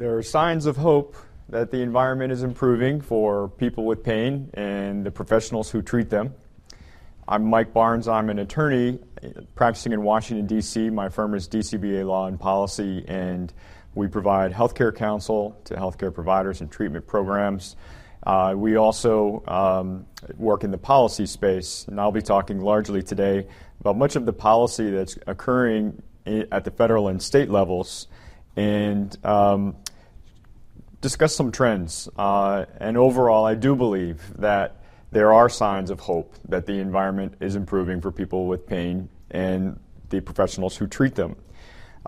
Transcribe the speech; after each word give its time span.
There 0.00 0.16
are 0.16 0.22
signs 0.22 0.64
of 0.64 0.78
hope 0.78 1.14
that 1.50 1.70
the 1.70 1.82
environment 1.82 2.32
is 2.32 2.42
improving 2.42 3.02
for 3.02 3.50
people 3.50 3.84
with 3.84 4.02
pain 4.02 4.48
and 4.54 5.04
the 5.04 5.10
professionals 5.10 5.70
who 5.70 5.82
treat 5.82 6.08
them. 6.08 6.32
I'm 7.28 7.44
Mike 7.44 7.74
Barnes. 7.74 8.08
I'm 8.08 8.30
an 8.30 8.38
attorney 8.38 8.98
practicing 9.54 9.92
in 9.92 10.02
Washington, 10.02 10.46
D.C. 10.46 10.88
My 10.88 11.10
firm 11.10 11.34
is 11.34 11.46
DCBA 11.46 12.06
Law 12.06 12.28
and 12.28 12.40
Policy, 12.40 13.04
and 13.08 13.52
we 13.94 14.08
provide 14.08 14.54
healthcare 14.54 14.96
counsel 14.96 15.60
to 15.64 15.74
healthcare 15.74 16.14
providers 16.14 16.62
and 16.62 16.70
treatment 16.70 17.06
programs. 17.06 17.76
Uh, 18.22 18.54
we 18.56 18.76
also 18.76 19.44
um, 19.48 20.06
work 20.38 20.64
in 20.64 20.70
the 20.70 20.78
policy 20.78 21.26
space, 21.26 21.84
and 21.88 22.00
I'll 22.00 22.10
be 22.10 22.22
talking 22.22 22.58
largely 22.58 23.02
today 23.02 23.46
about 23.80 23.98
much 23.98 24.16
of 24.16 24.24
the 24.24 24.32
policy 24.32 24.90
that's 24.92 25.18
occurring 25.26 26.02
at 26.24 26.64
the 26.64 26.70
federal 26.70 27.08
and 27.08 27.20
state 27.22 27.50
levels 27.50 28.08
and 28.56 29.16
um, 29.24 29.76
discuss 31.00 31.34
some 31.34 31.50
trends. 31.50 32.08
Uh, 32.16 32.66
and 32.78 32.96
overall, 32.96 33.44
I 33.44 33.54
do 33.54 33.74
believe 33.74 34.36
that 34.38 34.76
there 35.12 35.32
are 35.32 35.48
signs 35.48 35.90
of 35.90 36.00
hope 36.00 36.34
that 36.48 36.66
the 36.66 36.74
environment 36.74 37.34
is 37.40 37.56
improving 37.56 38.00
for 38.00 38.12
people 38.12 38.46
with 38.46 38.66
pain 38.66 39.08
and 39.30 39.78
the 40.10 40.20
professionals 40.20 40.76
who 40.76 40.86
treat 40.86 41.14
them. 41.14 41.36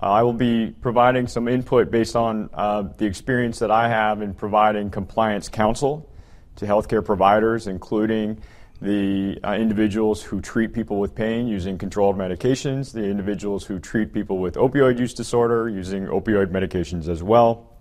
Uh, 0.01 0.07
I 0.07 0.23
will 0.23 0.33
be 0.33 0.75
providing 0.81 1.27
some 1.27 1.49
input 1.49 1.91
based 1.91 2.17
on 2.17 2.49
uh, 2.55 2.83
the 2.97 3.07
experience 3.07 3.59
that 3.59 3.71
I 3.71 3.89
have 3.89 4.23
in 4.23 4.35
providing 4.35 4.91
compliance 4.91 5.49
counsel 5.49 6.09
to 6.57 6.67
healthcare 6.67 7.05
providers, 7.05 7.67
including 7.67 8.41
the 8.81 9.39
uh, 9.45 9.53
individuals 9.53 10.23
who 10.23 10.41
treat 10.41 10.73
people 10.73 10.99
with 10.99 11.15
pain 11.15 11.47
using 11.47 11.79
controlled 11.79 12.17
medications, 12.17 12.93
the 12.93 13.05
individuals 13.05 13.65
who 13.65 13.79
treat 13.79 14.13
people 14.13 14.39
with 14.39 14.55
opioid 14.55 14.99
use 14.99 15.15
disorder 15.15 15.69
using 15.69 16.07
opioid 16.07 16.49
medications 16.49 17.09
as 17.09 17.23
well. 17.23 17.72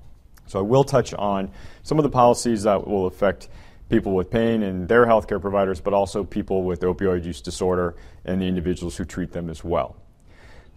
So 0.48 0.59
I 0.59 0.63
will 0.63 0.84
touch 0.84 1.13
on 1.13 1.52
some 1.84 1.98
of 1.98 2.04
the 2.04 2.09
policies 2.09 2.63
that 2.63 2.88
will 2.88 3.05
affect 3.05 3.50
people 3.90 4.14
with 4.14 4.31
pain 4.31 4.64
and 4.64 4.88
their 4.88 5.06
healthcare 5.06 5.42
providers, 5.42 5.81
but 5.81 5.94
also 5.94 6.23
people 6.23 6.64
with 6.64 6.81
opioid 6.81 7.25
use 7.25 7.42
disorder 7.42 7.95
and 8.25 8.42
the 8.42 8.45
individuals 8.45 8.95
who 8.97 9.06
treat 9.06 9.31
them 9.34 9.50
as 9.50 9.64
well. 9.64 9.97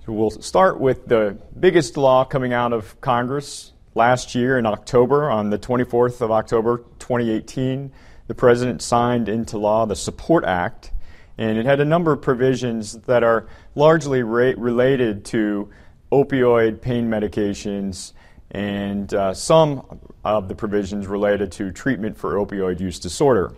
So 0.04 0.12
we'll 0.12 0.30
start 0.30 0.80
with 0.80 1.06
the 1.06 1.38
biggest 1.58 1.96
law 1.96 2.24
coming 2.24 2.52
out 2.52 2.72
of 2.72 3.00
Congress 3.00 3.72
last 3.94 4.34
year 4.34 4.58
in 4.58 4.66
October, 4.66 5.30
on 5.30 5.50
the 5.50 5.58
24th 5.58 6.20
of 6.20 6.30
October 6.30 6.78
2018. 6.98 7.92
The 8.26 8.34
President 8.34 8.82
signed 8.82 9.28
into 9.28 9.58
law 9.58 9.86
the 9.86 9.96
Support 9.96 10.44
Act, 10.44 10.92
and 11.38 11.56
it 11.56 11.66
had 11.66 11.80
a 11.80 11.84
number 11.84 12.12
of 12.12 12.20
provisions 12.20 12.92
that 13.02 13.22
are 13.22 13.46
largely 13.74 14.22
ra- 14.22 14.54
related 14.56 15.24
to 15.26 15.70
opioid 16.10 16.80
pain 16.80 17.08
medications 17.08 18.12
and 18.54 19.12
uh, 19.12 19.34
some 19.34 20.00
of 20.24 20.48
the 20.48 20.54
provisions 20.54 21.08
related 21.08 21.50
to 21.52 21.72
treatment 21.72 22.16
for 22.16 22.34
opioid 22.34 22.80
use 22.80 23.00
disorder. 23.00 23.52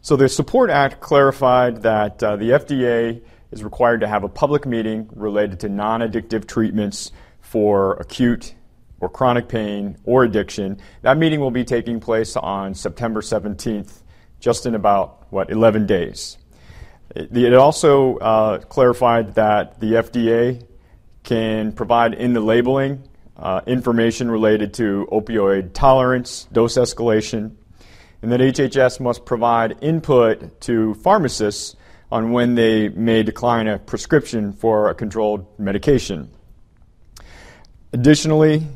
So 0.00 0.16
the 0.16 0.28
Support 0.28 0.70
Act 0.70 1.00
clarified 1.00 1.82
that 1.82 2.22
uh, 2.22 2.36
the 2.36 2.50
FDA 2.50 3.22
is 3.52 3.62
required 3.62 4.00
to 4.00 4.08
have 4.08 4.24
a 4.24 4.28
public 4.28 4.66
meeting 4.66 5.08
related 5.14 5.60
to 5.60 5.68
non 5.68 6.00
addictive 6.00 6.46
treatments 6.46 7.12
for 7.40 7.94
acute 7.94 8.54
or 9.00 9.08
chronic 9.10 9.48
pain 9.48 9.98
or 10.04 10.24
addiction. 10.24 10.80
That 11.02 11.18
meeting 11.18 11.40
will 11.40 11.50
be 11.50 11.64
taking 11.64 12.00
place 12.00 12.36
on 12.36 12.74
September 12.74 13.20
17th, 13.20 14.00
just 14.40 14.64
in 14.64 14.74
about, 14.74 15.26
what, 15.30 15.50
11 15.50 15.86
days. 15.86 16.38
It, 17.14 17.54
also 17.54 18.16
uh, 18.16 18.58
clarified 18.60 19.34
that 19.34 19.78
the 19.78 19.92
FDA 19.92 20.66
can 21.22 21.72
provide 21.72 22.14
in 22.14 22.32
the 22.32 22.40
labeling 22.40 23.06
uh, 23.36 23.60
information 23.66 24.30
related 24.30 24.74
to 24.74 25.08
opioid 25.10 25.72
tolerance, 25.72 26.46
dose 26.52 26.76
escalation, 26.76 27.56
and 28.22 28.32
that 28.32 28.40
HHS 28.40 29.00
must 29.00 29.24
provide 29.26 29.76
input 29.82 30.60
to 30.62 30.94
pharmacists 30.94 31.76
on 32.10 32.32
when 32.32 32.54
they 32.54 32.88
may 32.88 33.22
decline 33.22 33.66
a 33.66 33.78
prescription 33.78 34.52
for 34.52 34.88
a 34.88 34.94
controlled 34.94 35.46
medication. 35.58 36.30
Additionally, 37.92 38.66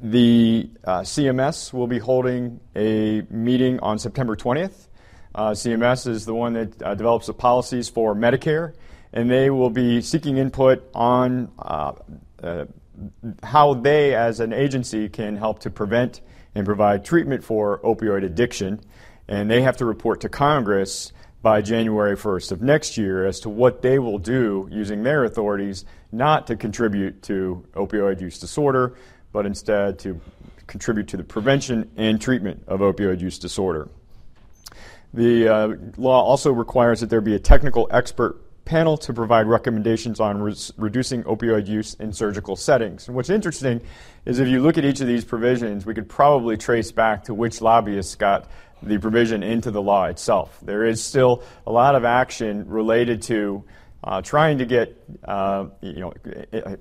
the 0.00 0.70
uh, 0.84 1.00
CMS 1.00 1.72
will 1.72 1.86
be 1.86 1.98
holding 1.98 2.60
a 2.74 3.22
meeting 3.30 3.78
on 3.80 3.98
September 3.98 4.36
20th. 4.36 4.88
Uh, 5.34 5.50
CMS 5.50 6.06
is 6.06 6.24
the 6.24 6.34
one 6.34 6.52
that 6.54 6.82
uh, 6.82 6.94
develops 6.94 7.26
the 7.26 7.34
policies 7.34 7.88
for 7.88 8.14
Medicare, 8.14 8.74
and 9.12 9.30
they 9.30 9.50
will 9.50 9.70
be 9.70 10.00
seeking 10.00 10.36
input 10.36 10.88
on 10.94 11.50
uh, 11.58 11.92
uh, 12.42 12.64
how 13.42 13.74
they, 13.74 14.14
as 14.14 14.40
an 14.40 14.52
agency, 14.52 15.08
can 15.08 15.36
help 15.36 15.60
to 15.60 15.70
prevent 15.70 16.20
and 16.54 16.64
provide 16.64 17.04
treatment 17.04 17.42
for 17.42 17.78
opioid 17.80 18.24
addiction. 18.24 18.80
And 19.28 19.50
they 19.50 19.62
have 19.62 19.76
to 19.78 19.84
report 19.84 20.20
to 20.22 20.28
Congress 20.28 21.12
by 21.42 21.60
January 21.60 22.16
1st 22.16 22.52
of 22.52 22.62
next 22.62 22.96
year 22.96 23.26
as 23.26 23.40
to 23.40 23.48
what 23.50 23.82
they 23.82 23.98
will 23.98 24.18
do 24.18 24.68
using 24.70 25.02
their 25.02 25.24
authorities 25.24 25.84
not 26.10 26.46
to 26.46 26.56
contribute 26.56 27.22
to 27.22 27.66
opioid 27.74 28.20
use 28.20 28.38
disorder, 28.38 28.96
but 29.32 29.44
instead 29.44 29.98
to 29.98 30.20
contribute 30.66 31.08
to 31.08 31.16
the 31.16 31.24
prevention 31.24 31.90
and 31.96 32.20
treatment 32.20 32.62
of 32.66 32.80
opioid 32.80 33.20
use 33.20 33.38
disorder. 33.38 33.88
The 35.12 35.48
uh, 35.48 35.68
law 35.96 36.22
also 36.22 36.50
requires 36.50 37.00
that 37.00 37.10
there 37.10 37.20
be 37.20 37.34
a 37.34 37.38
technical 37.38 37.88
expert 37.90 38.43
panel 38.64 38.96
to 38.96 39.12
provide 39.12 39.46
recommendations 39.46 40.20
on 40.20 40.42
reducing 40.76 41.22
opioid 41.24 41.66
use 41.66 41.94
in 41.94 42.12
surgical 42.12 42.56
settings. 42.56 43.06
And 43.06 43.16
what's 43.16 43.30
interesting 43.30 43.80
is 44.24 44.38
if 44.38 44.48
you 44.48 44.60
look 44.60 44.78
at 44.78 44.84
each 44.84 45.00
of 45.00 45.06
these 45.06 45.24
provisions, 45.24 45.84
we 45.84 45.94
could 45.94 46.08
probably 46.08 46.56
trace 46.56 46.90
back 46.90 47.24
to 47.24 47.34
which 47.34 47.60
lobbyists 47.60 48.14
got 48.14 48.48
the 48.82 48.98
provision 48.98 49.42
into 49.42 49.70
the 49.70 49.82
law 49.82 50.06
itself. 50.06 50.58
There 50.62 50.84
is 50.84 51.02
still 51.02 51.42
a 51.66 51.72
lot 51.72 51.94
of 51.94 52.04
action 52.04 52.68
related 52.68 53.22
to 53.22 53.64
uh, 54.02 54.20
trying 54.20 54.58
to 54.58 54.66
get 54.66 55.02
uh, 55.24 55.66
you 55.80 56.00
know 56.00 56.12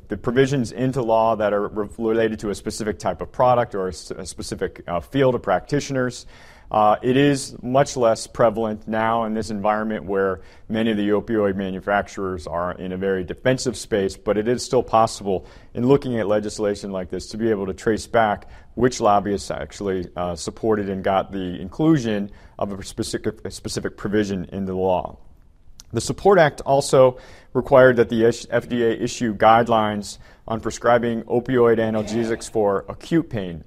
the 0.10 0.18
provisions 0.18 0.74
into 0.74 1.02
law 1.02 1.36
that 1.38 1.54
are 1.54 1.70
related 1.98 2.40
to 2.40 2.50
a 2.50 2.56
specific 2.56 3.00
type 3.00 3.22
of 3.22 3.32
product 3.32 3.76
or 3.76 3.88
a, 3.88 3.94
specific 3.94 4.84
uh, 4.88 5.00
field 5.00 5.34
of 5.34 5.42
practitioners. 5.42 6.26
Uh, 6.74 6.96
it 7.04 7.16
is 7.16 7.56
much 7.62 7.96
less 7.96 8.26
prevalent 8.26 8.88
now 8.88 9.26
in 9.26 9.36
this 9.36 9.52
environment 9.52 10.06
where 10.06 10.42
many 10.70 10.90
of 10.90 10.98
the 10.98 11.10
opioid 11.10 11.56
manufacturers 11.56 12.48
are 12.48 12.72
in 12.72 12.92
a 12.92 12.98
very 12.98 13.24
defensive 13.24 13.78
space, 13.78 14.18
but 14.18 14.40
it 14.40 14.48
is 14.48 14.66
still 14.66 14.82
possible 14.82 15.46
in 15.76 15.86
looking 15.86 16.20
at 16.20 16.28
legislation 16.28 16.92
like 16.92 17.12
this 17.12 17.28
to 17.28 17.38
be 17.38 17.52
able 17.52 17.68
to 17.68 17.76
trace 17.76 18.08
back 18.08 18.50
which 18.74 19.00
lobbyists 19.00 19.52
actually 19.52 20.10
uh, 20.16 20.36
supported 20.36 20.90
and 20.90 21.04
got 21.04 21.32
the 21.32 21.62
inclusion 21.62 22.32
of 22.58 22.72
a 22.72 22.84
specific, 22.84 23.46
a 23.46 23.52
specific 23.52 23.96
provision 23.96 24.46
in 24.46 24.66
the 24.66 24.74
law. 24.74 25.16
The 25.92 26.02
Support 26.02 26.40
Act 26.40 26.62
also 26.62 27.20
required 27.54 27.98
that 27.98 28.10
the 28.10 28.24
FDA 28.24 29.00
issue 29.00 29.38
guidelines 29.38 30.18
on 30.48 30.60
prescribing 30.60 31.22
opioid 31.26 31.78
analgesics 31.78 32.50
for 32.50 32.84
acute 32.90 33.30
pain. 33.30 33.64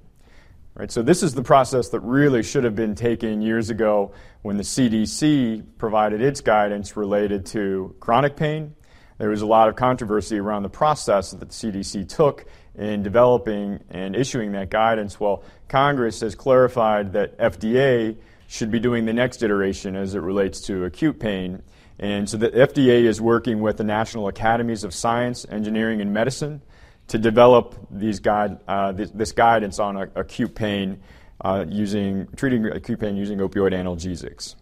Right, 0.77 0.91
so 0.91 1.01
this 1.01 1.23
is 1.23 1.33
the 1.33 1.41
process 1.41 1.89
that 1.89 2.01
really 2.01 2.43
should 2.43 2.63
have 2.63 2.75
been 2.75 2.93
taken 2.93 3.41
years 3.41 3.71
ago 3.71 4.11
when 4.43 4.57
the 4.57 4.63
CDC 4.63 5.63
provided 5.79 6.21
its 6.21 6.41
guidance 6.41 6.95
related 6.95 7.47
to 7.47 7.95
chronic 7.99 8.35
pain. 8.35 8.75
There 9.17 9.29
was 9.29 9.41
a 9.41 9.47
lot 9.47 9.69
of 9.69 9.75
controversy 9.75 10.37
around 10.37 10.61
the 10.61 10.69
process 10.69 11.31
that 11.31 11.39
the 11.39 11.47
CDC 11.47 12.07
took 12.07 12.45
in 12.75 13.01
developing 13.01 13.79
and 13.89 14.15
issuing 14.15 14.51
that 14.51 14.69
guidance. 14.69 15.19
Well, 15.19 15.43
Congress 15.67 16.19
has 16.19 16.35
clarified 16.35 17.13
that 17.13 17.39
FDA 17.39 18.15
should 18.45 18.69
be 18.69 18.79
doing 18.79 19.05
the 19.05 19.13
next 19.13 19.41
iteration 19.41 19.95
as 19.95 20.13
it 20.13 20.19
relates 20.19 20.61
to 20.67 20.85
acute 20.85 21.19
pain. 21.19 21.63
And 21.97 22.29
so 22.29 22.37
the 22.37 22.51
FDA 22.51 23.05
is 23.05 23.19
working 23.19 23.61
with 23.61 23.77
the 23.77 23.83
National 23.83 24.27
Academies 24.27 24.83
of 24.83 24.93
Science, 24.93 25.43
Engineering, 25.49 26.01
and 26.01 26.13
Medicine 26.13 26.61
to 27.07 27.17
develop 27.17 27.75
these 27.89 28.19
guide, 28.19 28.59
uh, 28.67 28.91
this, 28.91 29.11
this, 29.11 29.31
guidance 29.31 29.79
on 29.79 29.95
a, 29.97 30.09
acute 30.15 30.53
pain 30.55 30.99
uh, 31.41 31.65
using 31.67 32.27
treating 32.35 32.65
acute 32.65 32.99
pain 32.99 33.15
using 33.15 33.39
opioid 33.39 33.73
analgesics. 33.73 34.55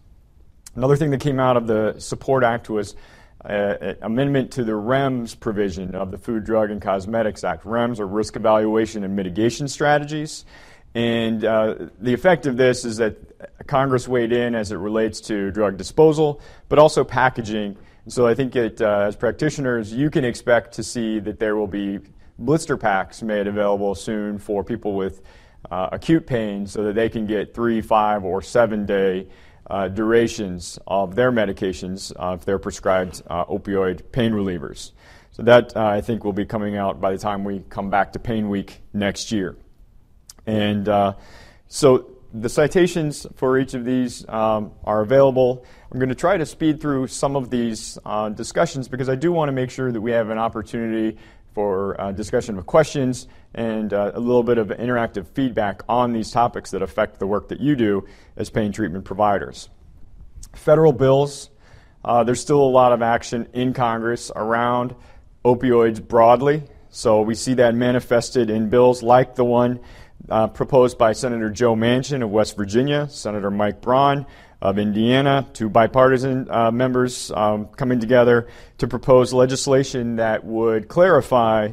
Another 0.74 0.96
thing 0.96 1.10
that 1.10 1.20
came 1.20 1.40
out 1.40 1.56
of 1.56 1.66
the 1.66 1.94
Support 1.98 2.44
Act 2.44 2.68
was 2.68 2.94
an 3.40 3.96
amendment 4.02 4.52
to 4.52 4.64
the 4.64 4.72
REMS 4.72 5.38
provision 5.38 5.94
of 5.94 6.10
the 6.10 6.18
Food, 6.18 6.44
Drug, 6.44 6.70
and 6.70 6.82
Cosmetics 6.82 7.44
Act. 7.44 7.64
REMS 7.64 8.00
are 8.00 8.06
risk 8.06 8.36
evaluation 8.36 9.04
and 9.04 9.14
mitigation 9.16 9.68
strategies. 9.68 10.44
And 10.94 11.44
uh, 11.44 11.74
the 12.00 12.14
effect 12.14 12.46
of 12.46 12.56
this 12.56 12.84
is 12.84 12.96
that 12.96 13.66
Congress 13.66 14.08
weighed 14.08 14.32
in 14.32 14.54
as 14.54 14.72
it 14.72 14.76
relates 14.76 15.20
to 15.22 15.50
drug 15.50 15.76
disposal, 15.76 16.40
but 16.68 16.78
also 16.78 17.04
packaging. 17.04 17.76
So 18.08 18.26
I 18.26 18.34
think 18.34 18.52
that 18.54 18.80
uh, 18.80 19.06
as 19.08 19.16
practitioners, 19.16 19.92
you 19.92 20.10
can 20.10 20.24
expect 20.24 20.74
to 20.74 20.82
see 20.82 21.18
that 21.20 21.38
there 21.38 21.54
will 21.54 21.66
be 21.66 22.00
blister 22.38 22.76
packs 22.76 23.22
made 23.22 23.46
available 23.46 23.94
soon 23.94 24.38
for 24.38 24.62
people 24.62 24.94
with 24.94 25.22
uh, 25.70 25.88
acute 25.92 26.26
pain 26.26 26.66
so 26.66 26.84
that 26.84 26.94
they 26.94 27.08
can 27.08 27.26
get 27.26 27.54
three, 27.54 27.80
five, 27.80 28.24
or 28.24 28.42
seven 28.42 28.86
day 28.86 29.26
uh, 29.68 29.88
durations 29.88 30.78
of 30.86 31.14
their 31.14 31.32
medications 31.32 32.12
uh, 32.16 32.34
if 32.34 32.44
they're 32.44 32.58
prescribed 32.58 33.22
uh, 33.26 33.44
opioid 33.46 34.00
pain 34.12 34.32
relievers. 34.32 34.92
So 35.32 35.42
that 35.42 35.76
uh, 35.76 35.84
I 35.84 36.00
think 36.00 36.24
will 36.24 36.32
be 36.32 36.46
coming 36.46 36.76
out 36.76 37.00
by 37.00 37.12
the 37.12 37.18
time 37.18 37.44
we 37.44 37.64
come 37.68 37.90
back 37.90 38.12
to 38.12 38.18
Pain 38.18 38.48
Week 38.48 38.80
next 38.92 39.32
year. 39.32 39.56
And 40.46 40.88
so 41.68 42.16
the 42.32 42.48
citations 42.48 43.26
for 43.36 43.58
each 43.58 43.74
of 43.74 43.84
these 43.84 44.28
um, 44.28 44.72
are 44.84 45.00
available. 45.00 45.64
I'm 45.90 45.98
going 45.98 46.10
to 46.10 46.14
try 46.14 46.36
to 46.36 46.46
speed 46.46 46.80
through 46.80 47.06
some 47.06 47.36
of 47.36 47.50
these 47.50 47.98
uh, 48.04 48.28
discussions 48.28 48.88
because 48.88 49.08
I 49.08 49.14
do 49.14 49.32
want 49.32 49.48
to 49.48 49.52
make 49.52 49.70
sure 49.70 49.90
that 49.90 50.00
we 50.00 50.10
have 50.12 50.30
an 50.30 50.38
opportunity 50.38 51.18
for 51.56 51.98
uh, 51.98 52.12
discussion 52.12 52.58
of 52.58 52.66
questions 52.66 53.28
and 53.54 53.94
uh, 53.94 54.12
a 54.12 54.20
little 54.20 54.42
bit 54.42 54.58
of 54.58 54.68
interactive 54.68 55.26
feedback 55.28 55.80
on 55.88 56.12
these 56.12 56.30
topics 56.30 56.70
that 56.72 56.82
affect 56.82 57.18
the 57.18 57.26
work 57.26 57.48
that 57.48 57.60
you 57.60 57.74
do 57.74 58.06
as 58.36 58.50
pain 58.50 58.70
treatment 58.70 59.06
providers. 59.06 59.70
Federal 60.52 60.92
bills, 60.92 61.48
uh, 62.04 62.22
there's 62.24 62.42
still 62.42 62.60
a 62.60 62.68
lot 62.68 62.92
of 62.92 63.00
action 63.00 63.48
in 63.54 63.72
Congress 63.72 64.30
around 64.36 64.94
opioids 65.46 66.06
broadly. 66.06 66.62
So 66.90 67.22
we 67.22 67.34
see 67.34 67.54
that 67.54 67.74
manifested 67.74 68.50
in 68.50 68.68
bills 68.68 69.02
like 69.02 69.34
the 69.34 69.44
one 69.44 69.80
uh, 70.28 70.48
proposed 70.48 70.98
by 70.98 71.14
Senator 71.14 71.48
Joe 71.48 71.74
Manchin 71.74 72.22
of 72.22 72.28
West 72.28 72.54
Virginia, 72.54 73.08
Senator 73.08 73.50
Mike 73.50 73.80
Braun 73.80 74.26
of 74.60 74.78
Indiana, 74.78 75.46
two 75.52 75.68
bipartisan 75.68 76.50
uh, 76.50 76.70
members 76.70 77.30
um, 77.32 77.66
coming 77.66 78.00
together 78.00 78.48
to 78.78 78.86
propose 78.86 79.32
legislation 79.32 80.16
that 80.16 80.44
would 80.44 80.88
clarify 80.88 81.72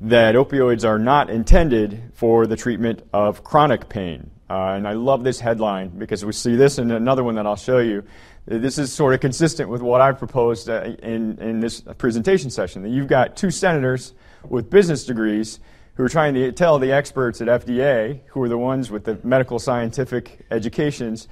that 0.00 0.34
opioids 0.34 0.84
are 0.86 0.98
not 0.98 1.30
intended 1.30 2.12
for 2.14 2.46
the 2.46 2.56
treatment 2.56 3.02
of 3.12 3.42
chronic 3.42 3.88
pain. 3.88 4.30
Uh, 4.50 4.74
and 4.76 4.88
I 4.88 4.92
love 4.92 5.24
this 5.24 5.40
headline 5.40 5.88
because 5.88 6.24
we 6.24 6.32
see 6.32 6.56
this 6.56 6.78
in 6.78 6.90
another 6.90 7.24
one 7.24 7.34
that 7.34 7.46
I'll 7.46 7.56
show 7.56 7.78
you. 7.78 8.04
This 8.46 8.78
is 8.78 8.92
sort 8.92 9.12
of 9.12 9.20
consistent 9.20 9.68
with 9.68 9.82
what 9.82 10.00
I 10.00 10.12
proposed 10.12 10.70
uh, 10.70 10.94
in, 11.02 11.38
in 11.38 11.60
this 11.60 11.82
presentation 11.98 12.48
session. 12.50 12.82
That 12.82 12.88
you've 12.88 13.08
got 13.08 13.36
two 13.36 13.50
senators 13.50 14.14
with 14.48 14.70
business 14.70 15.04
degrees 15.04 15.60
who 15.94 16.04
are 16.04 16.08
trying 16.08 16.32
to 16.32 16.52
tell 16.52 16.78
the 16.78 16.92
experts 16.92 17.42
at 17.42 17.48
FDA, 17.48 18.20
who 18.28 18.42
are 18.42 18.48
the 18.48 18.56
ones 18.56 18.90
with 18.90 19.04
the 19.04 19.18
medical 19.22 19.58
scientific 19.58 20.46
educations, 20.50 21.28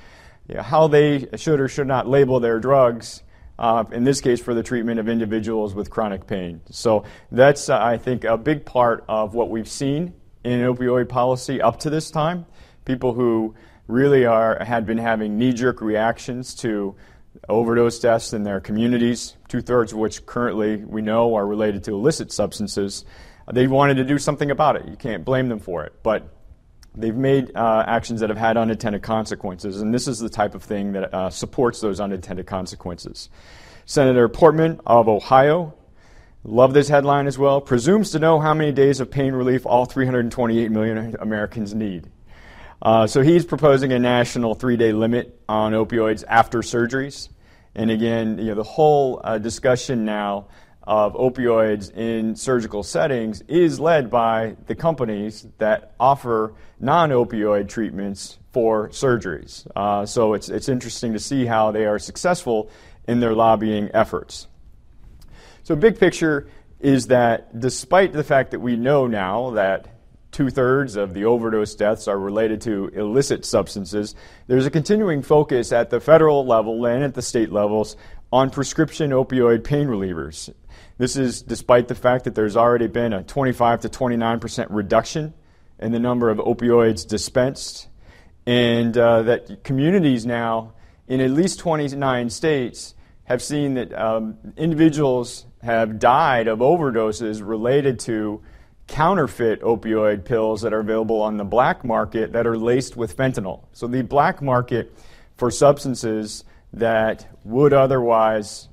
you 0.49 0.55
know, 0.55 0.63
how 0.63 0.89
they 0.89 1.29
should 1.37 1.61
or 1.61 1.69
should 1.69 1.87
not 1.87 2.09
label 2.09 2.41
their 2.41 2.59
drugs, 2.59 3.23
uh, 3.59 3.85
in 3.93 4.05
this 4.05 4.21
case 4.21 4.41
for 4.41 4.55
the 4.55 4.63
treatment 4.63 5.01
of 5.01 5.09
individuals 5.09 5.75
with 5.75 5.91
chronic 5.91 6.27
pain. 6.27 6.61
So 6.71 7.05
that's, 7.33 7.69
uh, 7.69 7.79
I 7.79 7.99
think, 7.99 8.25
a 8.25 8.37
big 8.37 8.65
part 8.65 9.05
of 9.09 9.35
what 9.35 9.51
we've 9.51 9.69
seen 9.69 10.15
in 10.45 10.61
opioid 10.61 11.09
policy 11.09 11.61
up 11.61 11.81
to 11.81 11.91
this 11.91 12.11
time. 12.11 12.47
People 12.85 13.15
who 13.15 13.55
really 13.89 14.27
are, 14.27 14.63
had 14.63 14.87
been 14.87 14.99
having 14.99 15.39
knee 15.39 15.53
jerk 15.53 15.81
reactions 15.81 16.55
to 16.57 16.95
overdose 17.49 17.99
deaths 17.99 18.33
in 18.33 18.43
their 18.45 18.61
communities, 18.61 19.37
two 19.49 19.61
thirds 19.61 19.93
of 19.93 19.99
which 19.99 20.25
currently 20.27 20.77
we 20.77 21.03
know 21.03 21.35
are 21.35 21.47
related 21.47 21.85
to 21.85 21.93
illicit 21.93 22.33
substances. 22.33 23.05
They 23.53 23.67
wanted 23.67 23.95
to 23.95 24.05
do 24.05 24.19
something 24.19 24.51
about 24.51 24.77
it. 24.77 24.89
You 24.89 24.97
can't 24.97 25.25
blame 25.25 25.49
them 25.49 25.61
for 25.61 25.85
it. 25.85 25.93
But 26.03 26.36
they've 26.97 27.15
made 27.15 27.55
uh, 27.55 27.85
actions 27.87 28.21
that 28.21 28.31
have 28.31 28.39
had 28.39 28.57
unintended 28.57 29.03
consequences, 29.03 29.81
and 29.81 29.93
this 29.93 30.09
is 30.09 30.19
the 30.19 30.29
type 30.29 30.55
of 30.55 30.63
thing 30.63 30.93
that 30.93 31.15
uh, 31.15 31.31
supports 31.31 31.81
those 31.81 32.01
unintended 32.01 32.47
consequences. 32.47 33.29
Senator 33.85 34.29
Portman 34.29 34.81
of 34.87 35.09
Ohio, 35.09 35.75
love 36.43 36.75
this 36.75 36.89
headline 36.89 37.27
as 37.27 37.39
well, 37.39 37.61
presumes 37.61 38.11
to 38.11 38.19
know 38.19 38.41
how 38.41 38.55
many 38.55 38.73
days 38.73 39.01
of 39.01 39.11
pain 39.11 39.33
relief 39.33 39.67
all 39.67 39.85
328 39.85 40.71
million 40.71 41.17
Americans 41.21 41.75
need. 41.75 42.11
Uh, 42.83 43.07
so 43.07 43.23
he's 43.23 43.45
proposing 43.45 43.93
a 43.93 43.99
national 43.99 44.55
three 44.55 44.77
day 44.77 44.93
limit 44.93 45.41
on 45.49 45.73
opioids 45.73 46.25
after 46.29 46.61
surgeries. 46.61 47.29
And 47.75 47.91
again, 47.91 48.39
you 48.39 48.47
know, 48.47 48.55
the 48.55 48.63
whole 48.63 49.21
uh, 49.23 49.39
discussion 49.39 50.05
now 50.05 50.49
of 50.87 51.15
opioids 51.15 51.95
in 51.97 52.37
surgical 52.37 52.83
settings 52.83 53.43
is 53.49 53.81
led 53.81 54.11
by 54.11 54.57
the 54.67 54.75
companies 54.75 55.47
that 55.59 55.93
offer 55.99 56.55
non 56.79 57.11
opioid 57.11 57.69
treatments 57.69 58.39
for 58.53 58.89
surgeries. 58.91 59.67
Uh, 59.75 60.07
so 60.07 60.35
it's, 60.35 60.49
it's 60.49 60.69
interesting 60.69 61.13
to 61.13 61.19
see 61.19 61.45
how 61.45 61.73
they 61.73 61.87
are 61.87 61.99
successful 61.99 62.71
in 63.09 63.21
their 63.21 63.35
lobbying 63.35 63.91
efforts. 63.95 64.47
So, 65.63 65.75
big 65.75 65.99
picture 65.99 66.49
is 66.79 67.09
that 67.09 67.59
despite 67.59 68.13
the 68.13 68.23
fact 68.23 68.53
that 68.53 68.61
we 68.61 68.77
know 68.77 69.07
now 69.07 69.51
that 69.51 69.89
two 70.31 70.51
thirds 70.51 70.97
of 70.97 71.15
the 71.15 71.25
overdose 71.25 71.75
deaths 71.75 72.07
are 72.07 72.19
related 72.19 72.61
to 72.61 72.89
illicit 72.89 73.45
substances, 73.45 74.15
there's 74.47 74.67
a 74.67 74.71
continuing 74.71 75.23
focus 75.23 75.73
at 75.73 75.91
the 75.91 75.99
federal 75.99 76.47
level 76.47 76.85
and 76.87 77.03
at 77.03 77.15
the 77.15 77.23
state 77.23 77.51
levels 77.51 77.97
on 78.33 78.51
prescription 78.51 79.11
opioid 79.11 79.65
pain 79.65 79.87
relievers. 79.87 80.53
This 80.99 81.17
is 81.17 81.43
despite 81.43 81.89
the 81.89 81.95
fact 81.95 82.25
that 82.25 82.35
there's 82.35 82.57
already 82.57 82.87
been 82.87 83.13
a 83.13 83.23
25 83.23 83.83
to 83.83 83.89
29 83.89 84.41
percent 84.41 84.71
reduction 84.71 85.35
in 85.79 85.93
the 85.93 85.99
number 85.99 86.31
of 86.31 86.39
opioids 86.39 87.07
dispensed, 87.07 87.89
and 88.47 88.97
uh, 88.97 89.23
that 89.23 89.63
communities 89.63 90.25
now 90.25 90.73
in 91.07 91.21
at 91.21 91.31
least 91.31 91.59
29 91.59 92.31
states 92.31 92.95
have 93.25 93.43
seen 93.43 93.75
that 93.75 93.93
um, 93.93 94.39
individuals 94.57 95.47
have 95.63 95.99
died 95.99 96.49
of 96.49 96.61
overdoses 96.61 97.47
related 97.47 97.99
to 97.99 98.41
counterfeit 98.87 99.61
opioid 99.63 100.25
pills 100.25 100.63
that 100.63 100.73
are 100.73 100.79
available 100.79 101.21
on 101.21 101.37
the 101.37 101.45
black 101.45 101.85
market 101.85 102.33
that 102.33 102.47
are 102.47 102.57
laced 102.57 102.97
with 102.97 103.17
fentanyl. 103.17 103.65
So 103.73 103.87
the 103.89 104.03
black 104.03 104.41
market 104.41 104.97
for 105.37 105.51
substances 105.51 106.45
that 106.73 107.27
would 107.45 107.73
otherwise 107.73 108.69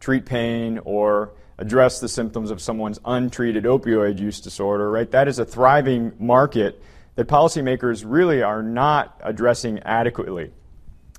treat 0.00 0.24
pain 0.24 0.80
or 0.84 1.34
address 1.60 2.00
the 2.00 2.08
symptoms 2.08 2.50
of 2.50 2.60
someone's 2.60 2.98
untreated 3.04 3.64
opioid 3.64 4.18
use 4.18 4.40
disorder, 4.40 4.90
right? 4.90 5.10
That 5.10 5.28
is 5.28 5.38
a 5.38 5.44
thriving 5.44 6.12
market 6.18 6.82
that 7.14 7.28
policymakers 7.28 8.02
really 8.06 8.42
are 8.42 8.62
not 8.62 9.20
addressing 9.22 9.78
adequately. 9.80 10.52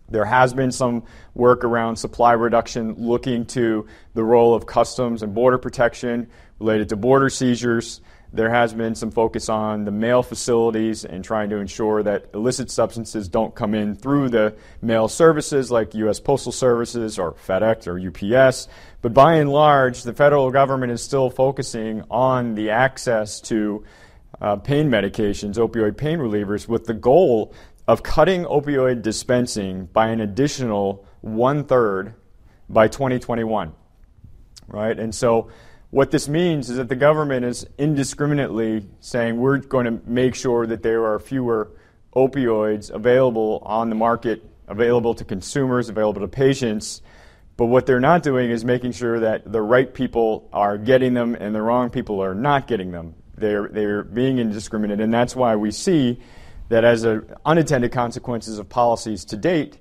There 0.10 0.26
has 0.26 0.54
been 0.54 0.72
some 0.72 1.04
work 1.36 1.64
around 1.64 1.96
supply 1.96 2.34
reduction 2.34 2.96
looking 2.98 3.46
to 3.48 3.88
the 4.14 4.24
role 4.24 4.54
of 4.54 4.66
customs 4.66 5.24
and 5.24 5.34
border 5.34 5.58
protection 5.58 6.28
related 6.60 6.90
to 6.90 6.98
border 6.98 7.30
seizures. 7.30 8.02
There 8.34 8.50
has 8.50 8.74
been 8.74 8.96
some 8.96 9.12
focus 9.12 9.50
on 9.50 9.84
the 9.84 9.92
mail 9.92 10.24
facilities 10.24 11.04
and 11.04 11.24
trying 11.24 11.50
to 11.50 11.58
ensure 11.58 12.02
that 12.04 12.28
illicit 12.34 12.72
substances 12.72 13.28
don't 13.28 13.54
come 13.54 13.74
in 13.74 13.96
through 13.96 14.30
the 14.30 14.56
mail 14.82 15.08
services 15.08 15.70
like 15.70 15.94
U.S. 15.96 16.20
Postal 16.20 16.54
Services 16.54 17.20
or 17.20 17.34
FedEx 17.34 17.88
or 17.88 18.00
UPS. 18.00 18.70
But 19.02 19.14
by 19.14 19.36
and 19.36 19.50
large, 19.50 20.04
the 20.04 20.14
federal 20.14 20.52
government 20.52 20.92
is 20.92 21.02
still 21.02 21.30
focusing 21.30 22.04
on 22.10 22.56
the 22.56 22.70
access 22.70 23.42
to 23.42 23.84
uh, 24.40 24.58
pain 24.58 24.90
medications, 24.90 25.56
opioid 25.56 25.98
pain 25.98 26.20
relievers, 26.20 26.68
with 26.68 26.86
the 26.86 26.94
goal 26.94 27.54
of 27.88 28.04
cutting 28.04 28.44
opioid 28.46 29.02
dispensing 29.02 29.86
by 29.88 30.08
an 30.08 30.22
additional 30.22 31.06
one 31.22 31.64
third 31.66 32.14
by 32.70 32.88
2021. 32.88 33.74
Right? 34.68 34.98
And 34.98 35.14
so 35.14 35.50
what 35.90 36.12
this 36.12 36.30
means 36.30 36.70
is 36.70 36.78
that 36.78 36.88
the 36.88 36.96
government 36.96 37.46
is 37.46 37.68
indiscriminately 37.78 38.88
saying 39.02 39.38
we're 39.38 39.58
going 39.58 39.86
to 39.86 40.00
make 40.10 40.36
sure 40.36 40.66
that 40.68 40.84
there 40.84 41.06
are 41.06 41.20
fewer 41.20 41.72
opioids 42.16 42.90
available 42.92 43.62
on 43.66 43.90
the 43.90 43.96
market, 43.96 44.44
available 44.68 45.14
to 45.16 45.26
consumers, 45.26 45.90
available 45.90 46.22
to 46.22 46.28
patients. 46.28 47.02
But 47.58 47.66
what 47.66 47.86
they're 47.86 48.00
not 48.00 48.24
doing 48.24 48.50
is 48.50 48.66
making 48.66 48.94
sure 48.94 49.20
that 49.20 49.52
the 49.52 49.62
right 49.62 49.94
people 49.94 50.50
are 50.52 50.78
getting 50.78 51.14
them 51.14 51.36
and 51.36 51.54
the 51.54 51.62
wrong 51.62 51.90
people 51.90 52.24
are 52.24 52.34
not 52.34 52.68
getting 52.68 52.92
them. 52.92 53.16
They're, 53.38 53.68
they're 53.68 54.04
being 54.04 54.40
indiscriminate. 54.40 55.00
And 55.00 55.14
that's 55.14 55.36
why 55.36 55.56
we 55.56 55.72
see 55.72 56.20
that 56.70 56.84
as 56.84 57.04
a, 57.04 57.24
unintended 57.46 57.92
consequences 57.92 58.58
of 58.58 58.70
policies 58.70 59.26
to 59.26 59.38
date, 59.38 59.78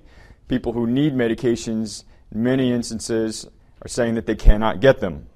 people 0.47 0.73
who 0.73 0.85
need 0.85 1.13
medications, 1.13 2.03
in 2.33 2.43
many 2.43 2.71
instances, 2.71 3.47
are 3.81 3.87
saying 3.87 4.15
that 4.15 4.25
they 4.25 4.35
cannot 4.35 4.79
get 4.79 4.99
them. 4.99 5.27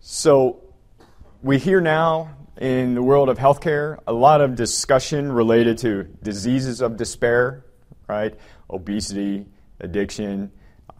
So 0.00 0.62
we 1.42 1.58
hear 1.58 1.80
now 1.80 2.36
in 2.58 2.94
the 2.94 3.02
world 3.02 3.28
of 3.28 3.38
healthcare 3.38 3.98
a 4.06 4.12
lot 4.12 4.40
of 4.40 4.54
discussion 4.54 5.30
related 5.30 5.78
to 5.78 6.04
diseases 6.22 6.80
of 6.80 6.96
despair, 6.96 7.64
right? 8.08 8.34
Obesity, 8.70 9.46
addiction. 9.80 10.50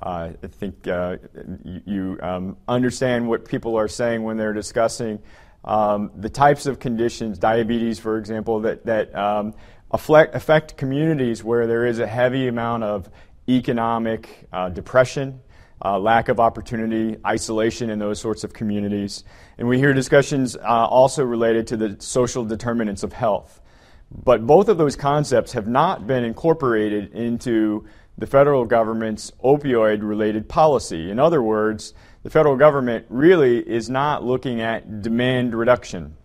Uh, 0.04 0.32
I 0.42 0.46
think 0.46 0.87
uh, 0.87 1.16
you, 1.64 1.80
you 1.87 2.18
um, 2.20 2.58
understand 2.68 3.26
what 3.26 3.46
people 3.46 3.78
are 3.78 3.88
saying 3.88 4.23
when 4.23 4.37
they're 4.37 4.52
discussing 4.52 5.18
um, 5.64 6.11
the 6.14 6.28
types 6.28 6.66
of 6.66 6.78
conditions, 6.78 7.38
diabetes, 7.38 7.99
for 7.99 8.18
example, 8.18 8.61
that, 8.61 8.84
that 8.84 9.14
um, 9.16 9.54
affect, 9.90 10.34
affect 10.34 10.76
communities 10.76 11.42
where 11.42 11.66
there 11.66 11.87
is 11.87 12.00
a 12.00 12.06
heavy 12.06 12.49
amount 12.49 12.84
of 12.84 13.08
economic 13.49 14.46
uh, 14.52 14.68
depression 14.68 15.40
uh, 15.82 15.99
lack 15.99 16.28
of 16.28 16.38
opportunity, 16.38 17.16
isolation 17.26 17.88
in 17.88 17.99
those 17.99 18.20
sorts 18.20 18.44
of 18.44 18.52
communities. 18.52 19.25
And 19.56 19.66
we 19.68 19.78
hear 19.78 19.94
discussions 19.94 20.54
uh, 20.54 20.61
also 20.62 21.25
related 21.25 21.66
to 21.68 21.76
the 21.78 21.96
social 21.99 22.44
determinants 22.44 23.02
of 23.02 23.14
health. 23.14 23.62
But 24.11 24.46
both 24.46 24.68
of 24.68 24.78
those 24.78 24.96
concepts 24.96 25.52
have 25.52 25.66
not 25.66 26.06
been 26.06 26.25
incorporated 26.25 27.12
into 27.14 27.87
the 28.16 28.26
federal 28.26 28.64
government's 28.64 29.33
opioid 29.42 30.02
related 30.02 30.49
policy. 30.49 31.11
In 31.11 31.18
other 31.18 31.42
words, 31.42 31.94
the 32.23 32.30
federal 32.30 32.56
government 32.56 33.06
really 33.09 33.59
is 33.59 33.90
not 33.90 34.25
looking 34.25 34.61
at 34.61 35.02
demand 35.02 35.54
reduction. 35.54 36.16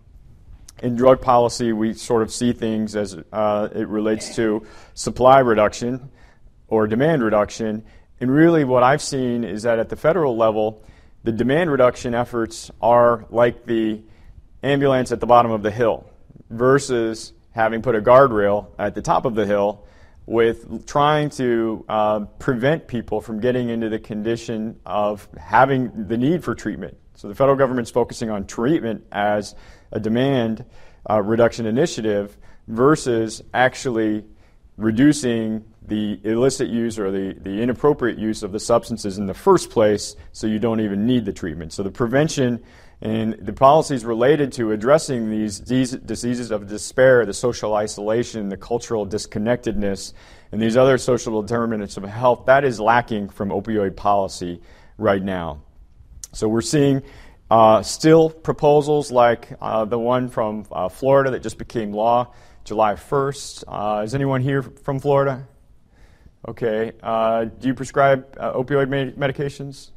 in 0.81 0.95
drug 0.95 1.19
policy, 1.19 1.73
we 1.73 1.93
sort 1.93 2.21
of 2.21 2.31
see 2.31 2.53
things 2.53 2.95
as 2.95 3.17
uh, 3.33 3.67
it 3.75 3.87
relates 3.87 4.35
to 4.35 4.65
supply 4.93 5.39
reduction 5.39 6.09
or 6.69 6.87
demand 6.87 7.21
reduction. 7.21 7.83
And 8.21 8.31
really, 8.31 8.63
what 8.63 8.83
I've 8.83 9.01
seen 9.01 9.43
is 9.43 9.63
that 9.63 9.79
at 9.79 9.89
the 9.89 9.95
federal 9.97 10.37
level, 10.37 10.83
the 11.23 11.31
demand 11.33 11.69
reduction 11.71 12.13
efforts 12.13 12.71
are 12.81 13.25
like 13.29 13.65
the 13.65 14.01
ambulance 14.63 15.11
at 15.11 15.19
the 15.19 15.25
bottom 15.25 15.51
of 15.51 15.63
the 15.63 15.71
hill 15.71 16.09
versus 16.49 17.33
having 17.51 17.81
put 17.81 17.95
a 17.95 18.01
guardrail 18.01 18.67
at 18.77 18.95
the 18.95 19.01
top 19.01 19.25
of 19.25 19.35
the 19.35 19.45
hill 19.45 19.83
with 20.29 20.85
trying 20.85 21.27
to 21.27 21.83
uh, 21.89 22.19
prevent 22.37 22.87
people 22.87 23.19
from 23.19 23.39
getting 23.39 23.69
into 23.69 23.89
the 23.89 23.97
condition 23.97 24.79
of 24.85 25.27
having 25.39 26.05
the 26.07 26.15
need 26.15 26.43
for 26.43 26.53
treatment. 26.53 26.95
So 27.15 27.27
the 27.27 27.33
federal 27.33 27.57
government's 27.57 27.89
focusing 27.89 28.29
on 28.29 28.45
treatment 28.45 29.07
as 29.11 29.55
a 29.91 29.99
demand 29.99 30.65
uh, 31.09 31.19
reduction 31.23 31.65
initiative 31.65 32.37
versus 32.67 33.41
actually 33.55 34.23
reducing 34.77 35.65
the 35.87 36.19
illicit 36.23 36.69
use 36.69 36.99
or 36.99 37.09
the, 37.09 37.35
the 37.41 37.63
inappropriate 37.63 38.19
use 38.19 38.43
of 38.43 38.51
the 38.51 38.59
substances 38.59 39.17
in 39.17 39.25
the 39.25 39.33
first 39.33 39.71
place 39.71 40.15
so 40.31 40.45
you 40.45 40.59
don't 40.59 40.79
even 40.79 41.07
need 41.07 41.25
the 41.25 41.33
treatment. 41.33 41.73
So 41.73 41.81
the 41.81 41.89
prevention 41.89 42.63
and 43.01 43.33
the 43.33 43.53
policies 43.53 44.03
related 44.03 44.51
to 44.53 44.71
addressing 44.71 45.29
these 45.29 45.59
diseases 45.59 46.51
of 46.51 46.67
despair, 46.67 47.25
the 47.25 47.33
social 47.33 47.73
isolation, 47.75 48.49
the 48.49 48.57
cultural 48.57 49.05
disconnectedness, 49.05 50.13
and 50.51 50.61
these 50.61 50.75
other 50.75 50.97
social 50.97 51.41
determinants 51.41 51.95
of 51.95 52.03
health, 52.03 52.45
that 52.47 52.65
is 52.65 52.79
lacking 52.79 53.29
from 53.29 53.49
opioid 53.49 53.95
policy 53.95 54.61
right 54.97 55.23
now. 55.23 55.61
So 56.33 56.49
we're 56.49 56.61
seeing 56.61 57.01
uh, 57.49 57.81
still 57.83 58.29
proposals 58.29 59.11
like 59.11 59.47
uh, 59.61 59.85
the 59.85 59.97
one 59.97 60.27
from 60.27 60.65
uh, 60.71 60.89
Florida 60.89 61.31
that 61.31 61.41
just 61.41 61.57
became 61.57 61.93
law 61.93 62.33
July 62.65 62.93
1st. 62.93 63.63
Uh, 63.67 64.01
is 64.03 64.13
anyone 64.13 64.41
here 64.41 64.61
from 64.61 64.99
Florida? 64.99 65.47
Okay. 66.47 66.91
Uh, 67.01 67.45
do 67.45 67.67
you 67.67 67.73
prescribe 67.73 68.35
uh, 68.37 68.53
opioid 68.53 68.89
med- 68.89 69.15
medications? 69.15 69.91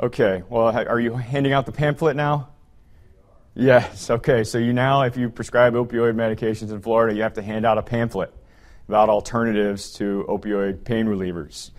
Okay. 0.00 0.42
Well, 0.48 0.64
are 0.64 1.00
you 1.00 1.14
handing 1.14 1.52
out 1.52 1.66
the 1.66 1.72
pamphlet 1.72 2.16
now? 2.16 2.50
Yes. 3.54 4.10
Okay. 4.10 4.44
So 4.44 4.58
you 4.58 4.72
now, 4.72 5.02
if 5.02 5.16
you 5.16 5.28
prescribe 5.28 5.74
opioid 5.74 6.14
medications 6.14 6.70
in 6.70 6.80
Florida, 6.80 7.16
you 7.16 7.22
have 7.22 7.34
to 7.34 7.42
hand 7.42 7.66
out 7.66 7.78
a 7.78 7.82
pamphlet 7.82 8.32
about 8.88 9.08
alternatives 9.08 9.92
to 9.94 10.24
opioid 10.28 10.84
pain 10.84 11.06
relievers. 11.06 11.70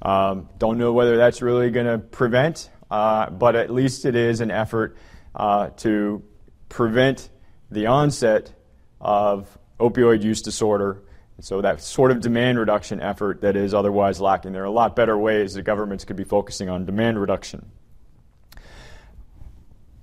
Um, 0.00 0.48
don't 0.58 0.78
know 0.78 0.92
whether 0.92 1.16
that's 1.16 1.42
really 1.42 1.70
going 1.70 1.86
to 1.86 1.98
prevent 1.98 2.68
uh, 2.92 3.30
but 3.30 3.56
at 3.56 3.70
least 3.70 4.04
it 4.04 4.14
is 4.14 4.42
an 4.42 4.50
effort 4.50 4.98
uh, 5.34 5.70
to 5.70 6.22
prevent 6.68 7.30
the 7.70 7.86
onset 7.86 8.52
of 9.00 9.58
opioid 9.80 10.22
use 10.22 10.42
disorder. 10.42 11.02
So, 11.42 11.60
that 11.60 11.82
sort 11.82 12.12
of 12.12 12.20
demand 12.20 12.60
reduction 12.60 13.00
effort 13.00 13.40
that 13.40 13.56
is 13.56 13.74
otherwise 13.74 14.20
lacking. 14.20 14.52
There 14.52 14.62
are 14.62 14.66
a 14.66 14.70
lot 14.70 14.94
better 14.94 15.18
ways 15.18 15.54
that 15.54 15.62
governments 15.62 16.04
could 16.04 16.14
be 16.14 16.22
focusing 16.22 16.68
on 16.68 16.86
demand 16.86 17.20
reduction. 17.20 17.66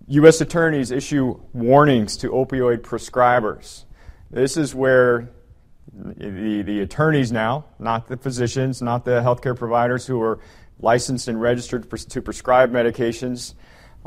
U.S. 0.08 0.42
attorneys 0.42 0.92
issue 0.92 1.40
warnings 1.54 2.18
to 2.18 2.32
opioid 2.32 2.80
prescribers. 2.80 3.86
This 4.30 4.58
is 4.58 4.76
where 4.76 5.30
the, 5.94 6.62
the 6.62 6.82
attorneys 6.82 7.32
now, 7.32 7.64
not 7.80 8.10
the 8.10 8.18
physicians, 8.18 8.82
not 8.82 9.06
the 9.06 9.22
healthcare 9.22 9.56
providers 9.56 10.06
who 10.06 10.22
are 10.22 10.42
licensed 10.82 11.30
and 11.30 11.40
registered 11.40 11.90
to 12.10 12.22
prescribe 12.22 12.70
medications. 12.70 13.54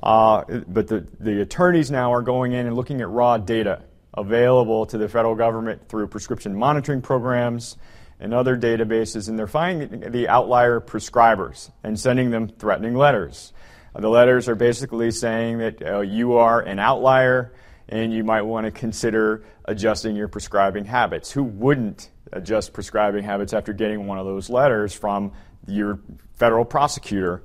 Uh, 0.03 0.45
but 0.69 0.87
the, 0.87 1.07
the 1.19 1.41
attorneys 1.41 1.91
now 1.91 2.13
are 2.13 2.23
going 2.23 2.53
in 2.53 2.67
and 2.67 2.77
looking 2.77 3.01
at 3.01 3.09
raw 3.09 3.39
data 3.39 3.85
available 4.15 4.87
to 4.87 4.99
the 4.99 5.09
federal 5.09 5.35
government 5.35 5.89
through 5.89 6.07
prescription 6.07 6.55
monitoring 6.55 7.01
programs 7.01 7.77
and 8.21 8.33
other 8.33 8.57
databases, 8.57 9.29
and 9.29 9.39
they're 9.39 9.47
finding 9.47 10.13
the 10.13 10.29
outlier 10.29 10.81
prescribers 10.81 11.71
and 11.83 11.99
sending 11.99 12.31
them 12.31 12.49
threatening 12.49 12.95
letters. 12.95 13.53
The 13.95 14.09
letters 14.09 14.49
are 14.49 14.55
basically 14.55 15.11
saying 15.11 15.59
that 15.59 15.83
uh, 15.83 16.01
you 16.01 16.35
are 16.35 16.61
an 16.61 16.79
outlier 16.79 17.53
and 17.89 18.13
you 18.13 18.25
might 18.25 18.43
want 18.43 18.65
to 18.65 18.71
consider 18.71 19.45
adjusting 19.67 20.17
your 20.17 20.29
prescribing 20.29 20.87
habits. 20.87 21.31
Who 21.31 21.43
wouldn't 21.43 22.11
adjust 22.33 22.73
prescribing 22.73 23.25
habits 23.25 23.53
after 23.53 23.73
getting 23.73 24.07
one 24.07 24.19
of 24.19 24.25
those 24.25 24.49
letters 24.49 24.95
from 24.95 25.33
your 25.67 26.01
federal 26.35 26.65
prosecutor, 26.65 27.43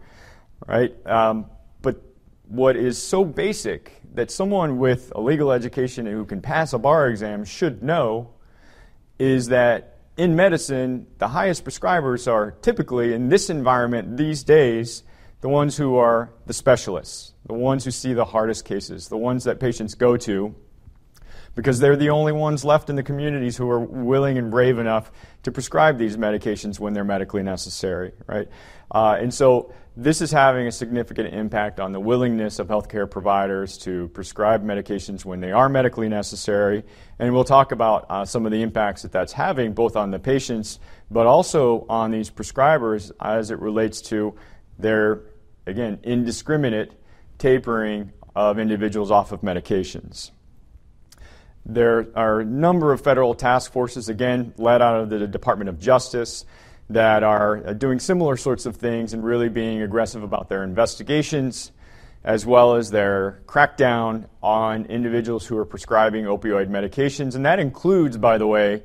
right? 0.65 0.95
Um, 1.05 1.47
what 2.47 2.75
is 2.75 3.01
so 3.01 3.25
basic 3.25 4.01
that 4.13 4.31
someone 4.31 4.77
with 4.77 5.11
a 5.15 5.21
legal 5.21 5.51
education 5.51 6.05
who 6.05 6.25
can 6.25 6.41
pass 6.41 6.73
a 6.73 6.77
bar 6.77 7.07
exam 7.07 7.43
should 7.45 7.83
know 7.83 8.29
is 9.19 9.47
that 9.47 9.99
in 10.17 10.35
medicine, 10.35 11.07
the 11.19 11.27
highest 11.27 11.63
prescribers 11.63 12.31
are 12.31 12.51
typically, 12.61 13.13
in 13.13 13.29
this 13.29 13.49
environment 13.49 14.17
these 14.17 14.43
days, 14.43 15.03
the 15.41 15.49
ones 15.49 15.77
who 15.77 15.95
are 15.97 16.31
the 16.47 16.53
specialists, 16.53 17.33
the 17.45 17.53
ones 17.53 17.85
who 17.85 17.91
see 17.91 18.13
the 18.13 18.25
hardest 18.25 18.65
cases, 18.65 19.07
the 19.07 19.17
ones 19.17 19.43
that 19.43 19.59
patients 19.59 19.93
go 19.93 20.17
to 20.17 20.55
because 21.57 21.79
they're 21.79 21.95
the 21.95 22.11
only 22.11 22.31
ones 22.31 22.63
left 22.63 22.89
in 22.89 22.95
the 22.95 23.01
communities 23.03 23.57
who 23.57 23.67
are 23.69 23.79
willing 23.79 24.37
and 24.37 24.51
brave 24.51 24.77
enough 24.77 25.11
to 25.41 25.51
prescribe 25.51 25.97
these 25.97 26.15
medications 26.15 26.79
when 26.79 26.93
they're 26.93 27.03
medically 27.03 27.41
necessary, 27.41 28.11
right? 28.27 28.47
Uh, 28.91 29.17
and 29.19 29.33
so 29.33 29.73
this 29.99 30.21
is 30.21 30.31
having 30.31 30.67
a 30.67 30.71
significant 30.71 31.33
impact 31.33 31.79
on 31.79 31.91
the 31.91 31.99
willingness 31.99 32.59
of 32.59 32.67
healthcare 32.67 33.09
providers 33.09 33.79
to 33.79 34.09
prescribe 34.09 34.63
medications 34.63 35.25
when 35.25 35.39
they 35.39 35.51
are 35.51 35.67
medically 35.67 36.07
necessary. 36.07 36.83
And 37.17 37.33
we'll 37.33 37.43
talk 37.43 37.71
about 37.71 38.05
uh, 38.07 38.23
some 38.23 38.45
of 38.45 38.51
the 38.51 38.61
impacts 38.61 39.01
that 39.01 39.11
that's 39.11 39.33
having, 39.33 39.73
both 39.73 39.95
on 39.95 40.11
the 40.11 40.19
patients, 40.19 40.77
but 41.09 41.25
also 41.25 41.83
on 41.89 42.11
these 42.11 42.29
prescribers 42.29 43.11
as 43.19 43.49
it 43.49 43.57
relates 43.57 43.99
to 44.03 44.35
their, 44.77 45.23
again, 45.65 45.97
indiscriminate 46.03 46.91
tapering 47.39 48.13
of 48.35 48.59
individuals 48.59 49.09
off 49.09 49.31
of 49.31 49.41
medications. 49.41 50.29
There 51.65 52.07
are 52.15 52.41
a 52.41 52.45
number 52.45 52.93
of 52.93 53.01
federal 53.01 53.33
task 53.33 53.73
forces, 53.73 54.09
again, 54.09 54.53
led 54.57 54.79
out 54.79 55.01
of 55.01 55.09
the 55.09 55.25
Department 55.25 55.69
of 55.69 55.79
Justice, 55.79 56.45
that 56.89 57.23
are 57.23 57.67
uh, 57.67 57.73
doing 57.73 57.99
similar 57.99 58.37
sorts 58.37 58.65
of 58.65 58.77
things 58.77 59.13
and 59.13 59.23
really 59.23 59.49
being 59.49 59.81
aggressive 59.81 60.23
about 60.23 60.49
their 60.49 60.63
investigations, 60.63 61.71
as 62.23 62.45
well 62.45 62.75
as 62.75 62.91
their 62.91 63.41
crackdown 63.45 64.27
on 64.41 64.85
individuals 64.85 65.45
who 65.45 65.57
are 65.57 65.65
prescribing 65.65 66.25
opioid 66.25 66.69
medications. 66.69 67.35
And 67.35 67.45
that 67.45 67.59
includes, 67.59 68.17
by 68.17 68.37
the 68.37 68.47
way, 68.47 68.83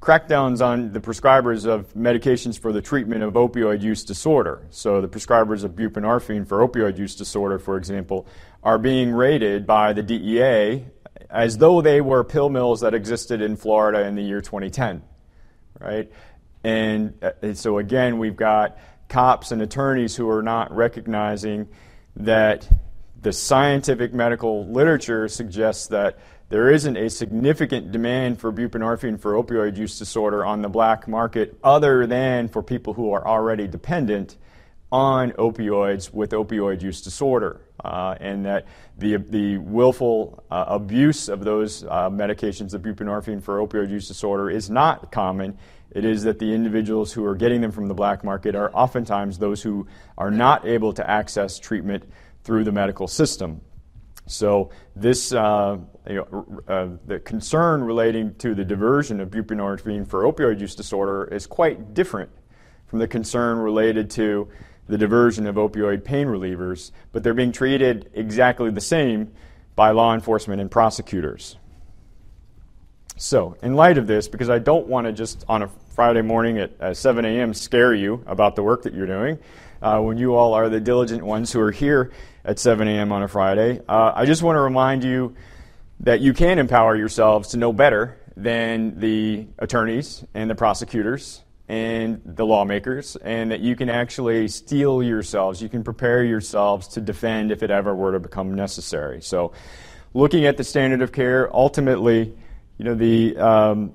crackdowns 0.00 0.64
on 0.64 0.92
the 0.92 1.00
prescribers 1.00 1.66
of 1.66 1.92
medications 1.94 2.58
for 2.58 2.72
the 2.72 2.82
treatment 2.82 3.22
of 3.22 3.34
opioid 3.34 3.80
use 3.80 4.04
disorder. 4.04 4.66
So, 4.70 5.00
the 5.00 5.08
prescribers 5.08 5.64
of 5.64 5.72
buprenorphine 5.72 6.46
for 6.46 6.66
opioid 6.66 6.98
use 6.98 7.14
disorder, 7.16 7.58
for 7.58 7.76
example, 7.78 8.26
are 8.62 8.78
being 8.78 9.12
raided 9.12 9.66
by 9.66 9.94
the 9.94 10.02
DEA 10.02 10.84
as 11.30 11.58
though 11.58 11.80
they 11.80 12.00
were 12.00 12.22
pill 12.22 12.50
mills 12.50 12.80
that 12.80 12.94
existed 12.94 13.40
in 13.40 13.56
Florida 13.56 14.06
in 14.06 14.14
the 14.14 14.22
year 14.22 14.40
2010, 14.40 15.02
right? 15.80 16.10
And, 16.64 17.14
uh, 17.22 17.32
and 17.42 17.56
so 17.56 17.78
again, 17.78 18.18
we've 18.18 18.36
got 18.36 18.78
cops 19.08 19.52
and 19.52 19.62
attorneys 19.62 20.16
who 20.16 20.28
are 20.28 20.42
not 20.42 20.74
recognizing 20.74 21.68
that 22.16 22.68
the 23.20 23.32
scientific 23.32 24.12
medical 24.12 24.66
literature 24.66 25.28
suggests 25.28 25.86
that 25.88 26.18
there 26.48 26.70
isn't 26.70 26.96
a 26.96 27.08
significant 27.08 27.90
demand 27.90 28.38
for 28.38 28.52
buprenorphine 28.52 29.18
for 29.18 29.32
opioid 29.32 29.76
use 29.76 29.98
disorder 29.98 30.44
on 30.44 30.62
the 30.62 30.68
black 30.68 31.08
market 31.08 31.58
other 31.64 32.06
than 32.06 32.48
for 32.48 32.62
people 32.62 32.92
who 32.92 33.12
are 33.12 33.26
already 33.26 33.66
dependent 33.66 34.36
on 34.92 35.32
opioids 35.32 36.12
with 36.12 36.30
opioid 36.30 36.80
use 36.80 37.00
disorder, 37.02 37.60
uh, 37.84 38.14
and 38.20 38.46
that 38.46 38.66
the, 38.98 39.16
the 39.16 39.58
willful 39.58 40.44
uh, 40.50 40.66
abuse 40.68 41.28
of 41.28 41.42
those 41.42 41.82
uh, 41.84 42.08
medications, 42.08 42.70
the 42.70 42.78
buprenorphine 42.78 43.42
for 43.42 43.58
opioid 43.58 43.90
use 43.90 44.06
disorder, 44.06 44.48
is 44.48 44.70
not 44.70 45.10
common. 45.10 45.58
It 45.94 46.04
is 46.04 46.24
that 46.24 46.40
the 46.40 46.52
individuals 46.52 47.12
who 47.12 47.24
are 47.24 47.36
getting 47.36 47.60
them 47.60 47.70
from 47.70 47.86
the 47.86 47.94
black 47.94 48.24
market 48.24 48.56
are 48.56 48.74
oftentimes 48.74 49.38
those 49.38 49.62
who 49.62 49.86
are 50.18 50.30
not 50.30 50.66
able 50.66 50.92
to 50.92 51.08
access 51.08 51.58
treatment 51.58 52.04
through 52.42 52.64
the 52.64 52.72
medical 52.72 53.06
system. 53.06 53.60
So 54.26 54.70
this, 54.96 55.32
uh, 55.32 55.78
you 56.08 56.16
know, 56.16 56.62
uh, 56.66 56.88
the 57.06 57.20
concern 57.20 57.84
relating 57.84 58.34
to 58.36 58.54
the 58.54 58.64
diversion 58.64 59.20
of 59.20 59.30
buprenorphine 59.30 60.06
for 60.06 60.24
opioid 60.24 60.60
use 60.60 60.74
disorder 60.74 61.24
is 61.32 61.46
quite 61.46 61.94
different 61.94 62.30
from 62.86 62.98
the 62.98 63.08
concern 63.08 63.58
related 63.58 64.10
to 64.10 64.48
the 64.88 64.98
diversion 64.98 65.46
of 65.46 65.56
opioid 65.56 66.04
pain 66.04 66.26
relievers, 66.26 66.90
but 67.12 67.22
they're 67.22 67.34
being 67.34 67.52
treated 67.52 68.10
exactly 68.14 68.70
the 68.70 68.80
same 68.80 69.32
by 69.76 69.90
law 69.90 70.14
enforcement 70.14 70.60
and 70.60 70.70
prosecutors. 70.70 71.56
So, 73.16 73.56
in 73.62 73.74
light 73.74 73.96
of 73.96 74.08
this, 74.08 74.26
because 74.26 74.50
I 74.50 74.58
don't 74.58 74.88
want 74.88 75.06
to 75.06 75.12
just 75.12 75.44
on 75.48 75.62
a 75.62 75.68
Friday 75.94 76.22
morning 76.22 76.58
at 76.58 76.80
uh, 76.80 76.94
7 76.94 77.24
a.m. 77.24 77.54
scare 77.54 77.94
you 77.94 78.24
about 78.26 78.56
the 78.56 78.62
work 78.64 78.82
that 78.82 78.92
you're 78.92 79.06
doing, 79.06 79.38
uh, 79.80 80.00
when 80.00 80.18
you 80.18 80.34
all 80.34 80.52
are 80.52 80.68
the 80.68 80.80
diligent 80.80 81.24
ones 81.24 81.52
who 81.52 81.60
are 81.60 81.70
here 81.70 82.10
at 82.44 82.58
7 82.58 82.88
a.m. 82.88 83.12
on 83.12 83.22
a 83.22 83.28
Friday, 83.28 83.80
uh, 83.88 84.12
I 84.16 84.24
just 84.24 84.42
want 84.42 84.56
to 84.56 84.60
remind 84.60 85.04
you 85.04 85.36
that 86.00 86.22
you 86.22 86.32
can 86.32 86.58
empower 86.58 86.96
yourselves 86.96 87.50
to 87.50 87.56
know 87.56 87.72
better 87.72 88.18
than 88.36 88.98
the 88.98 89.46
attorneys 89.60 90.24
and 90.34 90.50
the 90.50 90.56
prosecutors 90.56 91.42
and 91.68 92.20
the 92.24 92.44
lawmakers, 92.44 93.14
and 93.14 93.52
that 93.52 93.60
you 93.60 93.76
can 93.76 93.88
actually 93.88 94.48
steel 94.48 95.04
yourselves, 95.04 95.62
you 95.62 95.68
can 95.68 95.84
prepare 95.84 96.24
yourselves 96.24 96.88
to 96.88 97.00
defend 97.00 97.52
if 97.52 97.62
it 97.62 97.70
ever 97.70 97.94
were 97.94 98.10
to 98.10 98.18
become 98.18 98.54
necessary. 98.54 99.22
So, 99.22 99.52
looking 100.14 100.46
at 100.46 100.56
the 100.56 100.64
standard 100.64 101.00
of 101.00 101.12
care, 101.12 101.54
ultimately, 101.54 102.34
you 102.78 102.84
know, 102.84 102.94
the, 102.94 103.36
um, 103.36 103.92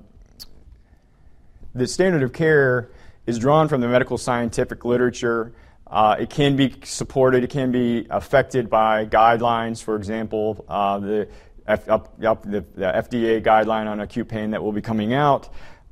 the 1.74 1.86
standard 1.86 2.22
of 2.22 2.32
care 2.32 2.90
is 3.26 3.38
drawn 3.38 3.68
from 3.68 3.80
the 3.80 3.88
medical 3.88 4.18
scientific 4.18 4.84
literature. 4.84 5.52
Uh, 5.86 6.16
it 6.20 6.30
can 6.30 6.56
be 6.56 6.74
supported, 6.84 7.44
it 7.44 7.50
can 7.50 7.72
be 7.72 8.06
affected 8.10 8.70
by 8.70 9.06
guidelines, 9.06 9.82
for 9.82 9.96
example, 9.96 10.64
uh, 10.68 10.98
the, 10.98 11.28
F, 11.66 11.88
up, 11.88 12.14
up 12.24 12.42
the, 12.42 12.64
the, 12.74 12.86
FDA 12.86 13.44
guideline 13.44 13.86
on 13.86 14.00
acute 14.00 14.28
pain 14.28 14.50
that 14.50 14.62
will 14.62 14.72
be 14.72 14.80
coming 14.80 15.12
out. 15.12 15.48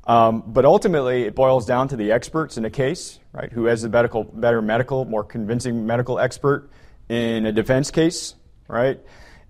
Um, 0.06 0.42
but 0.46 0.64
ultimately, 0.64 1.24
it 1.24 1.34
boils 1.34 1.66
down 1.66 1.88
to 1.88 1.96
the 1.96 2.12
experts 2.12 2.56
in 2.56 2.64
a 2.64 2.70
case, 2.70 3.20
right? 3.32 3.52
Who 3.52 3.66
has 3.66 3.82
the 3.82 3.88
medical, 3.88 4.24
better 4.24 4.62
medical, 4.62 5.04
more 5.04 5.22
convincing 5.22 5.86
medical 5.86 6.18
expert 6.18 6.70
in 7.08 7.44
a 7.44 7.52
defense 7.52 7.90
case, 7.90 8.34
right? 8.66 8.98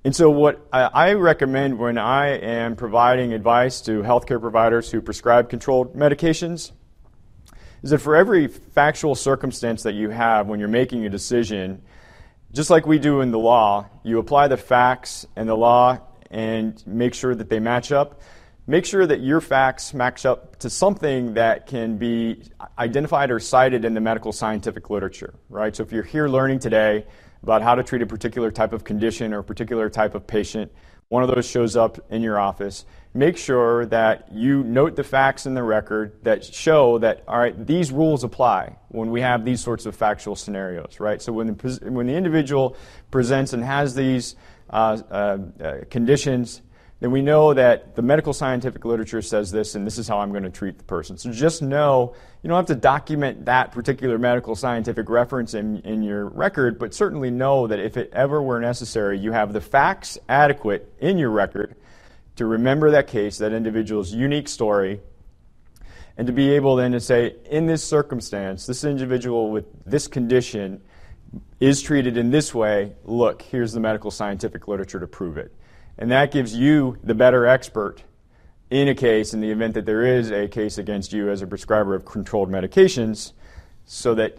And 0.05 0.15
so, 0.15 0.31
what 0.31 0.67
I 0.73 1.15
recommend 1.15 1.79
when 1.79 1.99
I 1.99 2.39
am 2.39 2.77
providing 2.77 3.33
advice 3.33 3.81
to 3.83 4.03
healthcare 4.03 4.41
providers 4.41 4.91
who 4.91 5.01
prescribe 5.01 5.51
controlled 5.51 5.95
medications 5.95 6.71
is 7.83 7.91
that 7.91 7.99
for 7.99 8.15
every 8.15 8.47
factual 8.47 9.15
circumstance 9.15 9.83
that 9.83 9.95
you 9.95 10.11
have 10.11 10.47
when 10.47 10.61
you're 10.61 10.69
making 10.69 11.05
a 11.05 11.09
decision, 11.09 11.83
just 12.53 12.71
like 12.71 12.87
we 12.87 12.99
do 12.99 13.21
in 13.21 13.33
the 13.33 13.39
law, 13.39 13.87
you 14.05 14.19
apply 14.19 14.49
the 14.49 14.57
facts 14.57 15.27
and 15.37 15.49
the 15.49 15.57
law 15.57 15.99
and 16.31 16.83
make 16.87 17.15
sure 17.15 17.35
that 17.35 17.49
they 17.49 17.59
match 17.59 17.91
up 17.91 18.21
make 18.69 18.85
sure 18.85 19.07
that 19.07 19.23
your 19.23 19.41
facts 19.41 19.95
match 19.95 20.27
up 20.27 20.59
to 20.59 20.69
something 20.69 21.35
that 21.35 21.67
can 21.67 21.97
be 21.97 22.43
identified 22.79 23.31
or 23.31 23.41
cited 23.41 23.85
in 23.87 23.95
the 23.95 24.01
medical 24.01 24.31
scientific 24.31 24.91
literature, 24.91 25.35
right? 25.49 25.75
So 25.75 25.83
if 25.83 25.91
you're 25.91 26.03
here 26.03 26.29
learning 26.29 26.59
today 26.59 27.07
about 27.43 27.63
how 27.63 27.75
to 27.75 27.83
treat 27.83 28.03
a 28.03 28.07
particular 28.07 28.51
type 28.51 28.75
of 28.75 28.85
condition 28.85 29.33
or 29.33 29.39
a 29.39 29.45
particular 29.45 29.89
type 29.89 30.15
of 30.15 30.27
patient, 30.27 30.71
one 31.09 31.23
of 31.23 31.35
those 31.35 31.49
shows 31.49 31.77
up 31.77 31.99
in 32.11 32.21
your 32.21 32.39
office, 32.39 32.85
make 33.15 33.39
sure 33.39 33.87
that 33.87 34.31
you 34.31 34.63
note 34.65 34.97
the 34.97 35.05
facts 35.05 35.47
in 35.47 35.55
the 35.55 35.63
record 35.63 36.23
that 36.25 36.45
show 36.45 36.99
that, 36.99 37.25
all 37.27 37.39
right, 37.39 37.67
these 37.67 37.91
rules 37.91 38.23
apply 38.23 38.77
when 38.89 39.11
we 39.11 39.23
have 39.23 39.47
these 39.47 39.63
sorts 39.63 39.87
of 39.87 39.97
factual 39.97 40.37
scenarios, 40.37 41.01
right? 41.01 41.23
So 41.23 41.33
when 41.33 41.47
the, 41.47 41.91
when 41.91 42.07
the 42.07 42.15
individual 42.15 42.77
presents 43.11 43.55
and 43.55 43.65
has 43.65 43.95
these 43.95 44.37
uh, 44.69 45.01
uh, 45.11 45.39
uh, 45.65 45.75
conditions, 45.89 46.61
then 47.01 47.13
we 47.13 47.23
know 47.23 47.55
that 47.55 47.95
the 47.95 48.03
medical 48.03 48.33
scientific 48.33 48.85
literature 48.85 49.23
says 49.23 49.53
this, 49.53 49.77
and 49.77 49.87
this 49.87 49.99
is 49.99 50.09
how 50.09 50.19
I'm 50.19 50.31
going 50.31 50.43
to 50.43 50.51
treat 50.51 50.79
the 50.79 50.85
person. 50.85 51.17
So 51.17 51.31
just 51.31 51.63
know 51.63 52.15
you 52.43 52.49
don't 52.49 52.57
have 52.57 52.67
to 52.67 52.75
document 52.75 53.45
that 53.45 53.71
particular 53.71 54.19
medical 54.19 54.57
scientific 54.57 55.09
reference 55.09 55.55
in, 55.55 55.79
in 55.83 56.03
your 56.03 56.27
record, 56.27 56.77
but 56.79 56.93
certainly 56.93 57.31
know 57.31 57.69
that 57.69 57.79
if 57.79 57.97
it 57.97 58.11
ever 58.13 58.43
were 58.43 58.61
necessary, 58.61 59.17
you 59.19 59.31
have 59.31 59.53
the 59.53 59.61
facts 59.61 60.19
adequate 60.29 60.93
in 60.99 61.19
your 61.19 61.31
record 61.31 61.77
to 62.35 62.47
remember 62.47 62.91
that 62.91 63.07
case, 63.07 63.39
that 63.39 63.53
individual's 63.53 64.13
unique 64.13 64.49
story, 64.49 65.01
and 66.17 66.27
to 66.27 66.33
be 66.33 66.51
able 66.51 66.75
then 66.75 66.91
to 66.93 67.01
say, 67.01 67.37
in 67.49 67.67
this 67.67 67.85
circumstance, 67.85 68.67
this 68.67 68.83
individual 68.83 69.53
with 69.53 69.67
this 69.85 70.09
condition 70.09 70.81
is 71.61 71.81
treated 71.81 72.17
in 72.17 72.33
this 72.33 72.53
way. 72.53 72.93
Look, 73.05 73.43
here's 73.43 73.73
the 73.73 73.79
medical 73.79 74.11
scientific 74.11 74.67
literature 74.67 74.99
to 74.99 75.07
prove 75.07 75.39
it. 75.39 75.55
And 75.99 76.11
that 76.11 76.31
gives 76.31 76.55
you 76.55 76.97
the 77.03 77.15
better 77.15 77.47
expert 77.47 78.05
in 78.71 78.89
a 78.89 78.95
case 78.95 79.33
in 79.35 79.41
the 79.41 79.51
event 79.51 79.75
that 79.75 79.87
there 79.87 80.05
is 80.05 80.31
a 80.31 80.47
case 80.47 80.79
against 80.79 81.13
you 81.13 81.31
as 81.31 81.43
a 81.43 81.47
prescriber 81.47 81.95
of 81.95 82.05
controlled 82.05 82.51
medications 82.51 83.33
so 83.85 84.15
that 84.15 84.39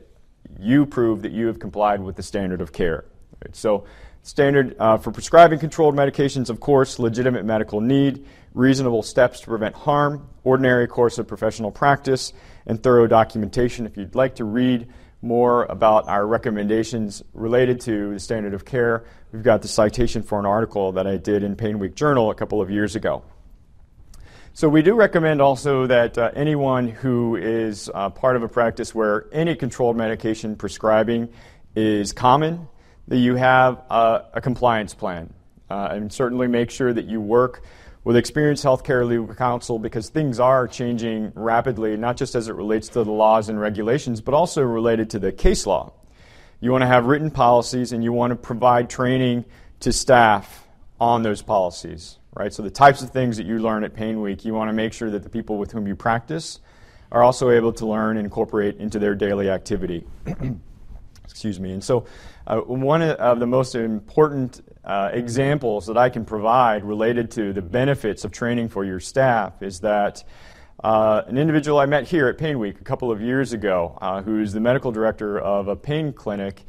you 0.60 0.86
prove 0.86 1.22
that 1.24 1.32
you 1.32 1.48
have 1.48 1.60
complied 1.60 2.02
with 2.02 2.16
the 2.16 2.24
standard 2.24 2.62
of 2.62 2.72
care. 2.72 3.06
Right? 3.44 3.56
So, 3.56 3.86
standard 4.22 4.76
uh, 4.80 4.98
for 4.98 5.12
prescribing 5.12 5.60
controlled 5.60 5.96
medications, 5.96 6.50
of 6.50 6.60
course, 6.60 7.00
legitimate 7.00 7.46
medical 7.46 7.82
need, 7.82 8.26
reasonable 8.54 9.04
steps 9.04 9.40
to 9.42 9.48
prevent 9.48 9.76
harm, 9.76 10.28
ordinary 10.44 10.88
course 10.88 11.18
of 11.18 11.28
professional 11.28 11.72
practice, 11.72 12.34
and 12.66 12.82
thorough 12.82 13.08
documentation. 13.08 13.86
If 13.86 13.98
you'd 13.98 14.16
like 14.16 14.36
to 14.36 14.46
read 14.46 14.88
more 15.22 15.66
about 15.66 16.08
our 16.08 16.26
recommendations 16.26 17.24
related 17.34 17.82
to 17.82 18.14
the 18.14 18.20
standard 18.20 18.54
of 18.54 18.66
care, 18.66 19.04
we've 19.32 19.44
got 19.44 19.62
the 19.62 19.68
citation 19.68 20.24
for 20.24 20.40
an 20.40 20.46
article 20.46 20.94
that 20.94 21.08
I 21.08 21.18
did 21.18 21.44
in 21.44 21.56
Pain 21.56 21.80
Week 21.80 21.96
Journal 21.96 22.32
a 22.32 22.36
couple 22.36 22.62
of 22.62 22.70
years 22.70 22.96
ago. 22.96 23.24
So, 24.54 24.68
we 24.68 24.82
do 24.82 24.94
recommend 24.96 25.42
also 25.42 25.88
that 25.88 26.18
uh, 26.18 26.32
anyone 26.36 26.88
who 26.88 27.36
is 27.36 27.90
uh, 27.94 28.10
part 28.10 28.36
of 28.36 28.44
a 28.44 28.50
practice 28.50 28.94
where 28.96 29.26
any 29.32 29.56
controlled 29.56 29.96
medication 29.96 30.56
prescribing 30.56 31.30
is 31.76 32.12
common, 32.12 32.68
that 33.08 33.18
you 33.18 33.36
have 33.36 33.82
a, 33.90 34.42
compliance 34.42 34.94
plan. 34.94 35.34
Uh, 35.70 35.90
and 35.92 36.12
certainly 36.12 36.48
make 36.48 36.72
sure 36.72 36.92
that 36.92 37.06
you 37.06 37.22
work 37.22 37.62
with 38.10 38.18
experienced 38.18 38.66
healthcare 38.66 39.06
legal 39.06 39.36
counsel 39.36 39.78
because 39.78 40.10
things 40.10 40.40
are 40.40 40.68
changing 40.68 41.32
rapidly, 41.36 41.96
not 41.96 42.18
just 42.18 42.34
as 42.34 42.48
it 42.48 42.56
relates 42.56 42.88
to 42.88 43.04
the 43.04 43.12
laws 43.12 43.50
and 43.50 43.62
regulations, 43.62 44.20
but 44.20 44.34
also 44.34 44.64
related 44.64 45.12
to 45.12 45.20
the 45.20 45.32
case 45.32 45.68
law. 45.68 45.94
You 46.60 46.72
want 46.72 46.82
to 46.82 46.88
have 46.88 47.06
written 47.06 47.30
policies 47.30 47.92
and 47.92 48.04
you 48.04 48.12
want 48.12 48.32
to 48.32 48.36
provide 48.36 48.90
training 48.90 49.46
to 49.82 49.94
staff 49.94 50.68
on 51.00 51.22
those 51.22 51.44
policies, 51.44 52.18
right? 52.34 52.52
So 52.52 52.64
the 52.64 52.72
types 52.72 53.04
of 53.04 53.12
things 53.12 53.38
that 53.38 53.46
you 53.46 53.60
learn 53.60 53.84
at 53.84 53.94
Pain 53.94 54.22
Week, 54.22 54.44
you 54.44 54.56
want 54.56 54.70
to 54.70 54.74
make 54.74 54.92
sure 54.92 55.12
that 55.12 55.22
the 55.22 55.30
people 55.30 55.60
with 55.60 55.72
whom 55.72 55.86
you 55.86 55.96
practice 55.96 56.62
are 57.12 57.22
also 57.22 57.52
able 57.52 57.74
to 57.74 57.86
learn 57.86 58.18
and 58.18 58.26
incorporate 58.26 58.78
into 58.78 58.98
their 58.98 59.14
daily 59.14 59.52
activity. 59.52 60.04
Excuse 61.26 61.60
me. 61.60 61.74
And 61.74 61.84
so, 61.84 62.08
uh, 62.50 62.62
one 62.62 63.04
of 63.04 63.40
the 63.40 63.46
most 63.46 63.76
important 63.76 64.62
uh, 64.84 65.12
examples 65.14 65.86
that 65.86 65.98
I 65.98 66.10
can 66.10 66.26
provide 66.26 66.84
related 66.84 67.30
to 67.32 67.54
the 67.54 67.62
benefits 67.62 68.26
of 68.26 68.32
training 68.32 68.70
for 68.70 68.84
your 68.84 69.00
staff 69.00 69.62
is 69.62 69.82
that 69.82 70.24
uh, 70.84 71.22
an 71.28 71.38
individual 71.38 71.78
I 71.78 71.86
met 71.86 72.08
here 72.08 72.28
at 72.28 72.40
Pain 72.40 72.58
Week 72.58 72.82
a 72.82 72.84
couple 72.84 73.12
of 73.12 73.22
years 73.22 73.54
ago, 73.54 73.98
uh, 74.02 74.24
who's 74.24 74.52
the 74.52 74.60
medical 74.60 74.92
director 74.92 75.38
of 75.38 75.68
a 75.68 75.76
pain 75.76 76.12
clinic, 76.12 76.64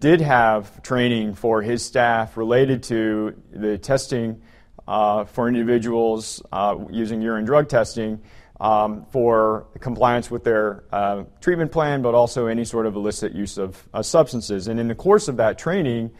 did 0.00 0.20
have 0.20 0.82
training 0.82 1.34
for 1.34 1.62
his 1.62 1.84
staff 1.84 2.36
related 2.36 2.82
to 2.84 3.40
the 3.52 3.78
testing 3.78 4.42
uh, 4.88 5.24
for 5.26 5.46
individuals 5.46 6.42
uh, 6.50 6.76
using 6.90 7.22
urine 7.22 7.44
drug 7.44 7.68
testing 7.68 8.20
for 8.60 9.66
compliance 9.80 10.30
with 10.30 10.44
their 10.44 10.84
uh, 10.92 11.24
treatment 11.40 11.72
plan, 11.72 12.02
but 12.02 12.14
also 12.14 12.46
any 12.46 12.64
sort 12.64 12.86
of 12.86 12.94
illicit 12.94 13.32
use 13.32 13.58
of 13.58 13.88
substances. 14.02 14.68
And 14.68 14.78
in 14.78 14.88
the 14.88 14.94
course 14.94 15.28
of 15.28 15.38
that 15.38 15.58
training, 15.58 16.10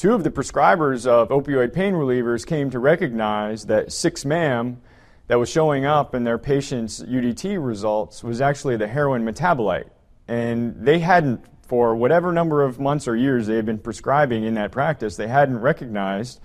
Two 0.00 0.14
of 0.14 0.24
the 0.24 0.30
prescribers 0.30 1.06
of 1.06 1.28
opioid 1.28 1.74
pain 1.74 1.92
relievers 1.92 2.46
came 2.46 2.70
to 2.70 2.78
recognize 2.78 3.66
that 3.66 3.88
6-MAM 3.88 4.80
that 5.26 5.38
was 5.38 5.50
showing 5.50 5.84
up 5.84 6.14
in 6.14 6.24
their 6.24 6.38
patients' 6.38 7.02
UDT 7.02 7.62
results 7.62 8.24
was 8.24 8.40
actually 8.40 8.78
the 8.78 8.86
heroin 8.86 9.26
metabolite. 9.26 9.90
And 10.26 10.74
they 10.74 11.00
hadn't, 11.00 11.44
for 11.68 11.94
whatever 11.94 12.32
number 12.32 12.62
of 12.62 12.80
months 12.80 13.06
or 13.06 13.14
years 13.14 13.46
they 13.46 13.56
had 13.56 13.66
been 13.66 13.76
prescribing 13.76 14.42
in 14.42 14.54
that 14.54 14.72
practice, 14.72 15.16
they 15.16 15.28
hadn't 15.28 15.58
recognized 15.58 16.40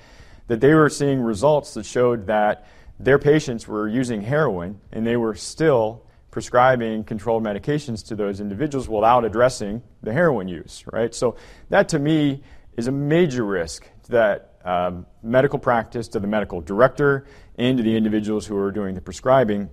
that 0.48 0.60
they 0.60 0.74
were 0.74 0.90
seeing 0.90 1.22
results 1.22 1.76
that 1.76 1.86
showed 1.86 2.28
that 2.28 2.68
their 3.00 3.20
patients 3.20 3.68
were 3.68 3.88
using 3.88 4.22
heroin 4.22 4.80
and 4.92 5.06
they 5.06 5.18
were 5.18 5.36
still 5.36 6.06
prescribing 6.32 7.04
controlled 7.04 7.44
medications 7.44 8.06
to 8.08 8.16
those 8.16 8.42
individuals 8.42 8.90
without 8.90 9.24
addressing 9.24 9.82
the 10.04 10.12
heroin 10.12 10.48
use, 10.48 10.84
right? 10.92 11.16
So 11.16 11.38
that 11.70 11.90
to 11.90 12.00
me 12.00 12.44
is 12.76 12.88
a 12.88 12.92
major 12.92 13.46
risk 13.46 13.90
to 14.04 14.12
that 14.12 14.52
um, 14.66 15.06
medical 15.24 15.60
practice, 15.60 16.08
to 16.10 16.20
the 16.20 16.28
medical 16.28 16.60
director, 16.60 17.26
and 17.58 17.78
to 17.78 17.84
the 17.84 17.96
individuals 17.96 18.46
who 18.46 18.58
are 18.58 18.72
doing 18.72 18.96
the 18.96 19.02
prescribing. 19.02 19.70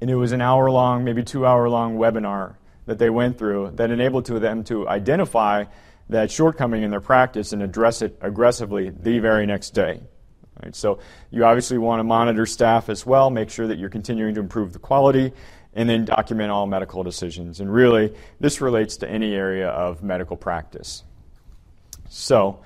And 0.00 0.10
it 0.10 0.14
was 0.14 0.32
an 0.32 0.40
hour 0.40 0.70
long, 0.70 1.04
maybe 1.04 1.22
two 1.22 1.46
hour 1.46 1.68
long 1.68 1.96
webinar 1.96 2.56
that 2.86 2.98
they 2.98 3.10
went 3.10 3.38
through 3.38 3.72
that 3.76 3.90
enabled 3.90 4.26
to 4.26 4.38
them 4.38 4.64
to 4.64 4.88
identify 4.88 5.64
that 6.10 6.30
shortcoming 6.30 6.82
in 6.82 6.90
their 6.90 7.00
practice 7.00 7.52
and 7.52 7.62
address 7.62 8.02
it 8.02 8.18
aggressively 8.20 8.90
the 8.90 9.18
very 9.18 9.46
next 9.46 9.70
day. 9.70 10.00
Right, 10.62 10.74
so 10.74 10.98
you 11.30 11.44
obviously 11.44 11.78
want 11.78 12.00
to 12.00 12.04
monitor 12.04 12.44
staff 12.44 12.88
as 12.88 13.06
well, 13.06 13.30
make 13.30 13.48
sure 13.48 13.68
that 13.68 13.78
you're 13.78 13.90
continuing 13.90 14.34
to 14.34 14.40
improve 14.40 14.72
the 14.72 14.80
quality, 14.80 15.32
and 15.74 15.88
then 15.88 16.04
document 16.04 16.50
all 16.50 16.66
medical 16.66 17.04
decisions. 17.04 17.60
And 17.60 17.72
really, 17.72 18.12
this 18.40 18.60
relates 18.60 18.96
to 18.98 19.08
any 19.08 19.34
area 19.34 19.68
of 19.68 20.02
medical 20.02 20.36
practice. 20.36 21.04
So, 22.08 22.60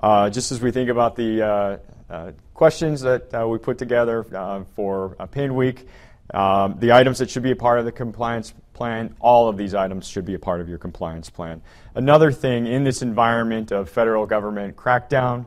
uh, 0.00 0.30
just 0.30 0.52
as 0.52 0.60
we 0.60 0.70
think 0.70 0.88
about 0.88 1.16
the 1.16 1.42
uh, 1.42 1.78
uh, 2.08 2.32
questions 2.54 3.00
that 3.00 3.34
uh, 3.34 3.48
we 3.48 3.58
put 3.58 3.78
together 3.78 4.24
uh, 4.34 4.62
for 4.76 5.16
Pain 5.32 5.56
Week, 5.56 5.86
um, 6.32 6.76
the 6.78 6.92
items 6.92 7.18
that 7.18 7.28
should 7.28 7.42
be 7.42 7.50
a 7.50 7.56
part 7.56 7.80
of 7.80 7.84
the 7.84 7.92
compliance 7.92 8.54
plan, 8.72 9.14
all 9.20 9.48
of 9.48 9.56
these 9.56 9.74
items 9.74 10.06
should 10.06 10.24
be 10.24 10.34
a 10.34 10.38
part 10.38 10.60
of 10.60 10.68
your 10.68 10.78
compliance 10.78 11.28
plan. 11.28 11.60
Another 11.94 12.30
thing 12.30 12.66
in 12.66 12.84
this 12.84 13.02
environment 13.02 13.72
of 13.72 13.90
federal 13.90 14.26
government 14.26 14.76
crackdown 14.76 15.46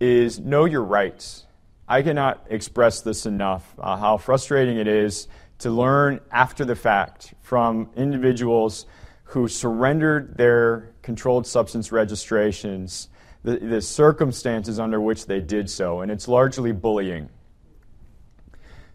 is 0.00 0.38
know 0.38 0.64
your 0.64 0.82
rights. 0.82 1.46
I 1.88 2.02
cannot 2.02 2.46
express 2.50 3.00
this 3.00 3.26
enough 3.26 3.74
uh, 3.78 3.96
how 3.96 4.18
frustrating 4.18 4.76
it 4.76 4.86
is 4.86 5.28
to 5.58 5.70
learn 5.70 6.20
after 6.30 6.64
the 6.64 6.76
fact 6.76 7.34
from 7.40 7.90
individuals 7.96 8.86
who 9.24 9.48
surrendered 9.48 10.36
their 10.36 10.90
controlled 11.02 11.46
substance 11.46 11.90
registrations, 11.90 13.08
the, 13.42 13.56
the 13.56 13.80
circumstances 13.80 14.78
under 14.78 15.00
which 15.00 15.26
they 15.26 15.40
did 15.40 15.68
so, 15.68 16.00
and 16.00 16.10
it's 16.10 16.28
largely 16.28 16.72
bullying. 16.72 17.28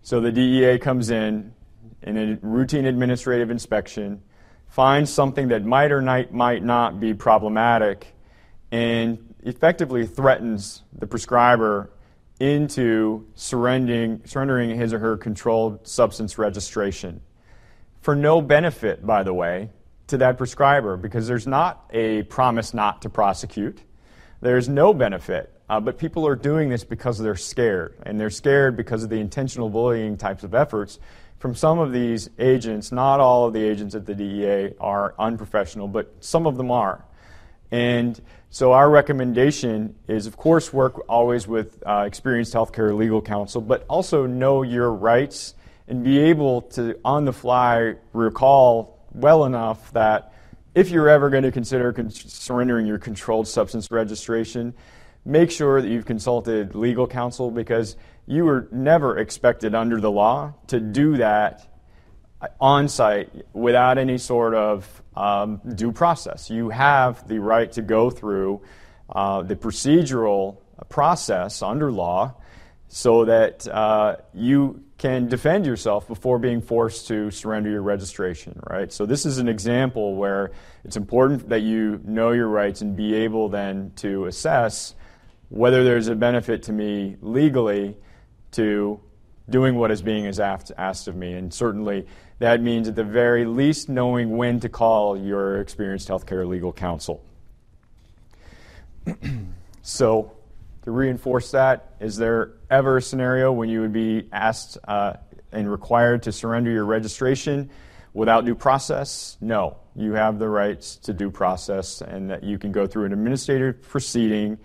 So 0.01 0.21
the 0.21 0.31
DEA 0.31 0.79
comes 0.79 1.09
in 1.09 1.53
in 2.01 2.17
a 2.17 2.37
routine 2.41 2.85
administrative 2.85 3.49
inspection, 3.49 4.21
finds 4.67 5.11
something 5.11 5.49
that 5.49 5.63
might 5.63 5.91
or 5.91 6.01
might 6.01 6.63
not 6.63 6.99
be 6.99 7.13
problematic, 7.13 8.07
and 8.71 9.32
effectively 9.45 10.06
threatens 10.06 10.84
the 10.97 11.08
prescriber 11.08 11.91
into 12.39 13.25
surrendering, 13.36 14.21
surrendering 14.25 14.77
his 14.77 14.93
or 14.93 14.99
her 14.99 15.17
controlled 15.17 15.88
substance 15.88 16.38
registration. 16.38 17.21
For 18.01 18.15
no 18.15 18.41
benefit, 18.41 19.06
by 19.06 19.23
the 19.23 19.34
way, 19.34 19.69
to 20.08 20.17
that 20.17 20.38
prescriber, 20.38 20.97
because 20.97 21.27
there's 21.27 21.47
not 21.47 21.89
a 21.91 22.23
promise 22.23 22.73
not 22.73 23.01
to 23.03 23.10
prosecute. 23.10 23.82
There's 24.41 24.67
no 24.67 24.93
benefit. 24.93 25.49
Uh, 25.69 25.79
but 25.79 25.97
people 25.97 26.27
are 26.27 26.36
doing 26.36 26.69
this 26.69 26.84
because 26.84 27.17
they're 27.17 27.36
scared. 27.36 27.95
And 28.03 28.19
they're 28.19 28.29
scared 28.29 28.75
because 28.75 29.03
of 29.03 29.10
the 29.10 29.19
intentional 29.19 29.69
bullying 29.69 30.17
types 30.17 30.43
of 30.43 30.53
efforts 30.53 30.99
from 31.39 31.56
some 31.56 31.79
of 31.79 31.93
these 31.93 32.29
agents. 32.38 32.91
Not 32.91 33.19
all 33.19 33.47
of 33.47 33.53
the 33.53 33.63
agents 33.63 33.95
at 33.95 34.06
the 34.06 34.13
DEA 34.13 34.75
are 34.79 35.15
unprofessional, 35.17 35.88
but 35.88 36.13
some 36.19 36.45
of 36.45 36.58
them 36.58 36.71
are. 36.71 37.06
And 37.71 38.21
so 38.53 38.71
our 38.71 38.87
recommendation 38.87 39.95
is, 40.07 40.27
of 40.27 40.37
course, 40.37 40.71
work 40.71 41.09
always 41.09 41.47
with 41.47 41.81
uh, 41.87 42.03
experienced 42.05 42.53
healthcare 42.53 42.95
legal 42.95 43.19
counsel, 43.19 43.61
but 43.61 43.83
also 43.89 44.27
know 44.27 44.61
your 44.61 44.93
rights 44.93 45.55
and 45.87 46.03
be 46.03 46.19
able 46.19 46.61
to, 46.61 46.95
on 47.03 47.25
the 47.25 47.33
fly, 47.33 47.95
recall 48.13 48.99
well 49.11 49.45
enough 49.45 49.91
that 49.93 50.35
if 50.75 50.91
you're 50.91 51.09
ever 51.09 51.31
going 51.31 51.41
to 51.41 51.51
consider 51.51 51.91
con- 51.91 52.11
surrendering 52.11 52.85
your 52.85 52.99
controlled 52.99 53.47
substance 53.47 53.89
registration, 53.89 54.75
make 55.25 55.49
sure 55.49 55.81
that 55.81 55.87
you've 55.87 56.05
consulted 56.05 56.75
legal 56.75 57.07
counsel 57.07 57.49
because 57.49 57.97
you 58.27 58.45
were 58.45 58.67
never 58.71 59.17
expected 59.17 59.73
under 59.73 59.99
the 59.99 60.11
law 60.11 60.53
to 60.67 60.79
do 60.79 61.17
that 61.17 61.72
on 62.60 62.88
site 62.88 63.29
without 63.53 63.97
any 63.97 64.17
sort 64.17 64.53
of 64.56 65.01
um, 65.15 65.62
due 65.75 65.91
process. 65.91 66.49
You 66.49 66.69
have 66.69 67.27
the 67.27 67.39
right 67.39 67.71
to 67.73 67.82
go 67.82 68.10
through 68.10 68.62
uh, 69.10 69.43
the 69.43 69.56
procedural 69.56 70.58
process 70.89 71.62
under 71.62 71.91
law 71.91 72.36
so 72.88 73.25
that 73.25 73.67
uh, 73.67 74.17
you 74.34 74.84
can 74.97 75.27
defend 75.27 75.65
yourself 75.65 76.08
before 76.08 76.39
being 76.39 76.62
forced 76.62 77.08
to 77.08 77.32
surrender 77.32 77.69
your 77.69 77.82
registration, 77.82 78.60
right? 78.69 78.93
So 78.93 79.06
this 79.06 79.25
is 79.25 79.38
an 79.38 79.47
example 79.47 80.15
where 80.15 80.51
it's 80.86 80.95
important 80.95 81.49
that 81.49 81.62
you 81.62 81.99
know 82.06 82.32
your 82.32 82.47
rights 82.47 82.82
and 82.82 82.95
be 82.95 83.15
able 83.15 83.49
then 83.49 83.91
to 83.97 84.25
assess 84.27 84.95
whether 85.49 85.84
there's 85.84 86.08
a 86.08 86.15
benefit 86.15 86.63
to 86.63 86.71
me 86.71 87.17
legally 87.21 87.97
to 88.51 88.99
doing 89.49 89.75
what 89.75 89.91
is 89.91 90.01
being 90.01 90.25
asked 90.27 91.08
of 91.08 91.15
me. 91.15 91.34
And 91.34 91.53
certainly 91.53 92.08
that 92.39 92.62
means 92.62 92.88
at 92.88 92.95
the 92.95 93.03
very 93.03 93.45
least 93.45 93.89
knowing 93.89 94.38
when 94.38 94.60
to 94.62 94.69
call 94.69 95.17
your 95.17 95.60
experienced 95.60 96.08
healthcare 96.08 96.47
legal 96.47 96.71
counsel. 96.71 97.23
so, 99.82 100.32
to 100.84 100.91
reinforce 100.91 101.51
that, 101.51 101.95
is 101.99 102.17
there 102.17 102.53
ever 102.69 102.97
a 102.97 103.01
scenario 103.01 103.51
when 103.51 103.69
you 103.69 103.82
would 103.82 103.93
be 103.93 104.27
asked 104.32 104.77
uh, 104.86 105.13
and 105.51 105.71
required 105.71 106.23
to 106.23 106.32
surrender 106.32 106.71
your 106.71 106.86
registration 106.86 107.69
without 108.13 108.45
due 108.45 108.56
process? 108.56 109.38
No. 109.39 109.77
You 109.95 110.13
have 110.13 110.39
the 110.39 110.49
rights 110.49 110.95
to 110.97 111.13
due 111.13 111.29
process, 111.29 112.01
and 112.01 112.29
that 112.32 112.43
you 112.43 112.58
can 112.58 112.71
go 112.71 112.88
through 112.88 113.06
an 113.06 113.13
administrative 113.13 113.82
proceeding 113.84 114.58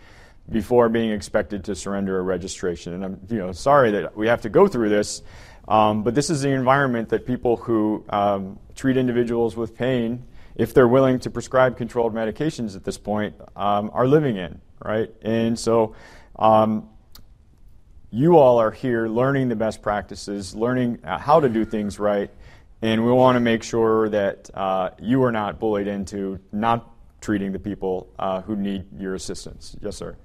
before 0.50 0.88
being 0.88 1.10
expected 1.10 1.64
to 1.64 1.74
surrender 1.74 2.18
a 2.18 2.22
registration. 2.22 2.94
And 2.94 3.04
I'm 3.04 3.20
you 3.28 3.38
know, 3.38 3.52
sorry 3.52 3.90
that 3.92 4.16
we 4.16 4.28
have 4.28 4.42
to 4.42 4.48
go 4.48 4.66
through 4.66 4.88
this. 4.88 5.22
Um, 5.66 6.02
but 6.02 6.14
this 6.14 6.30
is 6.30 6.40
the 6.40 6.50
environment 6.50 7.10
that 7.10 7.26
people 7.26 7.56
who 7.56 8.04
um, 8.08 8.58
treat 8.74 8.96
individuals 8.96 9.54
with 9.54 9.74
pain, 9.74 10.24
if 10.56 10.72
they're 10.72 10.88
willing 10.88 11.18
to 11.20 11.30
prescribe 11.30 11.76
controlled 11.76 12.14
medications 12.14 12.74
at 12.74 12.84
this 12.84 12.96
point, 12.96 13.34
um, 13.54 13.90
are 13.92 14.06
living 14.06 14.36
in, 14.36 14.60
right? 14.82 15.10
And 15.20 15.58
so 15.58 15.94
um, 16.36 16.88
you 18.10 18.38
all 18.38 18.58
are 18.58 18.70
here 18.70 19.08
learning 19.08 19.50
the 19.50 19.56
best 19.56 19.82
practices, 19.82 20.54
learning 20.54 21.00
uh, 21.04 21.18
how 21.18 21.40
to 21.40 21.48
do 21.50 21.66
things 21.66 21.98
right, 21.98 22.30
and 22.80 23.04
we 23.04 23.12
want 23.12 23.36
to 23.36 23.40
make 23.40 23.62
sure 23.62 24.08
that 24.08 24.50
uh, 24.54 24.90
you 25.00 25.22
are 25.24 25.32
not 25.32 25.58
bullied 25.58 25.88
into 25.88 26.38
not 26.52 26.94
treating 27.20 27.52
the 27.52 27.58
people 27.58 28.08
uh, 28.18 28.40
who 28.42 28.56
need 28.56 28.86
your 28.98 29.14
assistance. 29.14 29.76
Yes, 29.82 29.96
sir. 29.96 30.16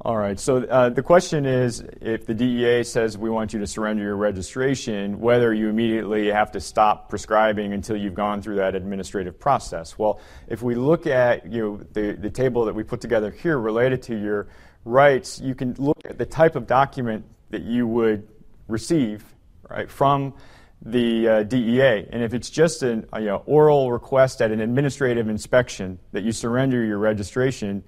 All 0.00 0.16
right. 0.16 0.38
So 0.38 0.64
uh, 0.64 0.88
the 0.90 1.02
question 1.02 1.46
is 1.46 1.80
if 2.00 2.26
the 2.26 2.34
DEA 2.34 2.82
says 2.82 3.16
we 3.16 3.30
want 3.30 3.52
you 3.52 3.60
to 3.60 3.66
surrender 3.66 4.02
your 4.02 4.16
registration, 4.16 5.20
whether 5.20 5.54
you 5.54 5.68
immediately 5.68 6.26
have 6.30 6.50
to 6.52 6.60
stop 6.60 7.08
prescribing 7.08 7.72
until 7.72 7.96
you've 7.96 8.14
gone 8.14 8.42
through 8.42 8.56
that 8.56 8.74
administrative 8.74 9.38
process. 9.38 9.96
Well, 9.96 10.20
if 10.48 10.62
we 10.62 10.74
look 10.74 11.06
at 11.06 11.50
you 11.50 11.62
know, 11.62 11.76
the, 11.92 12.12
the 12.20 12.28
table 12.28 12.64
that 12.64 12.74
we 12.74 12.82
put 12.82 13.00
together 13.00 13.30
here 13.30 13.58
related 13.58 14.02
to 14.02 14.18
your 14.18 14.48
rights, 14.84 15.40
you 15.40 15.54
can 15.54 15.74
look 15.78 15.98
at 16.04 16.18
the 16.18 16.26
type 16.26 16.56
of 16.56 16.66
document 16.66 17.24
that 17.50 17.62
you 17.62 17.86
would 17.86 18.28
receive 18.66 19.24
right, 19.70 19.88
from 19.88 20.34
the 20.82 21.28
uh, 21.28 21.42
DEA. 21.44 22.08
And 22.10 22.22
if 22.22 22.34
it's 22.34 22.50
just 22.50 22.82
an 22.82 23.06
you 23.14 23.26
know, 23.26 23.42
oral 23.46 23.90
request 23.90 24.42
at 24.42 24.50
an 24.50 24.60
administrative 24.60 25.28
inspection 25.28 25.98
that 26.12 26.24
you 26.24 26.32
surrender 26.32 26.84
your 26.84 26.98
registration, 26.98 27.84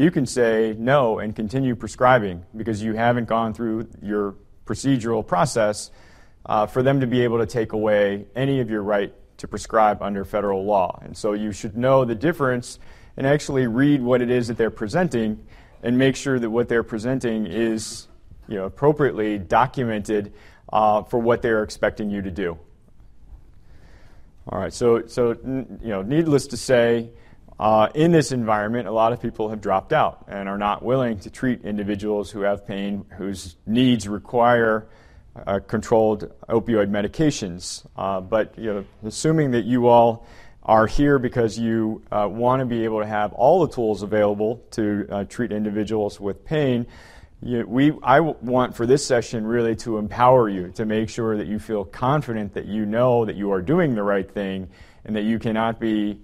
you 0.00 0.10
can 0.10 0.24
say 0.24 0.74
no 0.78 1.18
and 1.18 1.36
continue 1.36 1.76
prescribing 1.76 2.44
because 2.56 2.82
you 2.82 2.94
haven't 2.94 3.28
gone 3.28 3.52
through 3.52 3.88
your 4.02 4.34
procedural 4.64 5.26
process 5.26 5.90
uh, 6.46 6.66
for 6.66 6.82
them 6.82 7.00
to 7.00 7.06
be 7.06 7.22
able 7.22 7.38
to 7.38 7.46
take 7.46 7.72
away 7.72 8.24
any 8.34 8.60
of 8.60 8.70
your 8.70 8.82
right 8.82 9.12
to 9.36 9.46
prescribe 9.46 10.00
under 10.02 10.24
federal 10.24 10.64
law. 10.64 10.98
And 11.02 11.16
so 11.16 11.34
you 11.34 11.52
should 11.52 11.76
know 11.76 12.04
the 12.04 12.14
difference 12.14 12.78
and 13.16 13.26
actually 13.26 13.66
read 13.66 14.00
what 14.00 14.22
it 14.22 14.30
is 14.30 14.48
that 14.48 14.56
they're 14.56 14.70
presenting 14.70 15.44
and 15.82 15.98
make 15.98 16.16
sure 16.16 16.38
that 16.38 16.48
what 16.48 16.68
they're 16.68 16.82
presenting 16.82 17.46
is 17.46 18.08
you 18.48 18.56
know, 18.56 18.64
appropriately 18.64 19.38
documented 19.38 20.32
uh, 20.72 21.02
for 21.02 21.18
what 21.18 21.42
they're 21.42 21.62
expecting 21.62 22.10
you 22.10 22.22
to 22.22 22.30
do. 22.30 22.58
All 24.48 24.58
right, 24.58 24.72
so, 24.72 25.06
so 25.06 25.36
you 25.42 25.88
know, 25.88 26.02
needless 26.02 26.46
to 26.48 26.56
say, 26.56 27.10
uh, 27.60 27.90
in 27.94 28.10
this 28.10 28.32
environment, 28.32 28.88
a 28.88 28.90
lot 28.90 29.12
of 29.12 29.20
people 29.20 29.50
have 29.50 29.60
dropped 29.60 29.92
out 29.92 30.24
and 30.28 30.48
are 30.48 30.56
not 30.56 30.82
willing 30.82 31.18
to 31.18 31.28
treat 31.28 31.62
individuals 31.62 32.30
who 32.30 32.40
have 32.40 32.66
pain, 32.66 33.04
whose 33.18 33.56
needs 33.66 34.08
require 34.08 34.88
uh, 35.46 35.60
controlled 35.66 36.32
opioid 36.48 36.88
medications. 36.88 37.84
Uh, 37.98 38.18
but 38.18 38.56
you 38.56 38.72
know, 38.72 38.84
assuming 39.04 39.50
that 39.50 39.66
you 39.66 39.88
all 39.88 40.26
are 40.62 40.86
here 40.86 41.18
because 41.18 41.58
you 41.58 42.02
uh, 42.10 42.26
want 42.30 42.60
to 42.60 42.64
be 42.64 42.84
able 42.84 43.00
to 43.00 43.06
have 43.06 43.34
all 43.34 43.66
the 43.66 43.70
tools 43.74 44.02
available 44.02 44.64
to 44.70 45.06
uh, 45.10 45.24
treat 45.24 45.52
individuals 45.52 46.18
with 46.18 46.42
pain, 46.46 46.86
you, 47.42 47.66
we, 47.66 47.92
I 48.02 48.20
want 48.20 48.74
for 48.74 48.86
this 48.86 49.04
session 49.04 49.46
really 49.46 49.76
to 49.76 49.98
empower 49.98 50.48
you 50.48 50.70
to 50.76 50.86
make 50.86 51.10
sure 51.10 51.36
that 51.36 51.46
you 51.46 51.58
feel 51.58 51.84
confident 51.84 52.54
that 52.54 52.64
you 52.64 52.86
know 52.86 53.26
that 53.26 53.36
you 53.36 53.52
are 53.52 53.60
doing 53.60 53.94
the 53.94 54.02
right 54.02 54.30
thing 54.30 54.70
and 55.04 55.14
that 55.14 55.24
you 55.24 55.38
cannot 55.38 55.78
be 55.78 56.20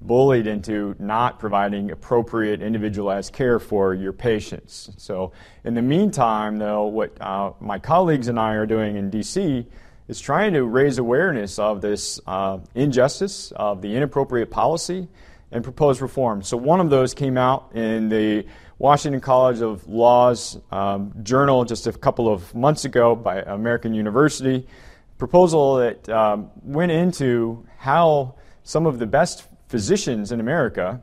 bullied 0.00 0.46
into 0.46 0.94
not 0.98 1.38
providing 1.38 1.90
appropriate 1.90 2.62
individualized 2.62 3.32
care 3.32 3.58
for 3.58 3.94
your 3.94 4.12
patients. 4.12 4.90
So, 4.96 5.32
in 5.64 5.74
the 5.74 5.82
meantime, 5.82 6.58
though, 6.58 6.86
what 6.86 7.20
uh, 7.20 7.52
my 7.60 7.78
colleagues 7.78 8.28
and 8.28 8.38
I 8.38 8.54
are 8.54 8.66
doing 8.66 8.96
in 8.96 9.10
DC 9.10 9.66
is 10.08 10.20
trying 10.20 10.54
to 10.54 10.64
raise 10.64 10.98
awareness 10.98 11.58
of 11.58 11.80
this 11.80 12.18
uh, 12.26 12.58
injustice, 12.74 13.52
of 13.52 13.82
the 13.82 13.94
inappropriate 13.94 14.50
policy, 14.50 15.08
and 15.52 15.62
propose 15.62 16.00
reform. 16.00 16.42
So, 16.42 16.56
one 16.56 16.80
of 16.80 16.88
those 16.88 17.12
came 17.12 17.36
out 17.36 17.72
in 17.74 18.08
the 18.08 18.46
Washington 18.78 19.20
College 19.20 19.60
of 19.60 19.86
Law's 19.86 20.58
um, 20.72 21.12
journal 21.22 21.66
just 21.66 21.86
a 21.86 21.92
couple 21.92 22.32
of 22.32 22.54
months 22.54 22.86
ago 22.86 23.14
by 23.14 23.42
American 23.42 23.92
University. 23.92 24.66
Proposal 25.18 25.76
that 25.76 26.08
um, 26.08 26.50
went 26.62 26.90
into 26.90 27.66
how 27.76 28.36
some 28.62 28.86
of 28.86 28.98
the 28.98 29.06
best 29.06 29.49
physicians 29.70 30.32
in 30.32 30.40
America 30.40 31.00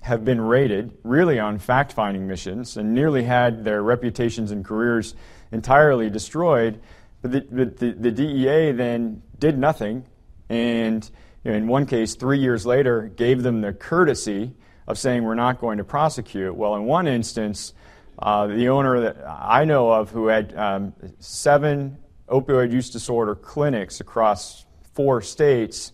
have 0.00 0.24
been 0.24 0.40
raided 0.40 0.96
really 1.02 1.40
on 1.40 1.58
fact 1.58 1.92
finding 1.92 2.24
missions 2.24 2.76
and 2.76 2.94
nearly 2.94 3.24
had 3.24 3.64
their 3.64 3.82
reputations 3.82 4.52
and 4.52 4.64
careers 4.64 5.16
entirely 5.50 6.08
destroyed. 6.08 6.80
But 7.20 7.32
the, 7.32 7.64
the, 7.64 7.90
the 7.90 8.10
DEA 8.12 8.70
then 8.70 9.22
did 9.40 9.58
nothing, 9.58 10.06
and 10.48 11.10
you 11.42 11.50
know, 11.50 11.56
in 11.56 11.66
one 11.66 11.84
case, 11.84 12.14
three 12.14 12.38
years 12.38 12.64
later, 12.64 13.08
gave 13.16 13.42
them 13.42 13.60
the 13.60 13.72
courtesy 13.72 14.52
of 14.86 14.96
saying 14.96 15.24
we're 15.24 15.34
not 15.34 15.60
going 15.60 15.78
to 15.78 15.84
prosecute. 15.84 16.54
Well, 16.54 16.76
in 16.76 16.84
one 16.84 17.08
instance, 17.08 17.74
uh, 18.20 18.46
the 18.46 18.68
owner 18.68 19.00
that 19.00 19.16
I 19.26 19.64
know 19.64 19.90
of 19.90 20.10
who 20.10 20.28
had 20.28 20.56
um, 20.56 20.92
seven 21.18 21.98
opioid 22.28 22.72
use 22.72 22.88
disorder 22.88 23.34
clinics 23.34 23.98
across 24.00 24.64
four 24.94 25.20
states 25.20 25.92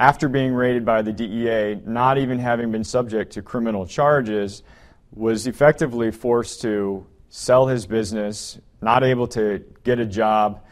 after 0.00 0.30
being 0.30 0.54
raided 0.54 0.82
by 0.82 1.02
the 1.02 1.12
DEA, 1.12 1.78
not 1.84 2.16
even 2.16 2.38
having 2.38 2.72
been 2.72 2.84
subject 2.84 3.34
to 3.34 3.42
criminal 3.42 3.86
charges, 3.86 4.62
was 5.12 5.46
effectively 5.46 6.10
forced 6.10 6.62
to 6.62 7.06
sell 7.28 7.66
his 7.66 7.84
business, 7.86 8.58
not 8.80 9.04
able 9.04 9.28
to 9.28 9.62
get 9.84 10.00
a 10.00 10.06
job, 10.06 10.64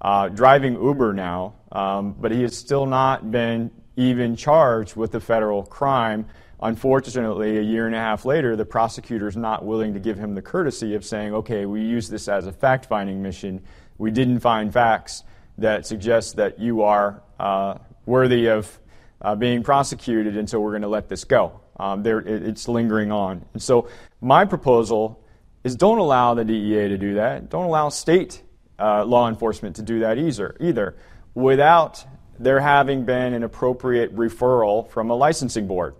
uh, 0.00 0.28
driving 0.28 0.80
Uber 0.80 1.12
now, 1.12 1.54
um, 1.72 2.12
but 2.12 2.30
he 2.30 2.42
has 2.42 2.56
still 2.56 2.86
not 2.86 3.28
been 3.28 3.72
even 3.96 4.36
charged 4.36 4.94
with 4.94 5.12
a 5.16 5.20
federal 5.20 5.64
crime. 5.64 6.24
Unfortunately, 6.62 7.58
a 7.58 7.62
year 7.62 7.86
and 7.86 7.94
a 7.94 7.98
half 7.98 8.24
later, 8.24 8.54
the 8.54 8.64
prosecutor 8.64 9.26
is 9.26 9.36
not 9.36 9.64
willing 9.64 9.94
to 9.94 10.00
give 10.00 10.16
him 10.16 10.36
the 10.36 10.42
courtesy 10.42 10.94
of 10.94 11.04
saying, 11.04 11.34
okay, 11.34 11.66
we 11.66 11.80
use 11.82 12.08
this 12.08 12.28
as 12.28 12.46
a 12.46 12.52
fact 12.52 12.86
finding 12.86 13.20
mission. 13.20 13.64
We 13.98 14.12
didn't 14.12 14.40
find 14.40 14.72
facts 14.72 15.24
that 15.58 15.86
suggest 15.86 16.36
that 16.36 16.60
you 16.60 16.82
are 16.82 17.20
uh, 17.40 17.78
worthy 18.06 18.46
of 18.46 18.78
uh, 19.20 19.34
being 19.34 19.62
prosecuted, 19.62 20.36
and 20.36 20.48
so 20.48 20.60
we're 20.60 20.70
going 20.70 20.82
to 20.82 20.88
let 20.88 21.08
this 21.08 21.24
go. 21.24 21.60
Um, 21.78 22.02
there, 22.02 22.20
it, 22.20 22.42
it's 22.42 22.68
lingering 22.68 23.12
on. 23.12 23.44
And 23.52 23.62
so, 23.62 23.88
my 24.20 24.44
proposal 24.44 25.22
is 25.64 25.76
don't 25.76 25.98
allow 25.98 26.34
the 26.34 26.44
DEA 26.44 26.88
to 26.88 26.98
do 26.98 27.14
that. 27.14 27.50
Don't 27.50 27.64
allow 27.64 27.88
state 27.88 28.42
uh, 28.78 29.04
law 29.04 29.28
enforcement 29.28 29.76
to 29.76 29.82
do 29.82 30.00
that 30.00 30.18
either, 30.18 30.56
either 30.60 30.96
without 31.34 32.04
there 32.38 32.60
having 32.60 33.04
been 33.04 33.34
an 33.34 33.42
appropriate 33.42 34.14
referral 34.14 34.88
from 34.88 35.10
a 35.10 35.14
licensing 35.14 35.66
board. 35.66 35.94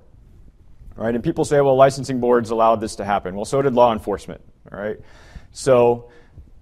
Right? 0.94 1.14
And 1.14 1.22
people 1.22 1.44
say, 1.44 1.60
well, 1.60 1.76
licensing 1.76 2.20
boards 2.20 2.50
allowed 2.50 2.80
this 2.80 2.96
to 2.96 3.04
happen. 3.04 3.34
Well, 3.34 3.44
so 3.44 3.60
did 3.60 3.74
law 3.74 3.92
enforcement. 3.92 4.40
All 4.72 4.78
right? 4.78 4.98
So 5.52 6.10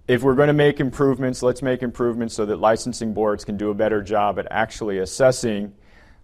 if 0.07 0.23
we're 0.23 0.35
going 0.35 0.49
to 0.49 0.53
make 0.53 0.81
improvements, 0.81 1.43
let's 1.43 1.63
make 1.63 1.83
improvements 1.83 2.35
so 2.35 2.45
that 2.47 2.59
licensing 2.59 3.15
boards 3.15 3.45
can 3.45 3.57
do 3.57 3.71
a 3.71 3.75
better 3.75 4.03
job 4.03 4.39
at 4.39 4.47
actually 4.51 4.99
assessing 4.99 5.75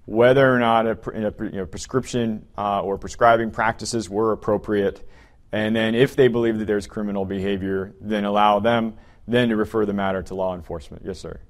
whether 0.05 0.53
or 0.53 0.59
not 0.59 0.87
a, 0.87 0.99
a 1.11 1.45
you 1.45 1.59
know, 1.59 1.67
prescription 1.67 2.47
uh, 2.59 2.83
or 2.83 2.99
prescribing 2.99 3.51
practices 3.51 4.11
were 4.11 4.33
appropriate. 4.33 5.09
And 5.53 5.75
then 5.75 5.95
if 5.95 6.15
they 6.17 6.29
believe 6.29 6.59
that 6.59 6.67
there's 6.67 6.87
criminal 6.87 7.25
behavior, 7.25 7.95
then 8.01 8.25
allow 8.25 8.61
them 8.61 8.95
then 9.27 9.49
to 9.51 9.57
refer 9.57 9.87
the 9.87 9.93
matter 9.93 10.23
to 10.25 10.35
law 10.35 10.55
enforcement. 10.55 11.03
Yes, 11.07 11.21
sir. 11.21 11.41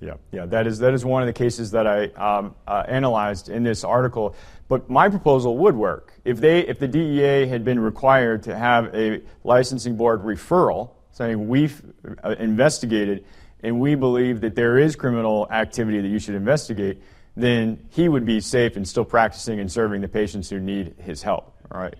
Yeah, 0.00 0.14
yeah, 0.32 0.46
that 0.46 0.66
is 0.66 0.78
that 0.80 0.92
is 0.92 1.04
one 1.04 1.22
of 1.22 1.26
the 1.26 1.32
cases 1.32 1.70
that 1.70 1.86
I 1.86 2.06
um, 2.08 2.54
uh, 2.66 2.84
analyzed 2.86 3.48
in 3.48 3.62
this 3.62 3.84
article. 3.84 4.34
But 4.68 4.90
my 4.90 5.08
proposal 5.08 5.56
would 5.58 5.76
work 5.76 6.14
if 6.24 6.38
they 6.38 6.60
if 6.60 6.78
the 6.78 6.88
DEA 6.88 7.46
had 7.46 7.64
been 7.64 7.78
required 7.78 8.42
to 8.44 8.56
have 8.56 8.94
a 8.94 9.20
licensing 9.44 9.96
board 9.96 10.22
referral 10.22 10.90
saying 11.12 11.48
we've 11.48 11.80
uh, 12.24 12.30
investigated 12.38 13.24
and 13.62 13.80
we 13.80 13.94
believe 13.94 14.40
that 14.40 14.54
there 14.54 14.78
is 14.78 14.96
criminal 14.96 15.46
activity 15.50 16.00
that 16.00 16.08
you 16.08 16.18
should 16.18 16.34
investigate, 16.34 17.00
then 17.36 17.78
he 17.90 18.08
would 18.08 18.26
be 18.26 18.40
safe 18.40 18.76
and 18.76 18.86
still 18.86 19.04
practicing 19.04 19.58
and 19.60 19.70
serving 19.70 20.00
the 20.00 20.08
patients 20.08 20.50
who 20.50 20.60
need 20.60 20.94
his 20.98 21.22
help. 21.22 21.56
All 21.70 21.80
right. 21.80 21.94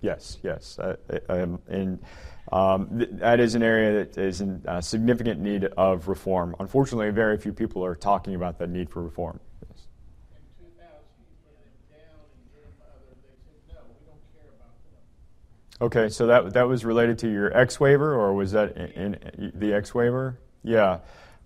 Yes, 0.00 0.38
yes, 0.42 0.78
uh, 0.78 0.96
um, 1.28 1.60
and 1.68 1.98
um, 2.52 2.98
th- 2.98 3.10
that 3.12 3.40
is 3.40 3.54
an 3.54 3.62
area 3.62 4.04
that 4.04 4.18
is 4.18 4.40
in 4.40 4.62
uh, 4.66 4.80
significant 4.80 5.40
need 5.40 5.64
of 5.64 6.08
reform. 6.08 6.56
Unfortunately, 6.58 7.10
very 7.10 7.38
few 7.38 7.52
people 7.52 7.84
are 7.84 7.94
talking 7.94 8.34
about 8.34 8.58
that 8.58 8.70
need 8.70 8.90
for 8.90 9.02
reform. 9.02 9.40
Okay, 15.82 16.10
so 16.10 16.26
that 16.26 16.52
that 16.52 16.68
was 16.68 16.84
related 16.84 17.18
to 17.20 17.32
your 17.32 17.56
X 17.56 17.80
waiver, 17.80 18.14
or 18.14 18.34
was 18.34 18.52
that 18.52 18.76
in, 18.76 19.14
in 19.14 19.52
the 19.54 19.72
X 19.72 19.94
waiver? 19.94 20.38
Yeah, 20.62 20.98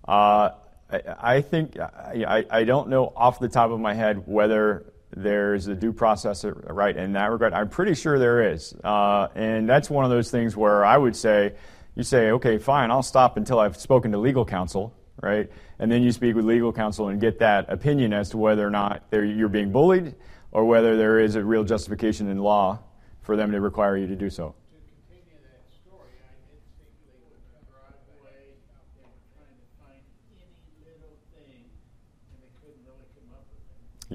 uh, 0.05 0.49
I, 0.91 1.01
I, 1.17 1.41
think 1.41 1.79
I, 1.79 2.45
I 2.49 2.63
don't 2.65 2.89
know 2.89 3.13
off 3.15 3.39
the 3.39 3.47
top 3.47 3.71
of 3.71 3.79
my 3.79 3.93
head 3.93 4.23
whether 4.25 4.91
there's 5.15 5.67
a 5.67 5.75
due 5.75 5.93
process 5.93 6.43
right 6.45 6.95
in 6.95 7.13
that 7.13 7.31
regard. 7.31 7.53
I'm 7.53 7.69
pretty 7.69 7.95
sure 7.95 8.19
there 8.19 8.51
is. 8.51 8.73
Uh, 8.83 9.29
and 9.35 9.67
that's 9.67 9.89
one 9.89 10.03
of 10.03 10.11
those 10.11 10.29
things 10.29 10.55
where 10.57 10.83
I 10.83 10.97
would 10.97 11.15
say, 11.15 11.53
you 11.95 12.03
say, 12.03 12.31
okay, 12.31 12.57
fine, 12.57 12.91
I'll 12.91 13.03
stop 13.03 13.37
until 13.37 13.59
I've 13.59 13.77
spoken 13.77 14.11
to 14.11 14.17
legal 14.17 14.45
counsel, 14.45 14.93
right? 15.21 15.49
And 15.79 15.89
then 15.89 16.03
you 16.03 16.11
speak 16.11 16.35
with 16.35 16.45
legal 16.45 16.73
counsel 16.73 17.07
and 17.07 17.21
get 17.21 17.39
that 17.39 17.71
opinion 17.71 18.11
as 18.11 18.29
to 18.31 18.37
whether 18.37 18.67
or 18.67 18.71
not 18.71 19.03
you're 19.11 19.47
being 19.47 19.71
bullied 19.71 20.15
or 20.51 20.65
whether 20.65 20.97
there 20.97 21.19
is 21.19 21.35
a 21.35 21.43
real 21.43 21.63
justification 21.63 22.29
in 22.29 22.39
law 22.39 22.79
for 23.21 23.35
them 23.37 23.51
to 23.51 23.61
require 23.61 23.95
you 23.97 24.07
to 24.07 24.15
do 24.15 24.29
so. 24.29 24.55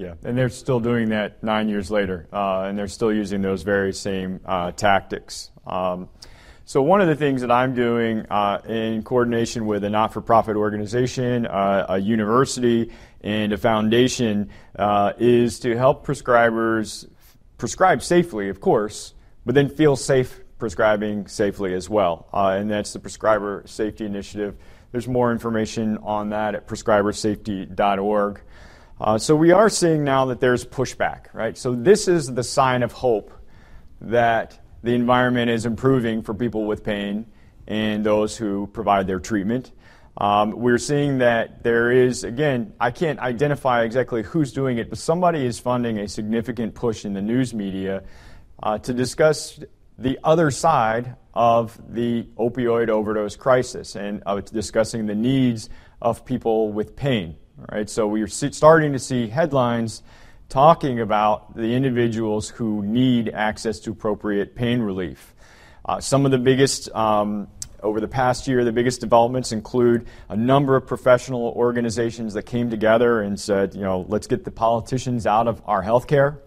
Yeah, 0.01 0.15
and 0.25 0.37
they're 0.37 0.49
still 0.49 0.81
doing 0.81 1.11
that 1.11 1.43
nine 1.43 1.69
years 1.69 1.91
later, 1.91 2.27
uh, 2.33 2.63
and 2.63 2.79
they're 2.79 2.89
still 2.89 3.13
using 3.13 3.43
those 3.43 3.65
very 3.65 3.93
same 3.93 4.41
uh, 4.47 4.73
tactics. 4.73 5.51
Um, 5.67 6.09
so, 6.65 6.81
one 6.81 7.03
of 7.03 7.09
the 7.09 7.17
things 7.17 7.43
that 7.43 7.51
I'm 7.51 7.75
doing 7.75 8.25
uh, 8.31 8.63
in 8.67 9.03
coordination 9.03 9.67
with 9.67 9.85
a 9.85 9.91
not 9.91 10.15
for 10.15 10.23
profit 10.23 10.57
organization, 10.57 11.45
uh, 11.45 11.85
a 11.91 11.99
university, 11.99 12.93
and 13.21 13.53
a 13.53 13.59
foundation 13.59 14.49
uh, 14.79 15.13
is 15.19 15.61
to 15.61 15.77
help 15.77 16.07
prescribers 16.07 17.07
prescribe 17.59 18.03
safely, 18.03 18.49
of 18.49 18.59
course, 18.59 19.13
but 19.45 19.55
then 19.55 19.69
feel 19.69 19.97
safe 19.97 20.41
prescribing 20.59 21.27
safely 21.27 21.75
as 21.75 21.91
well. 21.91 22.27
Uh, 22.33 22.57
and 22.59 22.71
that's 22.71 22.95
the 22.95 23.01
Prescriber 23.01 23.65
Safety 23.67 24.07
Initiative. 24.07 24.57
There's 24.93 25.07
more 25.07 25.31
information 25.31 25.99
on 25.99 26.31
that 26.31 26.55
at 26.55 26.67
prescribersafety.org. 26.67 28.41
Uh, 29.01 29.17
so 29.17 29.35
we 29.35 29.51
are 29.51 29.71
seeing 29.71 30.05
now 30.05 30.27
that 30.27 30.41
there's 30.41 30.67
pushback, 30.67 31.33
right? 31.33 31.57
So 31.57 31.75
this 31.75 32.07
is 32.07 32.35
the 32.35 32.43
sign 32.43 32.83
of 32.83 32.93
hope 32.93 33.33
that 34.03 34.61
the 34.83 34.93
environment 34.93 35.51
is 35.51 35.65
improving 35.65 36.23
for 36.23 36.35
people 36.35 36.67
with 36.67 36.85
pain 36.85 37.25
and 37.67 38.05
those 38.05 38.37
who 38.37 38.67
provide 38.67 39.07
their 39.07 39.19
treatment. 39.19 39.73
Um, 40.19 40.51
we're 40.51 40.79
seeing 40.79 41.19
that 41.19 41.63
there 41.63 41.91
is, 41.91 42.25
again, 42.25 42.75
I 42.79 42.91
can't 42.91 43.19
identify 43.21 43.85
exactly 43.85 44.23
who's 44.23 44.53
doing 44.53 44.77
it, 44.77 44.91
but 44.91 44.99
somebody 44.99 45.47
is 45.47 45.59
funding 45.59 45.99
a 45.99 46.07
significant 46.07 46.75
push 46.75 47.07
in 47.07 47.15
the 47.15 47.23
news 47.23 47.55
media 47.55 48.03
uh, 48.63 48.77
to 48.79 48.93
discuss 48.93 49.61
the 49.99 50.19
other 50.23 50.51
side 50.51 51.17
of 51.33 51.81
the 51.89 52.25
opioid 52.37 52.91
overdose 52.91 53.37
crisis 53.37 53.97
and 53.97 54.23
uh, 54.27 54.41
discussing 54.41 55.07
the 55.07 55.15
needs 55.15 55.71
of 56.03 56.27
people 56.27 56.71
with 56.71 56.97
pain. 56.97 57.37
Right? 57.71 57.89
So 57.91 58.07
we're 58.07 58.27
starting 58.27 58.93
to 58.93 58.99
see 58.99 59.29
headlines 59.29 60.03
talking 60.49 61.01
about 61.01 61.55
the 61.55 61.75
individuals 61.75 62.49
who 62.49 62.83
need 62.83 63.29
access 63.29 63.79
to 63.81 63.91
appropriate 63.91 64.55
pain 64.55 64.81
relief. 64.81 65.35
Uh, 65.85 66.01
some 66.01 66.25
of 66.25 66.33
the 66.33 66.39
biggest, 66.39 66.93
um, 66.95 67.49
over 67.83 68.01
the 68.01 68.09
past 68.09 68.49
year, 68.49 68.65
the 68.65 68.73
biggest 68.73 69.01
developments 69.01 69.53
include 69.53 70.07
a 70.29 70.37
number 70.37 70.77
of 70.77 70.87
professional 70.87 71.53
organizations 71.57 72.35
that 72.35 72.43
came 72.43 72.71
together 72.71 73.21
and 73.21 73.39
said, 73.39 73.75
you 73.75 73.81
know, 73.81 74.05
let's 74.09 74.27
get 74.27 74.45
the 74.45 74.51
politicians 74.51 75.27
out 75.27 75.47
of 75.47 75.63
our 75.67 75.83
healthcare. 75.83 76.39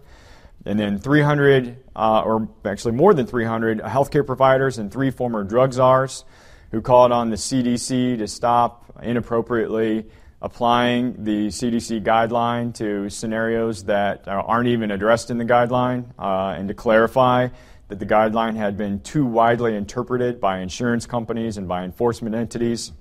And 0.66 0.78
then 0.78 0.98
300, 0.98 1.76
uh, 1.94 2.22
or 2.24 2.48
actually 2.64 2.92
more 2.92 3.14
than 3.14 3.26
300, 3.26 3.80
healthcare 3.80 4.26
providers 4.26 4.78
and 4.78 4.90
three 4.90 5.10
former 5.10 5.44
drug 5.44 5.72
czars 5.72 6.24
who 6.70 6.80
called 6.80 7.12
on 7.12 7.30
the 7.30 7.36
CDC 7.36 8.18
to 8.18 8.26
stop 8.26 8.92
inappropriately 9.02 10.06
applying 10.44 11.24
the 11.24 11.46
CDC 11.46 12.04
guideline 12.04 12.74
to 12.74 13.08
scenarios 13.08 13.84
that 13.84 14.28
aren't 14.28 14.68
even 14.68 14.90
addressed 14.90 15.30
in 15.30 15.38
the 15.38 15.44
guideline, 15.44 16.04
uh, 16.18 16.54
and 16.54 16.68
to 16.68 16.74
clarify 16.74 17.48
that 17.88 17.98
the 17.98 18.04
guideline 18.04 18.54
had 18.54 18.76
been 18.76 19.00
too 19.00 19.24
widely 19.24 19.74
interpreted 19.74 20.42
by 20.42 20.58
insurance 20.58 21.06
companies 21.06 21.56
and 21.56 21.66
by 21.66 21.82
enforcement 21.82 22.34
entities. 22.34 22.92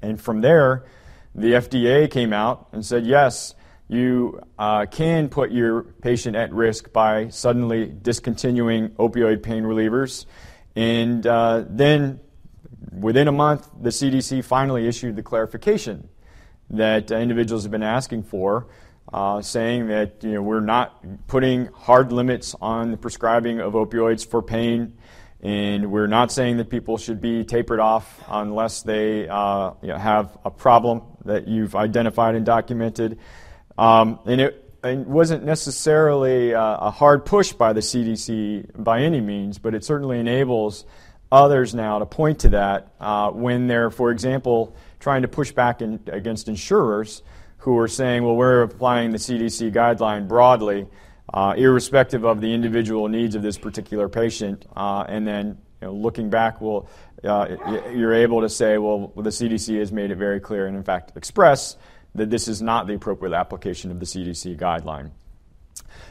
And 0.00 0.18
from 0.18 0.40
there, 0.40 0.86
the 1.34 1.52
FDA 1.52 2.10
came 2.10 2.32
out 2.32 2.68
and 2.72 2.84
said, 2.84 3.04
yes, 3.04 3.54
you 3.88 4.40
uh, 4.58 4.86
can 4.86 5.28
put 5.28 5.50
your 5.50 5.82
patient 5.82 6.36
at 6.36 6.54
risk 6.54 6.90
by 6.90 7.28
suddenly 7.28 7.94
discontinuing 8.00 8.88
opioid 8.92 9.42
pain 9.42 9.64
relievers. 9.64 10.24
And 10.74 11.26
uh, 11.26 11.64
then 11.68 12.20
within 12.98 13.28
a 13.28 13.32
month, 13.32 13.68
the 13.78 13.90
CDC 13.90 14.42
finally 14.42 14.88
issued 14.88 15.16
the 15.16 15.22
clarification 15.22 16.08
that 16.72 17.10
individuals 17.10 17.62
have 17.64 17.72
been 17.72 17.82
asking 17.82 18.24
for, 18.24 18.66
uh, 19.12 19.42
saying 19.42 19.88
that 19.88 20.22
you 20.22 20.32
know, 20.32 20.42
we're 20.42 20.60
not 20.60 21.26
putting 21.26 21.66
hard 21.66 22.12
limits 22.12 22.54
on 22.60 22.90
the 22.90 22.96
prescribing 22.96 23.60
of 23.60 23.74
opioids 23.74 24.26
for 24.26 24.42
pain, 24.42 24.94
and 25.42 25.90
we're 25.90 26.06
not 26.06 26.32
saying 26.32 26.56
that 26.56 26.70
people 26.70 26.96
should 26.96 27.20
be 27.20 27.44
tapered 27.44 27.80
off 27.80 28.22
unless 28.28 28.82
they 28.82 29.28
uh, 29.28 29.72
you 29.82 29.88
know, 29.88 29.98
have 29.98 30.36
a 30.44 30.50
problem 30.50 31.02
that 31.24 31.48
you've 31.48 31.74
identified 31.74 32.34
and 32.34 32.46
documented. 32.46 33.18
Um, 33.76 34.18
and 34.24 34.40
it, 34.40 34.74
it 34.84 34.98
wasn't 35.06 35.44
necessarily 35.44 36.54
uh, 36.54 36.76
a 36.86 36.90
hard 36.90 37.24
push 37.24 37.52
by 37.52 37.72
the 37.72 37.80
CDC 37.80 38.82
by 38.82 39.02
any 39.02 39.20
means, 39.20 39.58
but 39.58 39.74
it 39.74 39.84
certainly 39.84 40.18
enables 40.18 40.84
others 41.30 41.74
now 41.74 41.98
to 41.98 42.06
point 42.06 42.40
to 42.40 42.50
that 42.50 42.92
uh, 43.00 43.30
when 43.30 43.66
they're, 43.66 43.90
for 43.90 44.10
example, 44.10 44.76
trying 45.02 45.22
to 45.22 45.28
push 45.28 45.50
back 45.50 45.82
in, 45.82 46.00
against 46.06 46.48
insurers 46.48 47.22
who 47.58 47.76
are 47.76 47.88
saying, 47.88 48.24
well, 48.24 48.36
we're 48.36 48.62
applying 48.62 49.10
the 49.10 49.18
CDC 49.18 49.72
guideline 49.74 50.28
broadly, 50.28 50.86
uh, 51.34 51.54
irrespective 51.56 52.24
of 52.24 52.40
the 52.40 52.54
individual 52.54 53.08
needs 53.08 53.34
of 53.34 53.42
this 53.42 53.58
particular 53.58 54.08
patient. 54.08 54.64
Uh, 54.76 55.04
and 55.08 55.26
then 55.26 55.58
you 55.80 55.88
know, 55.88 55.92
looking 55.92 56.30
back, 56.30 56.60
well, 56.60 56.88
uh, 57.24 57.48
you're 57.92 58.14
able 58.14 58.40
to 58.42 58.48
say, 58.48 58.78
well, 58.78 59.12
the 59.16 59.30
CDC 59.30 59.78
has 59.80 59.92
made 59.92 60.12
it 60.12 60.16
very 60.16 60.38
clear 60.40 60.66
and, 60.66 60.76
in 60.76 60.84
fact, 60.84 61.16
express 61.16 61.76
that 62.14 62.30
this 62.30 62.46
is 62.46 62.62
not 62.62 62.86
the 62.86 62.94
appropriate 62.94 63.34
application 63.34 63.90
of 63.90 63.98
the 63.98 64.06
CDC 64.06 64.56
guideline. 64.56 65.10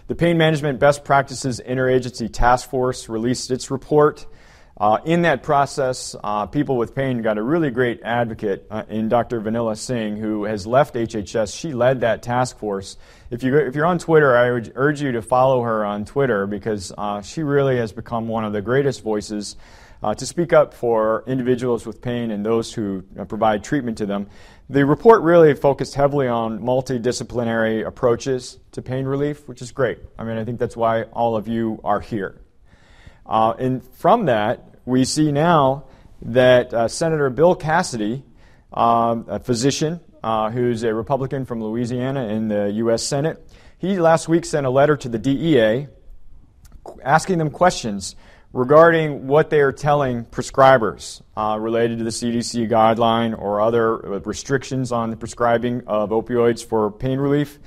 The 0.07 0.15
Pain 0.15 0.37
Management 0.37 0.79
Best 0.79 1.05
Practices 1.05 1.61
Interagency 1.65 2.31
Task 2.31 2.69
Force 2.69 3.07
released 3.07 3.51
its 3.51 3.71
report. 3.71 4.25
Uh, 4.81 4.97
in 5.05 5.21
that 5.21 5.43
process, 5.43 6.15
uh, 6.23 6.47
people 6.47 6.75
with 6.75 6.95
pain 6.95 7.21
got 7.21 7.37
a 7.37 7.43
really 7.43 7.69
great 7.69 8.01
advocate 8.01 8.65
uh, 8.71 8.81
in 8.89 9.09
Dr. 9.09 9.39
Vanila 9.39 9.77
Singh, 9.77 10.17
who 10.17 10.45
has 10.45 10.65
left 10.65 10.95
HHS. 10.95 11.55
She 11.55 11.71
led 11.71 12.01
that 12.01 12.23
task 12.23 12.57
force. 12.57 12.97
If, 13.29 13.43
you, 13.43 13.55
if 13.57 13.75
you're 13.75 13.85
on 13.85 13.99
Twitter, 13.99 14.35
I 14.35 14.49
would 14.49 14.71
urge 14.73 14.99
you 14.99 15.11
to 15.11 15.21
follow 15.21 15.61
her 15.61 15.85
on 15.85 16.03
Twitter 16.03 16.47
because 16.47 16.91
uh, 16.97 17.21
she 17.21 17.43
really 17.43 17.77
has 17.77 17.91
become 17.91 18.27
one 18.27 18.43
of 18.43 18.53
the 18.53 18.61
greatest 18.63 19.03
voices 19.03 19.55
uh, 20.01 20.15
to 20.15 20.25
speak 20.25 20.51
up 20.51 20.73
for 20.73 21.23
individuals 21.27 21.85
with 21.85 22.01
pain 22.01 22.31
and 22.31 22.43
those 22.43 22.73
who 22.73 23.03
uh, 23.19 23.25
provide 23.25 23.63
treatment 23.63 23.99
to 23.99 24.07
them. 24.07 24.25
The 24.67 24.83
report 24.83 25.21
really 25.21 25.53
focused 25.53 25.93
heavily 25.93 26.27
on 26.27 26.59
multidisciplinary 26.59 27.85
approaches 27.85 28.57
to 28.71 28.81
pain 28.81 29.05
relief, 29.05 29.47
which 29.47 29.61
is 29.61 29.71
great. 29.71 29.99
I 30.17 30.23
mean, 30.23 30.39
I 30.39 30.43
think 30.43 30.57
that's 30.57 30.75
why 30.75 31.03
all 31.03 31.35
of 31.35 31.47
you 31.47 31.79
are 31.83 31.99
here. 31.99 32.41
Uh, 33.27 33.53
and 33.59 33.83
from 33.83 34.25
that, 34.25 34.70
we 34.85 35.05
see 35.05 35.31
now 35.31 35.85
that 36.21 36.73
uh, 36.73 36.87
Senator 36.87 37.29
Bill 37.29 37.55
Cassidy, 37.55 38.23
um, 38.73 39.25
a 39.27 39.39
physician 39.39 39.99
uh, 40.23 40.49
who's 40.49 40.83
a 40.83 40.93
Republican 40.93 41.45
from 41.45 41.63
Louisiana 41.63 42.27
in 42.27 42.47
the 42.47 42.71
U.S. 42.75 43.03
Senate, 43.03 43.45
he 43.77 43.99
last 43.99 44.27
week 44.27 44.45
sent 44.45 44.65
a 44.65 44.69
letter 44.69 44.95
to 44.97 45.09
the 45.09 45.17
DEA 45.17 45.87
asking 47.03 47.37
them 47.37 47.49
questions 47.49 48.15
regarding 48.53 49.27
what 49.27 49.49
they 49.49 49.61
are 49.61 49.71
telling 49.71 50.25
prescribers 50.25 51.21
uh, 51.37 51.57
related 51.59 51.99
to 51.99 52.03
the 52.03 52.09
CDC 52.09 52.69
guideline 52.69 53.37
or 53.37 53.61
other 53.61 53.95
restrictions 53.95 54.91
on 54.91 55.09
the 55.09 55.15
prescribing 55.15 55.81
of 55.87 56.09
opioids 56.09 56.65
for 56.65 56.91
pain 56.91 57.19
relief, 57.19 57.59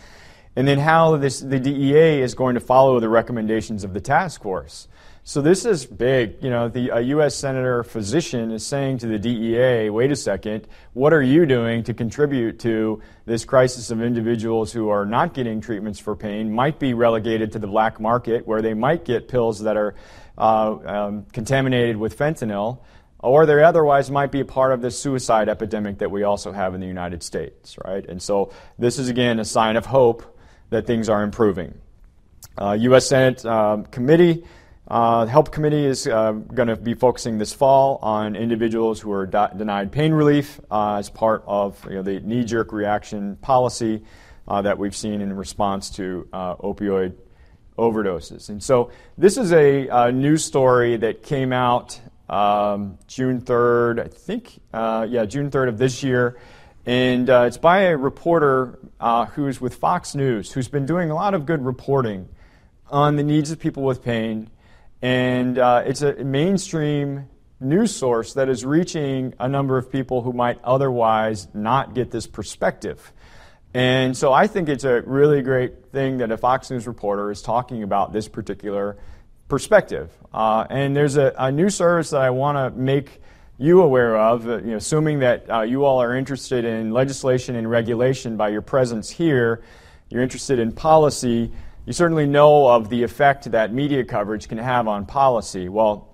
and 0.56 0.68
then 0.68 0.78
how 0.78 1.16
this, 1.16 1.40
the 1.40 1.58
DEA 1.58 2.20
is 2.20 2.34
going 2.34 2.54
to 2.54 2.60
follow 2.60 3.00
the 3.00 3.08
recommendations 3.08 3.82
of 3.82 3.94
the 3.94 4.00
task 4.00 4.42
force. 4.42 4.88
So 5.26 5.40
this 5.40 5.64
is 5.64 5.86
big. 5.86 6.36
You 6.42 6.50
know, 6.50 6.68
the 6.68 6.90
a 6.90 7.00
U.S. 7.00 7.34
senator 7.34 7.82
physician 7.82 8.50
is 8.50 8.64
saying 8.64 8.98
to 8.98 9.06
the 9.06 9.18
DEA, 9.18 9.88
"Wait 9.88 10.12
a 10.12 10.16
second, 10.16 10.68
what 10.92 11.14
are 11.14 11.22
you 11.22 11.46
doing 11.46 11.82
to 11.84 11.94
contribute 11.94 12.58
to 12.60 13.00
this 13.24 13.46
crisis 13.46 13.90
of 13.90 14.02
individuals 14.02 14.70
who 14.70 14.90
are 14.90 15.06
not 15.06 15.32
getting 15.32 15.62
treatments 15.62 15.98
for 15.98 16.14
pain, 16.14 16.52
might 16.52 16.78
be 16.78 16.92
relegated 16.92 17.52
to 17.52 17.58
the 17.58 17.66
black 17.66 17.98
market, 17.98 18.46
where 18.46 18.60
they 18.60 18.74
might 18.74 19.06
get 19.06 19.26
pills 19.26 19.60
that 19.60 19.78
are 19.78 19.94
uh, 20.36 20.76
um, 20.84 21.24
contaminated 21.32 21.96
with 21.96 22.18
fentanyl, 22.18 22.80
or 23.18 23.46
they 23.46 23.62
otherwise 23.62 24.10
might 24.10 24.30
be 24.30 24.44
part 24.44 24.72
of 24.72 24.82
this 24.82 24.98
suicide 24.98 25.48
epidemic 25.48 26.00
that 26.00 26.10
we 26.10 26.22
also 26.22 26.52
have 26.52 26.74
in 26.74 26.82
the 26.82 26.86
United 26.86 27.22
States, 27.22 27.78
right? 27.82 28.04
And 28.06 28.20
so 28.20 28.52
this 28.78 28.98
is 28.98 29.08
again 29.08 29.40
a 29.40 29.44
sign 29.46 29.76
of 29.76 29.86
hope 29.86 30.38
that 30.68 30.86
things 30.86 31.08
are 31.08 31.22
improving. 31.22 31.72
Uh, 32.58 32.76
U.S. 32.78 33.06
Senate 33.08 33.42
um, 33.46 33.86
committee. 33.86 34.44
Uh, 34.86 35.24
the 35.24 35.30
Help 35.30 35.50
Committee 35.50 35.86
is 35.86 36.06
uh, 36.06 36.32
going 36.32 36.68
to 36.68 36.76
be 36.76 36.92
focusing 36.92 37.38
this 37.38 37.54
fall 37.54 37.98
on 38.02 38.36
individuals 38.36 39.00
who 39.00 39.10
are 39.12 39.24
de- 39.24 39.52
denied 39.56 39.90
pain 39.90 40.12
relief 40.12 40.60
uh, 40.70 40.96
as 40.96 41.08
part 41.08 41.42
of 41.46 41.82
you 41.88 41.96
know, 41.96 42.02
the 42.02 42.20
knee 42.20 42.44
jerk 42.44 42.70
reaction 42.70 43.36
policy 43.36 44.02
uh, 44.46 44.60
that 44.60 44.78
we've 44.78 44.94
seen 44.94 45.22
in 45.22 45.32
response 45.32 45.88
to 45.88 46.28
uh, 46.34 46.56
opioid 46.56 47.14
overdoses. 47.78 48.50
And 48.50 48.62
so 48.62 48.90
this 49.16 49.38
is 49.38 49.52
a, 49.52 49.88
a 49.88 50.12
news 50.12 50.44
story 50.44 50.98
that 50.98 51.22
came 51.22 51.52
out 51.52 51.98
um, 52.28 52.98
June 53.06 53.40
3rd, 53.40 54.04
I 54.04 54.08
think, 54.08 54.60
uh, 54.72 55.06
yeah, 55.08 55.24
June 55.24 55.50
3rd 55.50 55.68
of 55.68 55.78
this 55.78 56.02
year. 56.02 56.38
And 56.84 57.30
uh, 57.30 57.44
it's 57.46 57.56
by 57.56 57.84
a 57.84 57.96
reporter 57.96 58.78
uh, 59.00 59.26
who's 59.26 59.62
with 59.62 59.76
Fox 59.76 60.14
News, 60.14 60.52
who's 60.52 60.68
been 60.68 60.84
doing 60.84 61.10
a 61.10 61.14
lot 61.14 61.32
of 61.32 61.46
good 61.46 61.64
reporting 61.64 62.28
on 62.90 63.16
the 63.16 63.22
needs 63.22 63.50
of 63.50 63.58
people 63.58 63.82
with 63.82 64.02
pain. 64.02 64.50
And 65.04 65.58
uh, 65.58 65.82
it's 65.84 66.00
a 66.00 66.14
mainstream 66.24 67.28
news 67.60 67.94
source 67.94 68.32
that 68.32 68.48
is 68.48 68.64
reaching 68.64 69.34
a 69.38 69.46
number 69.46 69.76
of 69.76 69.92
people 69.92 70.22
who 70.22 70.32
might 70.32 70.58
otherwise 70.64 71.46
not 71.52 71.94
get 71.94 72.10
this 72.10 72.26
perspective. 72.26 73.12
And 73.74 74.16
so 74.16 74.32
I 74.32 74.46
think 74.46 74.70
it's 74.70 74.84
a 74.84 75.02
really 75.02 75.42
great 75.42 75.92
thing 75.92 76.16
that 76.18 76.30
a 76.30 76.38
Fox 76.38 76.70
News 76.70 76.86
reporter 76.86 77.30
is 77.30 77.42
talking 77.42 77.82
about 77.82 78.14
this 78.14 78.28
particular 78.28 78.96
perspective. 79.46 80.10
Uh, 80.32 80.66
and 80.70 80.96
there's 80.96 81.18
a, 81.18 81.34
a, 81.36 81.52
new 81.52 81.68
service 81.68 82.08
that 82.08 82.22
I 82.22 82.30
want 82.30 82.56
to 82.56 82.80
make 82.80 83.20
you 83.58 83.82
aware 83.82 84.16
of, 84.16 84.48
uh, 84.48 84.56
you 84.56 84.70
know, 84.70 84.76
assuming 84.76 85.18
that 85.18 85.50
uh, 85.50 85.60
you 85.60 85.84
all 85.84 86.00
are 86.00 86.16
interested 86.16 86.64
in 86.64 86.92
legislation 86.92 87.56
and 87.56 87.68
regulation 87.68 88.38
by 88.38 88.48
your 88.48 88.62
presence 88.62 89.10
here, 89.10 89.62
you're 90.08 90.22
interested 90.22 90.58
in 90.58 90.72
policy, 90.72 91.52
you 91.86 91.92
certainly 91.92 92.26
know 92.26 92.66
of 92.68 92.88
the 92.88 93.02
effect 93.02 93.50
that 93.50 93.72
media 93.72 94.04
coverage 94.04 94.48
can 94.48 94.58
have 94.58 94.88
on 94.88 95.06
policy. 95.06 95.68
Well, 95.68 96.08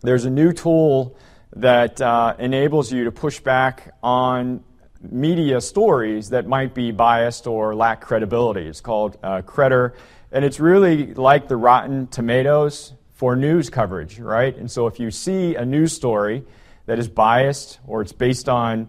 there's 0.00 0.24
a 0.24 0.30
new 0.30 0.52
tool 0.52 1.16
that 1.56 2.00
uh, 2.00 2.36
enables 2.38 2.92
you 2.92 3.04
to 3.04 3.12
push 3.12 3.40
back 3.40 3.94
on 4.02 4.62
media 5.00 5.60
stories 5.60 6.30
that 6.30 6.46
might 6.46 6.74
be 6.74 6.90
biased 6.92 7.46
or 7.46 7.74
lack 7.74 8.00
credibility. 8.00 8.66
It's 8.66 8.80
called 8.80 9.16
uh, 9.22 9.42
Credder, 9.42 9.94
and 10.30 10.44
it's 10.44 10.60
really 10.60 11.14
like 11.14 11.48
the 11.48 11.56
Rotten 11.56 12.06
Tomatoes 12.08 12.92
for 13.14 13.34
news 13.34 13.70
coverage, 13.70 14.20
right? 14.20 14.56
And 14.56 14.70
so 14.70 14.86
if 14.86 15.00
you 15.00 15.10
see 15.10 15.56
a 15.56 15.64
news 15.64 15.92
story 15.92 16.44
that 16.86 16.98
is 16.98 17.08
biased 17.08 17.80
or 17.86 18.02
it's 18.02 18.12
based 18.12 18.48
on 18.48 18.88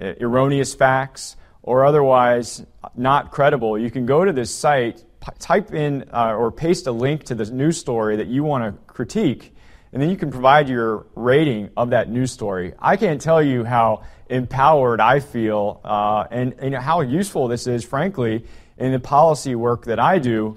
uh, 0.00 0.14
erroneous 0.20 0.74
facts 0.74 1.36
or 1.62 1.84
otherwise 1.84 2.64
not 2.96 3.30
credible, 3.30 3.78
you 3.78 3.90
can 3.90 4.06
go 4.06 4.24
to 4.24 4.32
this 4.32 4.54
site, 4.54 5.04
type 5.38 5.74
in 5.74 6.08
uh, 6.12 6.34
or 6.34 6.50
paste 6.50 6.86
a 6.86 6.92
link 6.92 7.24
to 7.24 7.34
the 7.34 7.50
news 7.50 7.78
story 7.78 8.16
that 8.16 8.26
you 8.26 8.42
want 8.42 8.64
to 8.64 8.92
critique 8.92 9.54
and 9.92 10.00
then 10.00 10.08
you 10.08 10.16
can 10.16 10.30
provide 10.30 10.68
your 10.68 11.06
rating 11.14 11.70
of 11.76 11.90
that 11.90 12.08
news 12.08 12.30
story. 12.30 12.74
I 12.78 12.96
can't 12.96 13.20
tell 13.20 13.42
you 13.42 13.64
how 13.64 14.04
empowered 14.28 15.00
I 15.00 15.18
feel 15.20 15.80
uh, 15.84 16.26
and, 16.30 16.54
and 16.60 16.74
how 16.74 17.00
useful 17.00 17.48
this 17.48 17.66
is, 17.66 17.84
frankly, 17.84 18.44
in 18.78 18.92
the 18.92 19.00
policy 19.00 19.54
work 19.56 19.86
that 19.86 19.98
I 19.98 20.18
do. 20.18 20.56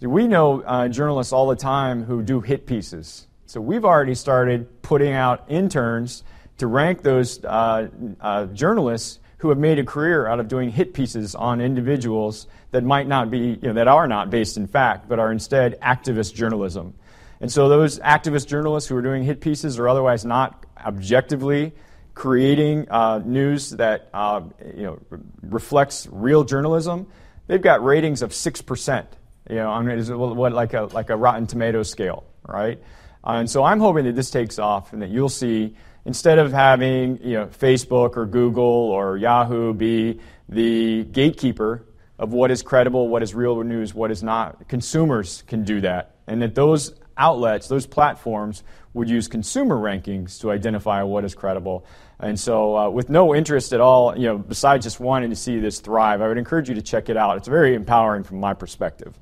We 0.00 0.26
know 0.26 0.60
uh, 0.62 0.88
journalists 0.88 1.32
all 1.32 1.46
the 1.46 1.56
time 1.56 2.04
who 2.04 2.22
do 2.22 2.40
hit 2.40 2.66
pieces. 2.66 3.26
So 3.46 3.60
we've 3.60 3.84
already 3.84 4.14
started 4.14 4.82
putting 4.82 5.14
out 5.14 5.44
interns 5.48 6.22
to 6.58 6.66
rank 6.66 7.02
those 7.02 7.42
uh, 7.44 7.88
uh 8.20 8.46
journalists 8.46 9.18
who 9.38 9.48
have 9.48 9.58
made 9.58 9.78
a 9.78 9.84
career 9.84 10.26
out 10.26 10.40
of 10.40 10.48
doing 10.48 10.70
hit 10.70 10.94
pieces 10.94 11.34
on 11.34 11.60
individuals 11.60 12.46
that 12.74 12.82
might 12.82 13.06
not 13.06 13.30
be, 13.30 13.38
you 13.38 13.68
know, 13.68 13.72
that 13.74 13.86
are 13.86 14.08
not 14.08 14.30
based 14.30 14.56
in 14.56 14.66
fact, 14.66 15.08
but 15.08 15.20
are 15.20 15.30
instead 15.30 15.80
activist 15.80 16.34
journalism. 16.34 16.92
And 17.40 17.50
so 17.50 17.68
those 17.68 18.00
activist 18.00 18.48
journalists 18.48 18.88
who 18.88 18.96
are 18.96 19.02
doing 19.02 19.22
hit 19.22 19.40
pieces 19.40 19.78
or 19.78 19.88
otherwise 19.88 20.24
not 20.24 20.66
objectively 20.84 21.72
creating 22.14 22.90
uh, 22.90 23.20
news 23.24 23.70
that 23.70 24.10
uh, 24.12 24.40
you 24.74 24.82
know, 24.82 24.98
reflects 25.42 26.08
real 26.10 26.42
journalism, 26.42 27.06
they've 27.46 27.62
got 27.62 27.84
ratings 27.84 28.22
of 28.22 28.30
6%. 28.30 29.06
You 29.48 29.56
know, 29.56 29.86
it's 29.86 30.10
what, 30.10 30.52
like, 30.52 30.74
a, 30.74 30.82
like 30.82 31.10
a 31.10 31.16
Rotten 31.16 31.46
Tomato 31.46 31.84
scale, 31.84 32.24
right? 32.44 32.82
Uh, 33.22 33.34
and 33.34 33.48
so 33.48 33.62
I'm 33.62 33.78
hoping 33.78 34.04
that 34.06 34.16
this 34.16 34.30
takes 34.30 34.58
off 34.58 34.92
and 34.92 35.00
that 35.00 35.10
you'll 35.10 35.28
see, 35.28 35.76
instead 36.04 36.40
of 36.40 36.52
having 36.52 37.20
you 37.22 37.34
know, 37.34 37.46
Facebook 37.46 38.16
or 38.16 38.26
Google 38.26 38.64
or 38.64 39.16
Yahoo 39.16 39.74
be 39.74 40.18
the 40.48 41.04
gatekeeper 41.04 41.84
of 42.18 42.32
what 42.32 42.50
is 42.50 42.62
credible, 42.62 43.08
what 43.08 43.22
is 43.22 43.34
real 43.34 43.62
news, 43.62 43.94
what 43.94 44.10
is 44.10 44.22
not, 44.22 44.68
consumers 44.68 45.42
can 45.46 45.64
do 45.64 45.80
that. 45.80 46.16
And 46.26 46.40
that 46.42 46.54
those 46.54 46.94
outlets, 47.16 47.68
those 47.68 47.86
platforms, 47.86 48.62
would 48.92 49.08
use 49.08 49.26
consumer 49.26 49.76
rankings 49.76 50.40
to 50.40 50.50
identify 50.52 51.02
what 51.02 51.24
is 51.24 51.34
credible. 51.34 51.84
And 52.20 52.38
so, 52.38 52.76
uh, 52.76 52.90
with 52.90 53.10
no 53.10 53.34
interest 53.34 53.72
at 53.72 53.80
all, 53.80 54.16
you 54.16 54.26
know, 54.26 54.38
besides 54.38 54.84
just 54.84 55.00
wanting 55.00 55.30
to 55.30 55.36
see 55.36 55.58
this 55.58 55.80
thrive, 55.80 56.22
I 56.22 56.28
would 56.28 56.38
encourage 56.38 56.68
you 56.68 56.76
to 56.76 56.82
check 56.82 57.08
it 57.08 57.16
out. 57.16 57.36
It's 57.36 57.48
very 57.48 57.74
empowering 57.74 58.22
from 58.22 58.38
my 58.38 58.54
perspective. 58.54 59.18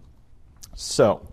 So, 0.75 1.27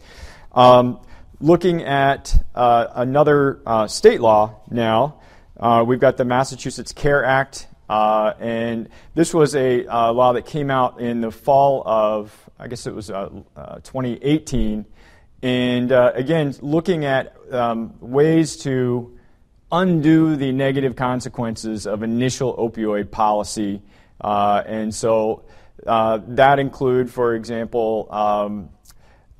um, 0.54 1.02
looking 1.42 1.84
at 1.84 2.34
uh, 2.56 2.88
another 2.96 3.60
uh, 3.66 3.88
state 3.88 4.22
law 4.22 4.62
now, 4.72 5.20
uh, 5.60 5.84
we've 5.86 6.00
got 6.00 6.16
the 6.16 6.26
Massachusetts 6.26 6.94
CARE 6.94 7.26
Act. 7.26 7.68
Uh, 7.90 8.34
and 8.40 8.88
this 9.16 9.34
was 9.34 9.56
a 9.56 9.86
uh, 9.88 10.14
law 10.14 10.34
that 10.34 10.46
came 10.46 10.70
out 10.70 11.02
in 11.02 11.22
the 11.22 11.32
fall 11.32 11.82
of 11.86 12.50
I 12.60 12.68
guess 12.68 12.86
it 12.86 12.94
was 12.94 13.08
2018. 13.08 14.86
And 15.42 15.92
again, 15.92 16.54
looking 16.62 17.06
at 17.06 17.36
um, 17.52 17.94
ways 18.02 18.58
to 18.58 19.18
undo 19.72 20.36
the 20.36 20.52
negative 20.52 20.96
consequences 20.96 21.86
of 21.86 22.04
initial 22.04 22.56
opioid 22.58 23.12
policy. 23.12 23.82
Uh, 24.20 24.64
and 24.66 24.94
so 24.94 25.44
uh, 25.86 26.20
that 26.28 26.60
include, 26.60 27.10
for 27.10 27.36
example, 27.36 28.08
um, 28.10 28.70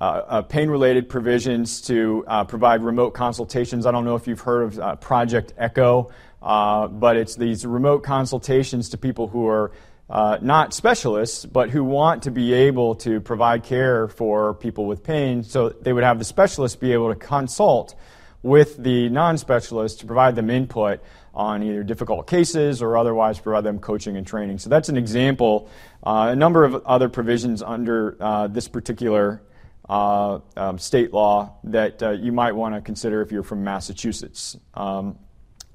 uh, 0.00 0.22
uh 0.28 0.42
pain-related 0.42 1.10
provisions 1.10 1.82
to 1.82 2.24
uh, 2.26 2.44
provide 2.44 2.82
remote 2.82 3.10
consultations. 3.10 3.84
I 3.84 3.90
don't 3.90 4.04
know 4.04 4.14
if 4.14 4.26
you've 4.26 4.40
heard 4.40 4.62
of 4.62 4.78
uh, 4.78 4.96
Project 4.96 5.52
Echo, 5.58 6.10
but 6.40 7.16
it's 7.16 7.36
these 7.36 7.66
remote 7.66 8.02
consultations 8.02 8.90
to 8.90 8.98
people 8.98 9.28
who 9.28 9.46
are 9.46 9.72
uh, 10.10 10.38
not 10.42 10.74
specialists, 10.74 11.46
but 11.46 11.70
who 11.70 11.84
want 11.84 12.24
to 12.24 12.32
be 12.32 12.52
able 12.52 12.96
to 12.96 13.20
provide 13.20 13.62
care 13.62 14.08
for 14.08 14.54
people 14.54 14.86
with 14.86 15.04
pain. 15.04 15.44
So 15.44 15.68
they 15.68 15.92
would 15.92 16.02
have 16.02 16.18
the 16.18 16.24
specialists 16.24 16.76
be 16.76 16.92
able 16.92 17.10
to 17.10 17.14
consult 17.14 17.94
with 18.42 18.76
the 18.76 19.08
non 19.08 19.38
specialist 19.38 20.00
to 20.00 20.06
provide 20.06 20.34
them 20.34 20.50
input 20.50 21.00
on 21.32 21.62
either 21.62 21.84
difficult 21.84 22.26
cases 22.26 22.82
or 22.82 22.96
otherwise 22.96 23.38
provide 23.38 23.62
them 23.62 23.78
coaching 23.78 24.16
and 24.16 24.26
training. 24.26 24.58
So 24.58 24.68
that's 24.68 24.88
an 24.88 24.96
example. 24.96 25.68
Uh, 26.02 26.30
a 26.32 26.36
number 26.36 26.64
of 26.64 26.84
other 26.86 27.08
provisions 27.08 27.62
under 27.62 28.16
uh, 28.20 28.48
this 28.48 28.66
particular 28.66 29.42
uh, 29.88 30.40
um, 30.56 30.78
state 30.78 31.12
law 31.12 31.54
that 31.64 32.02
uh, 32.02 32.10
you 32.10 32.32
might 32.32 32.52
want 32.52 32.74
to 32.74 32.80
consider 32.80 33.22
if 33.22 33.30
you're 33.30 33.44
from 33.44 33.62
Massachusetts. 33.62 34.56
Um, 34.74 35.18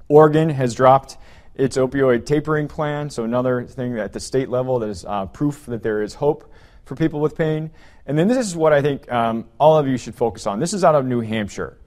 Oregon 0.08 0.48
has 0.50 0.74
dropped 0.74 1.16
its 1.54 1.76
opioid 1.76 2.26
tapering 2.26 2.68
plan, 2.68 3.10
so 3.10 3.24
another 3.24 3.64
thing 3.64 3.98
at 3.98 4.12
the 4.12 4.20
state 4.20 4.48
level 4.48 4.78
that 4.78 4.88
is 4.88 5.04
uh, 5.04 5.26
proof 5.26 5.66
that 5.66 5.82
there 5.82 6.02
is 6.02 6.14
hope 6.14 6.52
for 6.84 6.94
people 6.94 7.20
with 7.20 7.36
pain. 7.36 7.70
And 8.06 8.18
then 8.18 8.28
this 8.28 8.46
is 8.46 8.54
what 8.54 8.72
I 8.72 8.82
think 8.82 9.10
um, 9.10 9.46
all 9.58 9.78
of 9.78 9.88
you 9.88 9.96
should 9.96 10.14
focus 10.14 10.46
on. 10.46 10.60
This 10.60 10.72
is 10.72 10.84
out 10.84 10.94
of 10.94 11.04
New 11.04 11.20
Hampshire. 11.20 11.78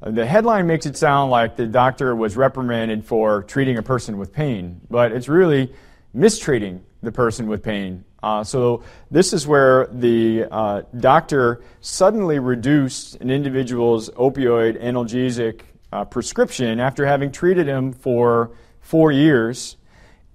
The 0.00 0.24
headline 0.24 0.66
makes 0.66 0.86
it 0.86 0.96
sound 0.96 1.30
like 1.30 1.56
the 1.56 1.66
doctor 1.66 2.16
was 2.16 2.34
reprimanded 2.34 3.04
for 3.04 3.42
treating 3.42 3.76
a 3.76 3.82
person 3.82 4.16
with 4.16 4.32
pain, 4.32 4.80
but 4.88 5.12
it's 5.12 5.28
really 5.28 5.74
mistreating 6.14 6.82
the 7.02 7.12
person 7.12 7.46
with 7.48 7.62
pain. 7.62 8.04
Uh, 8.22 8.44
so, 8.44 8.82
this 9.10 9.32
is 9.32 9.46
where 9.46 9.86
the 9.92 10.46
uh, 10.50 10.82
doctor 10.98 11.62
suddenly 11.80 12.38
reduced 12.38 13.16
an 13.16 13.30
individual's 13.30 14.10
opioid 14.10 14.82
analgesic 14.82 15.62
uh, 15.92 16.04
prescription 16.04 16.80
after 16.80 17.06
having 17.06 17.32
treated 17.32 17.66
him 17.66 17.92
for 17.92 18.52
four 18.80 19.12
years, 19.12 19.76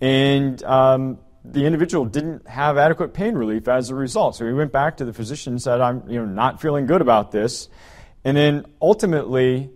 and 0.01 0.63
um, 0.63 1.17
the 1.43 1.65
individual 1.65 2.05
didn't 2.05 2.47
have 2.47 2.77
adequate 2.77 3.13
pain 3.13 3.35
relief 3.35 3.67
as 3.67 3.89
a 3.89 3.95
result. 3.95 4.35
So, 4.35 4.45
he 4.45 4.53
went 4.53 4.71
back 4.71 4.97
to 4.97 5.05
the 5.05 5.13
physician 5.13 5.53
and 5.53 5.61
said, 5.61 5.81
I'm 5.81 6.09
you 6.09 6.19
know, 6.19 6.25
not 6.25 6.61
feeling 6.61 6.85
good 6.85 7.01
about 7.01 7.31
this. 7.31 7.69
And 8.23 8.35
then 8.35 8.65
ultimately, 8.81 9.69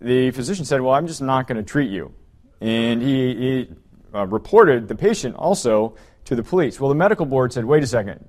the 0.00 0.30
physician 0.30 0.64
said, 0.64 0.80
Well, 0.80 0.94
I'm 0.94 1.06
just 1.06 1.22
not 1.22 1.48
going 1.48 1.56
to 1.56 1.62
treat 1.62 1.90
you. 1.90 2.12
And 2.60 3.02
he, 3.02 3.34
he 3.34 3.68
uh, 4.14 4.26
reported 4.26 4.88
the 4.88 4.94
patient 4.94 5.34
also 5.36 5.96
to 6.26 6.36
the 6.36 6.42
police. 6.42 6.80
Well, 6.80 6.88
the 6.88 6.94
medical 6.94 7.26
board 7.26 7.52
said, 7.52 7.64
Wait 7.64 7.82
a 7.82 7.86
second. 7.86 8.28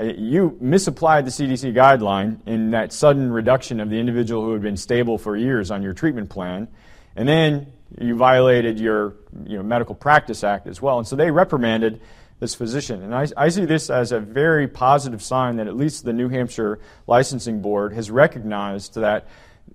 You 0.00 0.56
misapplied 0.60 1.26
the 1.26 1.30
CDC 1.30 1.74
guideline 1.74 2.38
in 2.46 2.70
that 2.70 2.92
sudden 2.92 3.30
reduction 3.30 3.78
of 3.78 3.90
the 3.90 3.96
individual 3.96 4.42
who 4.42 4.52
had 4.52 4.62
been 4.62 4.76
stable 4.76 5.18
for 5.18 5.36
years 5.36 5.70
on 5.70 5.82
your 5.82 5.92
treatment 5.92 6.30
plan. 6.30 6.68
And 7.14 7.28
then 7.28 7.72
you 8.00 8.16
violated 8.16 8.80
your 8.80 9.16
you 9.44 9.58
know, 9.58 9.62
Medical 9.62 9.94
Practice 9.94 10.44
Act 10.44 10.66
as 10.66 10.80
well. 10.80 10.98
And 10.98 11.06
so 11.06 11.14
they 11.14 11.30
reprimanded 11.30 12.00
this 12.40 12.54
physician. 12.54 13.02
And 13.02 13.14
I, 13.14 13.28
I, 13.36 13.50
see 13.50 13.66
this 13.66 13.88
as 13.88 14.10
a 14.10 14.18
very 14.18 14.66
positive 14.66 15.22
sign 15.22 15.56
that 15.56 15.68
at 15.68 15.76
least 15.76 16.04
the 16.04 16.12
New 16.12 16.28
Hampshire 16.28 16.80
Licensing 17.06 17.62
Board 17.62 17.92
has 17.92 18.10
recognized 18.10 18.96
that 18.96 19.28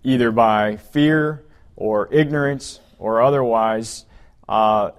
either 0.03 0.32
by 0.32 0.76
fear 0.76 1.45
or 1.78 2.11
ignorance 2.11 2.82
or 2.99 3.22
otherwise, 3.22 4.05
uh, 4.49 4.91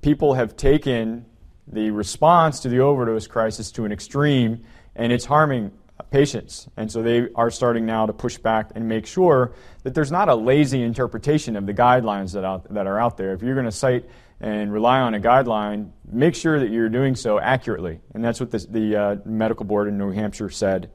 people 0.00 0.34
have 0.34 0.56
taken 0.56 1.26
the 1.72 1.90
response 1.90 2.60
to 2.60 2.68
the 2.68 2.80
overdose 2.80 3.26
crisis 3.26 3.72
to 3.72 3.84
an 3.84 3.92
extreme 3.92 4.62
and 4.94 5.12
it's 5.12 5.24
harming 5.24 5.72
patients. 6.10 6.68
And 6.76 6.90
so 6.90 7.02
they 7.02 7.28
are 7.34 7.50
starting 7.50 7.86
now 7.86 8.06
to 8.06 8.12
push 8.12 8.36
back 8.38 8.72
and 8.74 8.88
make 8.88 9.06
sure 9.06 9.52
that 9.82 9.94
there's 9.94 10.12
not 10.12 10.28
a 10.28 10.34
lazy 10.34 10.82
interpretation 10.82 11.56
of 11.56 11.66
the 11.66 11.74
guidelines 11.74 12.32
that, 12.34 12.44
out, 12.44 12.72
that 12.74 12.86
are 12.86 12.98
out 12.98 13.16
there. 13.16 13.32
If 13.32 13.42
you're 13.42 13.54
going 13.54 13.66
to 13.66 13.72
cite 13.72 14.08
and 14.40 14.72
rely 14.72 15.00
on 15.00 15.14
a 15.14 15.20
guideline, 15.20 15.90
make 16.10 16.34
sure 16.34 16.60
that 16.60 16.70
you're 16.70 16.88
doing 16.88 17.14
so 17.14 17.38
accurately. 17.38 18.00
And 18.14 18.24
that's 18.24 18.40
what 18.40 18.50
the, 18.50 18.58
the 18.58 18.96
uh, 18.96 19.16
medical 19.24 19.64
board 19.64 19.88
in 19.88 19.96
New 19.96 20.10
Hampshire 20.10 20.50
said. 20.50 20.90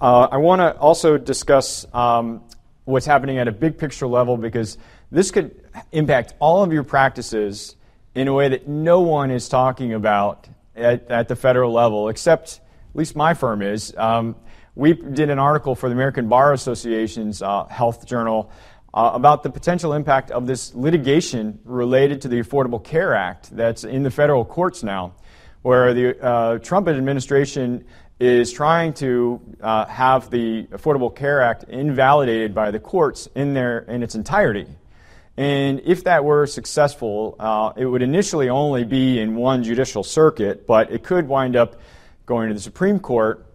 Uh, 0.00 0.28
I 0.30 0.36
want 0.36 0.60
to 0.60 0.76
also 0.76 1.18
discuss 1.18 1.86
um, 1.94 2.44
what's 2.84 3.06
happening 3.06 3.38
at 3.38 3.48
a 3.48 3.52
big 3.52 3.78
picture 3.78 4.06
level 4.06 4.36
because 4.36 4.78
this 5.10 5.30
could 5.30 5.62
impact 5.92 6.34
all 6.38 6.62
of 6.62 6.72
your 6.72 6.84
practices 6.84 7.76
in 8.16 8.28
a 8.28 8.32
way 8.32 8.48
that 8.48 8.66
no 8.66 9.00
one 9.00 9.30
is 9.30 9.46
talking 9.46 9.92
about 9.92 10.48
at, 10.74 11.10
at 11.10 11.28
the 11.28 11.36
federal 11.36 11.70
level, 11.70 12.08
except 12.08 12.60
at 12.90 12.96
least 12.96 13.14
my 13.14 13.34
firm 13.34 13.60
is. 13.60 13.94
Um, 13.94 14.34
we 14.74 14.94
did 14.94 15.28
an 15.28 15.38
article 15.38 15.74
for 15.74 15.90
the 15.90 15.94
American 15.94 16.26
Bar 16.26 16.54
Association's 16.54 17.42
uh, 17.42 17.66
Health 17.66 18.06
Journal 18.06 18.50
uh, 18.94 19.10
about 19.12 19.42
the 19.42 19.50
potential 19.50 19.92
impact 19.92 20.30
of 20.30 20.46
this 20.46 20.74
litigation 20.74 21.58
related 21.64 22.22
to 22.22 22.28
the 22.28 22.40
Affordable 22.40 22.82
Care 22.82 23.14
Act 23.14 23.54
that's 23.54 23.84
in 23.84 24.02
the 24.02 24.10
federal 24.10 24.46
courts 24.46 24.82
now, 24.82 25.14
where 25.60 25.92
the 25.92 26.18
uh, 26.18 26.58
Trump 26.60 26.88
administration 26.88 27.84
is 28.18 28.50
trying 28.50 28.94
to 28.94 29.42
uh, 29.60 29.84
have 29.84 30.30
the 30.30 30.62
Affordable 30.72 31.14
Care 31.14 31.42
Act 31.42 31.64
invalidated 31.64 32.54
by 32.54 32.70
the 32.70 32.80
courts 32.80 33.28
in, 33.34 33.52
their, 33.52 33.80
in 33.80 34.02
its 34.02 34.14
entirety. 34.14 34.66
And 35.36 35.82
if 35.84 36.04
that 36.04 36.24
were 36.24 36.46
successful, 36.46 37.36
uh, 37.38 37.72
it 37.76 37.84
would 37.84 38.02
initially 38.02 38.48
only 38.48 38.84
be 38.84 39.20
in 39.20 39.36
one 39.36 39.62
judicial 39.62 40.02
circuit, 40.02 40.66
but 40.66 40.90
it 40.90 41.02
could 41.02 41.28
wind 41.28 41.56
up 41.56 41.76
going 42.24 42.48
to 42.48 42.54
the 42.54 42.60
Supreme 42.60 42.98
Court 42.98 43.46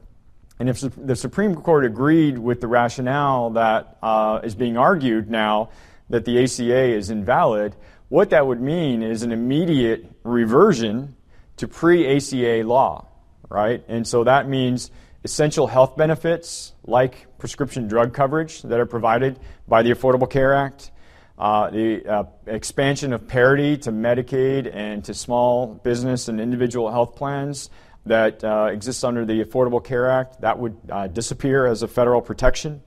and 0.61 0.69
if 0.69 0.79
the 0.95 1.15
Supreme 1.15 1.55
Court 1.55 1.85
agreed 1.85 2.37
with 2.37 2.61
the 2.61 2.67
rationale 2.67 3.49
that 3.51 3.97
uh, 4.03 4.41
is 4.43 4.53
being 4.53 4.77
argued 4.77 5.27
now 5.27 5.71
that 6.11 6.23
the 6.23 6.43
ACA 6.43 6.95
is 6.95 7.09
invalid, 7.09 7.75
what 8.09 8.29
that 8.29 8.45
would 8.45 8.61
mean 8.61 9.01
is 9.01 9.23
an 9.23 9.31
immediate 9.31 10.05
reversion 10.23 11.15
to 11.57 11.67
pre 11.67 12.15
ACA 12.15 12.61
law, 12.63 13.07
right? 13.49 13.83
And 13.87 14.07
so 14.07 14.23
that 14.25 14.47
means 14.47 14.91
essential 15.23 15.65
health 15.65 15.97
benefits 15.97 16.73
like 16.83 17.39
prescription 17.39 17.87
drug 17.87 18.13
coverage 18.13 18.61
that 18.61 18.79
are 18.79 18.85
provided 18.85 19.39
by 19.67 19.81
the 19.81 19.89
Affordable 19.89 20.29
Care 20.29 20.53
Act, 20.53 20.90
the 21.41 22.05
uh, 22.07 22.23
expansion 22.45 23.13
of 23.13 23.27
parity 23.27 23.77
to 23.77 23.91
Medicaid 23.91 24.69
and 24.73 25.03
to 25.05 25.13
small 25.13 25.73
business 25.73 26.27
and 26.27 26.39
individual 26.39 26.91
health 26.91 27.15
plans 27.15 27.69
that 28.05 28.43
uh, 28.43 28.69
exists 28.71 29.03
under 29.03 29.25
the 29.25 29.43
Affordable 29.43 29.83
Care 29.83 30.09
Act. 30.09 30.41
That 30.41 30.59
would 30.59 30.77
uh, 30.89 31.07
disappear 31.07 31.65
as 31.65 31.83
a 31.83 31.87
federal 31.87 32.21
protection. 32.21 32.81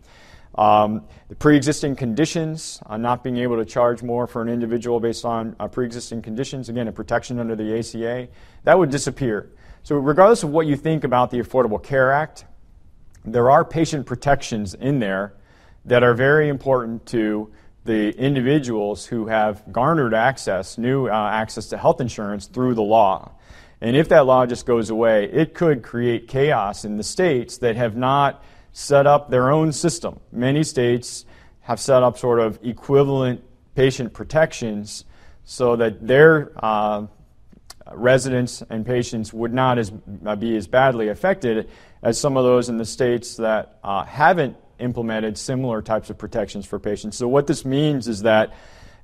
Um, 0.56 1.06
the 1.28 1.34
pre 1.34 1.56
existing 1.56 1.96
conditions, 1.96 2.80
uh, 2.86 2.96
not 2.96 3.24
being 3.24 3.38
able 3.38 3.56
to 3.56 3.64
charge 3.64 4.02
more 4.02 4.26
for 4.26 4.40
an 4.40 4.48
individual 4.48 5.00
based 5.00 5.24
on 5.24 5.56
uh, 5.58 5.66
pre 5.66 5.84
existing 5.84 6.22
conditions, 6.22 6.68
again, 6.68 6.86
a 6.86 6.92
protection 6.92 7.40
under 7.40 7.56
the 7.56 7.78
ACA, 7.78 8.28
that 8.62 8.78
would 8.78 8.90
disappear. 8.90 9.50
So, 9.82 9.96
regardless 9.96 10.44
of 10.44 10.50
what 10.50 10.66
you 10.66 10.76
think 10.76 11.02
about 11.02 11.30
the 11.30 11.40
Affordable 11.40 11.82
Care 11.82 12.12
Act, 12.12 12.44
there 13.24 13.50
are 13.50 13.64
patient 13.64 14.06
protections 14.06 14.74
in 14.74 15.00
there 15.00 15.34
that 15.86 16.02
are 16.02 16.14
very 16.14 16.48
important 16.48 17.04
to 17.06 17.52
the 17.84 18.10
individuals 18.18 19.06
who 19.06 19.26
have 19.26 19.62
garnered 19.70 20.14
access, 20.14 20.78
new 20.78 21.06
uh, 21.06 21.30
access 21.32 21.66
to 21.68 21.76
health 21.76 22.00
insurance 22.00 22.46
through 22.46 22.74
the 22.74 22.82
law. 22.82 23.32
And 23.80 23.96
if 23.96 24.08
that 24.08 24.24
law 24.24 24.46
just 24.46 24.64
goes 24.64 24.88
away, 24.88 25.24
it 25.24 25.52
could 25.52 25.82
create 25.82 26.26
chaos 26.26 26.84
in 26.84 26.96
the 26.96 27.02
states 27.02 27.58
that 27.58 27.76
have 27.76 27.96
not 27.96 28.42
set 28.72 29.06
up 29.06 29.30
their 29.30 29.50
own 29.50 29.72
system. 29.72 30.18
Many 30.32 30.62
states 30.62 31.26
have 31.60 31.78
set 31.78 32.02
up 32.02 32.18
sort 32.18 32.40
of 32.40 32.58
equivalent 32.62 33.42
patient 33.74 34.12
protections 34.14 35.04
so 35.44 35.76
that 35.76 36.06
their 36.06 36.52
uh, 36.56 37.06
residents 37.92 38.62
and 38.70 38.86
patients 38.86 39.32
would 39.32 39.52
not 39.52 39.78
as, 39.78 39.90
be 40.38 40.56
as 40.56 40.66
badly 40.66 41.08
affected 41.08 41.68
as 42.02 42.18
some 42.18 42.36
of 42.36 42.44
those 42.44 42.68
in 42.68 42.78
the 42.78 42.84
states 42.84 43.36
that 43.36 43.78
uh, 43.84 44.04
haven't 44.04 44.56
implemented 44.84 45.36
similar 45.38 45.82
types 45.82 46.10
of 46.10 46.18
protections 46.18 46.66
for 46.66 46.78
patients. 46.78 47.16
So, 47.16 47.26
what 47.26 47.46
this 47.46 47.64
means 47.64 48.06
is 48.06 48.22
that 48.22 48.54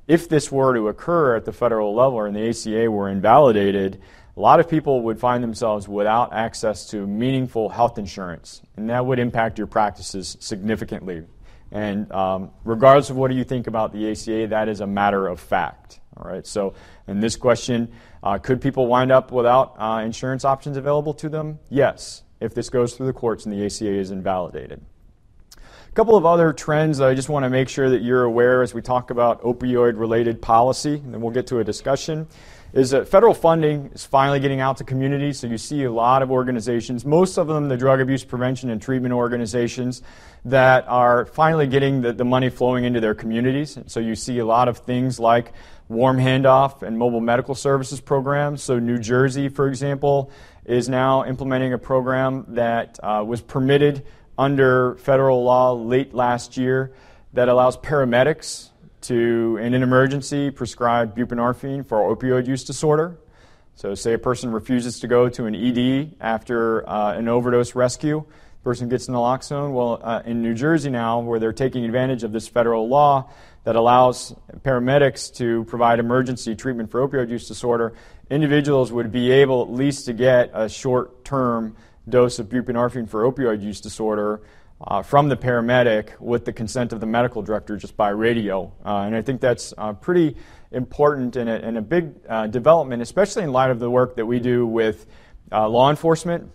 if 0.07 0.29
this 0.29 0.53
were 0.53 0.75
to 0.75 0.89
occur 0.89 1.37
at 1.37 1.45
the 1.45 1.53
federal 1.53 1.95
level 1.95 2.23
and 2.23 2.37
the 2.37 2.49
ACA 2.49 2.91
were 2.91 3.09
invalidated, 3.09 4.01
a 4.37 4.41
lot 4.41 4.61
of 4.61 4.69
people 4.69 5.03
would 5.03 5.19
find 5.19 5.43
themselves 5.43 5.89
without 5.89 6.33
access 6.33 6.89
to 6.91 7.07
meaningful 7.07 7.69
health 7.69 7.99
insurance, 7.99 8.63
and 8.77 8.91
that 8.91 9.05
would 9.05 9.19
impact 9.19 9.59
your 9.59 9.67
practices 9.67 10.37
significantly. 10.41 11.25
And 11.73 12.11
um, 12.11 12.51
regardless 12.65 13.11
of 13.11 13.17
what 13.17 13.33
you 13.33 13.45
think 13.45 13.67
about 13.67 13.93
the 13.93 14.11
ACA, 14.11 14.49
that 14.49 14.69
is 14.69 14.81
a 14.81 14.87
matter 14.87 15.29
of 15.29 15.39
fact. 15.39 16.01
All 16.17 16.31
right. 16.31 16.47
So, 16.47 16.75
in 17.07 17.21
this 17.21 17.37
question, 17.37 17.93
uh, 18.23 18.39
could 18.39 18.61
people 18.61 18.87
wind 18.87 19.13
up 19.13 19.33
without 19.33 19.77
uh, 19.79 20.03
insurance 20.05 20.45
options 20.45 20.77
available 20.77 21.15
to 21.15 21.29
them? 21.29 21.59
Yes, 21.69 22.23
if 22.41 22.55
this 22.55 22.69
goes 22.69 22.95
through 22.95 23.07
the 23.07 23.13
courts 23.13 23.47
and 23.47 23.55
the 23.55 23.65
ACA 23.65 23.93
is 23.93 24.11
invalidated. 24.11 24.85
A 25.91 25.93
couple 25.93 26.17
of 26.17 26.25
other 26.25 26.53
trends 26.53 26.99
that 26.99 27.09
I 27.09 27.15
just 27.15 27.29
want 27.29 27.43
to 27.43 27.51
make 27.51 27.69
sure 27.69 27.91
that 27.91 28.01
you're 28.01 28.23
aware 28.23 28.63
as 28.63 28.73
we 28.73 28.81
talk 28.81 29.11
about 29.11 29.43
opioid 29.43 29.99
related 29.99 30.41
policy, 30.41 30.95
and 30.95 31.13
then 31.13 31.21
we'll 31.21 31.33
get 31.33 31.49
to 31.49 31.59
a 31.59 31.65
discussion 31.65 32.29
is 32.73 32.91
that 32.91 33.09
federal 33.09 33.35
funding 33.35 33.91
is 33.93 34.05
finally 34.05 34.39
getting 34.39 34.61
out 34.61 34.77
to 34.77 34.85
communities. 34.85 35.41
So 35.41 35.49
you 35.49 35.59
see 35.59 35.83
a 35.83 35.91
lot 35.91 36.23
of 36.23 36.31
organizations, 36.31 37.05
most 37.05 37.37
of 37.37 37.49
them 37.49 37.69
the 37.69 37.77
drug 37.77 38.01
abuse 38.01 38.25
prevention 38.25 38.71
and 38.71 38.81
treatment 38.81 39.13
organizations, 39.13 40.03
that 40.45 40.87
are 40.87 41.27
finally 41.27 41.67
getting 41.67 42.03
the, 42.03 42.13
the 42.13 42.25
money 42.25 42.49
flowing 42.49 42.85
into 42.85 43.01
their 43.01 43.15
communities. 43.15 43.77
So 43.87 43.99
you 43.99 44.15
see 44.15 44.39
a 44.39 44.47
lot 44.47 44.69
of 44.69 44.79
things 44.79 45.19
like 45.19 45.53
warm 45.89 46.19
handoff 46.19 46.83
and 46.83 46.97
mobile 46.97 47.21
medical 47.21 47.57
services 47.57 48.01
programs. 48.01 48.63
So 48.63 48.79
New 48.79 48.99
Jersey, 48.99 49.49
for 49.49 49.67
example, 49.67 50.31
is 50.65 50.89
now 50.89 51.25
implementing 51.25 51.73
a 51.73 51.79
program 51.79 52.45
that 52.51 53.01
uh, 53.03 53.25
was 53.27 53.41
permitted 53.41 54.07
under 54.41 54.95
federal 54.95 55.45
law 55.45 55.73
late 55.73 56.15
last 56.15 56.57
year 56.57 56.95
that 57.35 57.51
allows 57.51 57.77
paramedics 57.77 58.71
to, 59.03 59.59
in 59.61 59.75
an 59.75 59.83
emergency, 59.83 60.51
prescribe 60.51 61.15
buprenorphine 61.15 61.87
for 61.87 62.17
opioid 62.17 62.47
use 62.47 62.65
disorder. 62.65 63.19
So, 63.75 63.95
say 63.95 64.15
a 64.15 64.19
person 64.19 64.51
refuses 64.51 65.01
to 65.01 65.09
go 65.09 65.29
to 65.29 65.45
an 65.45 65.55
ED 65.55 66.17
after 66.21 66.89
uh, 66.89 67.13
an 67.15 67.29
overdose 67.29 67.75
rescue, 67.75 68.25
the 68.27 68.65
person 68.65 68.89
gets 68.89 69.09
naloxone. 69.09 69.73
Well, 69.73 70.01
uh, 70.03 70.23
in 70.25 70.41
New 70.41 70.55
Jersey 70.55 70.91
now, 70.91 71.21
where 71.21 71.39
they're 71.39 71.53
taking 71.53 71.85
advantage 71.85 72.25
of 72.25 72.33
this 72.33 72.49
federal 72.49 72.89
law 72.89 73.31
that 73.65 73.77
allows 73.77 74.35
paramedics 74.63 75.35
to 75.37 75.65
provide 75.65 75.99
emergency 75.99 76.55
treatment 76.55 76.91
for 76.91 77.07
opioid 77.07 77.29
use 77.29 77.47
disorder, 77.47 77.93
individuals 78.31 78.91
would 78.91 79.13
be 79.13 79.31
able 79.31 79.63
at 79.63 79.71
least 79.71 80.07
to 80.07 80.15
get 80.15 80.51
a 80.55 80.67
short 80.67 81.27
term 81.27 81.77
dose 82.11 82.39
of 82.39 82.49
buprenorphine 82.49 83.09
for 83.09 83.31
opioid 83.31 83.63
use 83.63 83.81
disorder 83.81 84.43
uh, 84.87 85.03
from 85.03 85.29
the 85.29 85.37
paramedic 85.37 86.19
with 86.21 86.45
the 86.45 86.53
consent 86.53 86.93
of 86.93 87.01
the 87.01 87.07
medical 87.07 87.43
director 87.43 87.77
just 87.77 87.97
by 87.97 88.09
radio. 88.09 88.73
Uh, 88.85 89.03
and 89.07 89.15
I 89.15 89.23
think 89.23 89.41
that's 89.41 89.75
uh, 89.77 89.93
pretty 89.93 90.37
important 90.73 91.37
and 91.37 91.49
a, 91.49 91.65
and 91.65 91.77
a 91.77 91.83
big 91.83 92.15
uh, 92.29 92.47
development, 92.47 93.03
especially 93.03 93.43
in 93.43 93.53
light 93.53 93.71
of 93.71 93.79
the 93.79 93.91
work 93.91 94.17
that 94.17 94.27
we 94.27 94.41
do 94.41 94.67
with 94.67 95.07
uh, 95.53 95.69
law 95.69 95.91
enforcement 95.91 96.51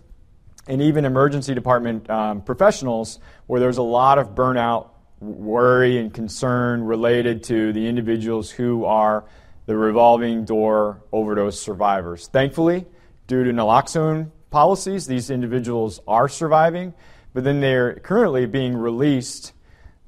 and 0.66 0.82
even 0.82 1.04
emergency 1.04 1.54
department 1.54 2.08
um, 2.10 2.42
professionals, 2.42 3.20
where 3.46 3.60
there's 3.60 3.78
a 3.78 3.82
lot 3.82 4.18
of 4.18 4.34
burnout, 4.34 4.88
worry, 5.20 5.98
and 5.98 6.12
concern 6.12 6.82
related 6.82 7.44
to 7.44 7.72
the 7.72 7.86
individuals 7.86 8.50
who 8.50 8.84
are 8.84 9.24
the 9.66 9.76
revolving 9.76 10.44
door 10.44 11.04
overdose 11.12 11.60
survivors. 11.60 12.26
Thankfully, 12.28 12.84
due 13.28 13.44
to 13.44 13.52
naloxone 13.52 14.30
policies, 14.50 15.06
these 15.06 15.30
individuals 15.30 16.00
are 16.06 16.28
surviving 16.28 16.94
but 17.36 17.44
then 17.44 17.60
they're 17.60 17.96
currently 17.96 18.46
being 18.46 18.74
released 18.74 19.52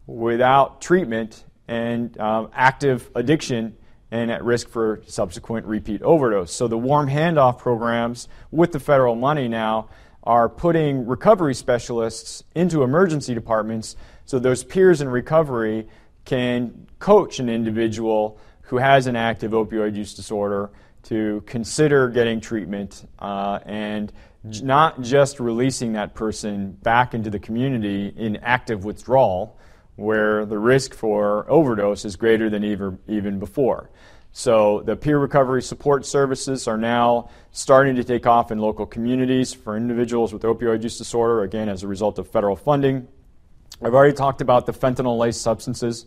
without 0.06 0.80
treatment 0.80 1.44
and 1.68 2.18
um, 2.18 2.48
active 2.54 3.10
addiction 3.14 3.76
and 4.10 4.30
at 4.30 4.42
risk 4.42 4.70
for 4.70 5.02
subsequent 5.06 5.66
repeat 5.66 6.00
overdose. 6.00 6.50
So 6.50 6.68
the 6.68 6.78
warm 6.78 7.06
handoff 7.06 7.58
programs 7.58 8.28
with 8.50 8.72
the 8.72 8.80
federal 8.80 9.14
money 9.14 9.46
now 9.46 9.90
are 10.22 10.48
putting 10.48 11.06
recovery 11.06 11.54
specialists 11.54 12.44
into 12.54 12.82
emergency 12.82 13.34
departments 13.34 13.94
so 14.24 14.38
those 14.38 14.64
peers 14.64 15.02
in 15.02 15.08
recovery 15.10 15.86
can 16.24 16.86
coach 16.98 17.40
an 17.40 17.50
individual 17.50 18.40
who 18.62 18.78
has 18.78 19.06
an 19.06 19.16
active 19.16 19.52
opioid 19.52 19.94
use 19.94 20.14
disorder 20.14 20.70
to 21.02 21.42
consider 21.46 22.08
getting 22.08 22.40
treatment 22.40 23.06
uh, 23.18 23.58
and 23.66 24.14
not 24.44 25.00
just 25.00 25.40
releasing 25.40 25.92
that 25.94 26.14
person 26.14 26.72
back 26.72 27.14
into 27.14 27.30
the 27.30 27.38
community 27.38 28.12
in 28.16 28.36
active 28.36 28.84
withdrawal, 28.84 29.58
where 29.96 30.46
the 30.46 30.58
risk 30.58 30.94
for 30.94 31.50
overdose 31.50 32.04
is 32.04 32.14
greater 32.16 32.48
than 32.48 32.62
even, 32.62 32.98
even 33.08 33.38
before. 33.38 33.90
So 34.30 34.82
the 34.84 34.94
peer 34.94 35.18
recovery 35.18 35.62
support 35.62 36.06
services 36.06 36.68
are 36.68 36.76
now 36.76 37.30
starting 37.50 37.96
to 37.96 38.04
take 38.04 38.26
off 38.26 38.52
in 38.52 38.58
local 38.58 38.86
communities 38.86 39.52
for 39.52 39.76
individuals 39.76 40.32
with 40.32 40.42
opioid 40.42 40.82
use 40.82 40.98
disorder, 40.98 41.42
again, 41.42 41.68
as 41.68 41.82
a 41.82 41.88
result 41.88 42.18
of 42.18 42.28
federal 42.28 42.54
funding. 42.54 43.08
I've 43.82 43.94
already 43.94 44.14
talked 44.14 44.40
about 44.40 44.66
the 44.66 44.72
fentanyl 44.72 45.18
laced 45.18 45.40
substances, 45.40 46.06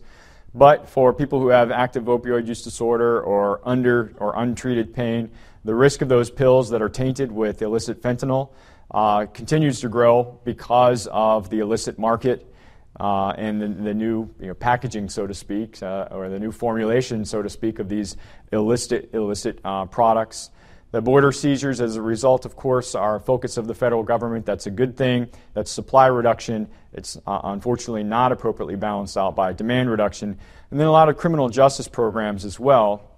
but 0.54 0.88
for 0.88 1.12
people 1.12 1.40
who 1.40 1.48
have 1.48 1.70
active 1.70 2.04
opioid 2.04 2.46
use 2.46 2.62
disorder 2.62 3.20
or 3.20 3.60
under 3.64 4.14
or 4.18 4.34
untreated 4.36 4.94
pain, 4.94 5.30
the 5.64 5.74
risk 5.74 6.02
of 6.02 6.08
those 6.08 6.30
pills 6.30 6.70
that 6.70 6.82
are 6.82 6.88
tainted 6.88 7.30
with 7.30 7.62
illicit 7.62 8.02
fentanyl 8.02 8.50
uh, 8.90 9.26
continues 9.26 9.80
to 9.80 9.88
grow 9.88 10.40
because 10.44 11.06
of 11.10 11.50
the 11.50 11.60
illicit 11.60 11.98
market 11.98 12.52
uh, 13.00 13.30
and 13.30 13.60
the, 13.60 13.68
the 13.68 13.94
new 13.94 14.28
you 14.38 14.48
know, 14.48 14.54
packaging, 14.54 15.08
so 15.08 15.26
to 15.26 15.34
speak, 15.34 15.82
uh, 15.82 16.08
or 16.10 16.28
the 16.28 16.38
new 16.38 16.52
formulation, 16.52 17.24
so 17.24 17.42
to 17.42 17.48
speak, 17.48 17.78
of 17.78 17.88
these 17.88 18.16
illicit, 18.52 19.10
illicit 19.14 19.58
uh, 19.64 19.86
products. 19.86 20.50
The 20.90 21.00
border 21.00 21.32
seizures, 21.32 21.80
as 21.80 21.96
a 21.96 22.02
result, 22.02 22.44
of 22.44 22.54
course, 22.54 22.94
are 22.94 23.16
a 23.16 23.20
focus 23.20 23.56
of 23.56 23.66
the 23.66 23.74
federal 23.74 24.02
government. 24.02 24.44
That's 24.44 24.66
a 24.66 24.70
good 24.70 24.94
thing. 24.94 25.30
That's 25.54 25.70
supply 25.70 26.08
reduction. 26.08 26.68
It's 26.92 27.16
uh, 27.26 27.40
unfortunately 27.44 28.02
not 28.02 28.30
appropriately 28.30 28.76
balanced 28.76 29.16
out 29.16 29.34
by 29.34 29.54
demand 29.54 29.90
reduction. 29.90 30.36
And 30.70 30.78
then 30.78 30.86
a 30.86 30.92
lot 30.92 31.08
of 31.08 31.16
criminal 31.16 31.48
justice 31.48 31.88
programs 31.88 32.44
as 32.44 32.60
well 32.60 33.11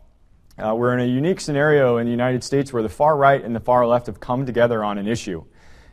uh, 0.59 0.74
we're 0.74 0.94
in 0.94 1.00
a 1.00 1.11
unique 1.12 1.40
scenario 1.40 1.96
in 1.96 2.07
the 2.07 2.11
United 2.11 2.44
States 2.44 2.72
where 2.72 2.82
the 2.82 2.88
far 2.88 3.16
right 3.16 3.42
and 3.42 3.55
the 3.55 3.61
far 3.61 3.86
left 3.86 4.07
have 4.07 4.20
come 4.20 4.46
together 4.46 4.84
on 4.84 4.98
an 4.98 5.09
issue. 5.09 5.44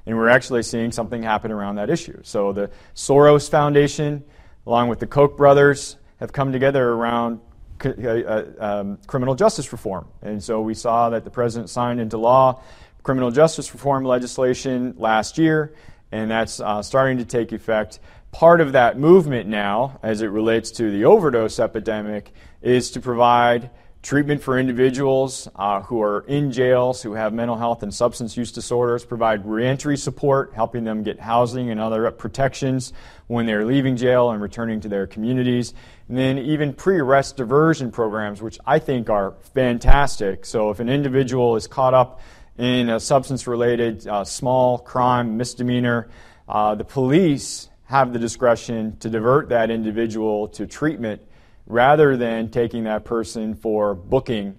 And 0.05 0.17
we're 0.17 0.29
actually 0.29 0.63
seeing 0.63 0.91
something 0.91 1.23
happen 1.23 1.51
around 1.51 1.75
that 1.75 1.89
issue. 1.89 2.19
So 2.23 2.53
the 2.53 2.71
Soros 2.95 3.49
Foundation, 3.49 4.23
along 4.65 4.89
with 4.89 4.99
the 4.99 5.07
Koch 5.07 5.37
brothers, 5.37 5.97
have 6.19 6.31
come 6.33 6.51
together 6.51 6.89
around 6.89 7.39
uh, 7.83 7.89
uh, 7.89 8.45
um, 8.59 8.97
criminal 9.07 9.35
justice 9.35 9.71
reform. 9.71 10.07
And 10.21 10.43
so 10.43 10.61
we 10.61 10.73
saw 10.73 11.09
that 11.09 11.23
the 11.23 11.31
president 11.31 11.69
signed 11.69 11.99
into 11.99 12.17
law 12.17 12.61
criminal 13.03 13.31
justice 13.31 13.73
reform 13.73 14.05
legislation 14.05 14.93
last 14.97 15.37
year, 15.37 15.73
and 16.11 16.29
that's 16.29 16.59
uh, 16.59 16.81
starting 16.81 17.17
to 17.17 17.25
take 17.25 17.51
effect. 17.51 17.99
Part 18.31 18.61
of 18.61 18.73
that 18.73 18.97
movement 18.97 19.49
now, 19.49 19.99
as 20.03 20.21
it 20.21 20.27
relates 20.27 20.71
to 20.71 20.91
the 20.91 21.05
overdose 21.05 21.59
epidemic, 21.59 22.31
is 22.61 22.91
to 22.91 23.01
provide 23.01 23.69
treatment 24.01 24.41
for 24.41 24.57
individuals 24.57 25.47
uh, 25.55 25.81
who 25.81 26.01
are 26.01 26.21
in 26.27 26.51
jails, 26.51 27.03
who 27.03 27.13
have 27.13 27.33
mental 27.33 27.55
health 27.55 27.83
and 27.83 27.93
substance 27.93 28.35
use 28.35 28.51
disorders, 28.51 29.05
provide 29.05 29.45
reentry 29.45 29.95
support, 29.95 30.53
helping 30.55 30.83
them 30.83 31.03
get 31.03 31.19
housing 31.19 31.69
and 31.69 31.79
other 31.79 32.09
protections 32.11 32.93
when 33.27 33.45
they're 33.45 33.65
leaving 33.65 33.95
jail 33.95 34.31
and 34.31 34.41
returning 34.41 34.81
to 34.81 34.89
their 34.89 35.05
communities. 35.05 35.73
And 36.09 36.17
then 36.17 36.39
even 36.39 36.73
pre 36.73 36.97
arrest 36.97 37.37
diversion 37.37 37.91
programs, 37.91 38.41
which 38.41 38.59
I 38.65 38.79
think 38.79 39.09
are 39.09 39.35
fantastic. 39.53 40.45
So 40.45 40.71
if 40.71 40.79
an 40.79 40.89
individual 40.89 41.55
is 41.55 41.67
caught 41.67 41.93
up 41.93 42.21
in 42.57 42.89
a 42.89 42.99
substance 42.99 43.45
related 43.45 44.07
uh, 44.07 44.23
small 44.23 44.79
crime, 44.79 45.37
misdemeanor, 45.37 46.09
uh, 46.49 46.75
the 46.75 46.83
police 46.83 47.69
have 47.85 48.13
the 48.13 48.19
discretion 48.19 48.97
to 48.97 49.09
divert 49.09 49.49
that 49.49 49.69
individual 49.69 50.47
to 50.47 50.65
treatment 50.65 51.21
rather 51.65 52.17
than 52.17 52.49
taking 52.49 52.83
that 52.83 53.05
person 53.05 53.55
for 53.55 53.95
booking 53.95 54.57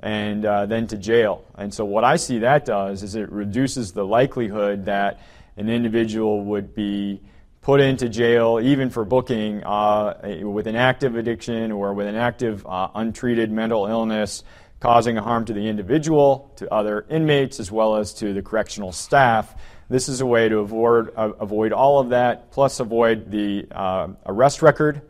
and 0.00 0.44
uh, 0.44 0.66
then 0.66 0.86
to 0.86 0.98
jail. 0.98 1.44
And 1.56 1.72
so, 1.72 1.84
what 1.84 2.04
I 2.04 2.16
see 2.16 2.40
that 2.40 2.64
does 2.64 3.02
is 3.02 3.14
it 3.14 3.32
reduces 3.32 3.92
the 3.92 4.04
likelihood 4.04 4.84
that 4.84 5.20
an 5.56 5.68
individual 5.68 6.44
would 6.44 6.74
be 6.74 7.22
put 7.62 7.80
into 7.80 8.10
jail, 8.10 8.60
even 8.62 8.90
for 8.90 9.06
booking, 9.06 9.64
uh, 9.64 10.42
with 10.42 10.66
an 10.66 10.76
active 10.76 11.16
addiction 11.16 11.72
or 11.72 11.94
with 11.94 12.06
an 12.06 12.16
active 12.16 12.66
uh, 12.66 12.88
untreated 12.94 13.50
mental 13.50 13.86
illness, 13.86 14.44
causing 14.80 15.16
harm 15.16 15.46
to 15.46 15.54
the 15.54 15.66
individual, 15.66 16.52
to 16.56 16.72
other 16.72 17.06
inmates, 17.08 17.58
as 17.58 17.72
well 17.72 17.96
as 17.96 18.12
to 18.12 18.34
the 18.34 18.42
correctional 18.42 18.92
staff. 18.92 19.54
This 19.88 20.10
is 20.10 20.20
a 20.20 20.26
way 20.26 20.50
to 20.50 20.58
avoid, 20.58 21.14
uh, 21.16 21.32
avoid 21.40 21.72
all 21.72 22.00
of 22.00 22.10
that, 22.10 22.50
plus 22.50 22.80
avoid 22.80 23.30
the 23.30 23.66
uh, 23.70 24.08
arrest 24.26 24.60
record 24.60 25.00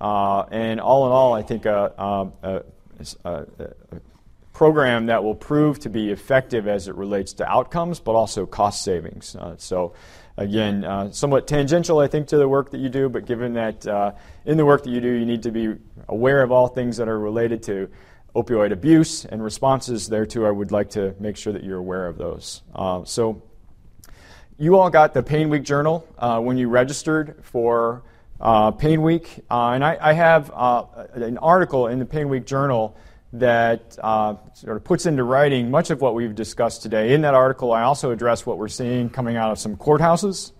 and 0.00 0.80
all 0.80 1.06
in 1.06 1.12
all, 1.12 1.32
I 1.34 1.42
think 1.42 1.66
a, 1.66 1.92
a, 2.42 2.62
a, 3.24 3.46
a, 3.60 4.00
program 4.54 5.06
that 5.06 5.22
will 5.22 5.34
prove 5.34 5.80
to 5.80 5.90
be 5.90 6.10
effective 6.10 6.66
as 6.66 6.88
it 6.88 6.94
relates 6.94 7.34
to 7.34 7.46
outcomes, 7.46 7.98
but 7.98 8.12
also 8.12 8.46
cost 8.46 8.84
savings. 8.84 9.34
Uh, 9.34 9.56
so, 9.58 9.92
again, 10.36 10.84
uh, 10.84 11.10
somewhat 11.10 11.46
tangential, 11.46 11.98
I 11.98 12.06
think, 12.06 12.28
to 12.28 12.38
the 12.38 12.48
work 12.48 12.70
that 12.70 12.78
you 12.78 12.88
do, 12.88 13.08
but 13.08 13.26
given 13.26 13.54
that 13.54 13.86
uh, 13.86 14.12
in 14.46 14.56
the 14.56 14.64
work 14.64 14.84
that 14.84 14.90
you 14.90 15.00
do, 15.00 15.10
you 15.10 15.26
need 15.26 15.42
to 15.42 15.50
be 15.50 15.74
aware 16.08 16.40
of 16.40 16.52
all 16.52 16.68
things 16.68 16.96
that 16.98 17.08
are 17.08 17.18
related 17.18 17.64
to 17.64 17.90
opioid 18.34 18.72
abuse 18.72 19.24
and 19.24 19.42
responses 19.42 20.08
thereto, 20.08 20.46
I 20.46 20.50
would 20.52 20.70
like 20.70 20.90
to 20.90 21.14
make 21.18 21.36
sure 21.36 21.52
that 21.52 21.64
you're 21.64 21.78
aware 21.78 22.06
of 22.06 22.16
those. 22.16 22.62
Uh, 22.74 23.04
so, 23.04 23.42
you 24.56 24.78
all 24.78 24.88
got 24.88 25.14
the 25.14 25.22
Pain 25.22 25.48
Week 25.48 25.64
Journal 25.64 26.06
uh, 26.16 26.38
when 26.38 26.56
you 26.56 26.68
registered 26.68 27.40
for 27.42 28.04
uh, 28.44 28.70
Pain 28.70 29.02
Week. 29.02 29.40
Uh, 29.50 29.70
and 29.70 29.82
I, 29.82 29.96
I 30.00 30.12
have 30.12 30.52
uh, 30.54 30.84
an 31.14 31.38
article 31.38 31.88
in 31.88 31.98
the 31.98 32.04
Pain 32.04 32.28
Week 32.28 32.46
Journal 32.46 32.96
that 33.32 33.98
uh, 34.00 34.36
sort 34.52 34.76
of 34.76 34.84
puts 34.84 35.06
into 35.06 35.24
writing 35.24 35.70
much 35.70 35.90
of 35.90 36.00
what 36.00 36.14
we've 36.14 36.34
discussed 36.34 36.82
today. 36.82 37.14
In 37.14 37.22
that 37.22 37.34
article, 37.34 37.72
I 37.72 37.82
also 37.82 38.12
address 38.12 38.46
what 38.46 38.58
we're 38.58 38.68
seeing 38.68 39.10
coming 39.10 39.36
out 39.36 39.50
of 39.50 39.58
some 39.58 39.76
courthouses. 39.76 40.52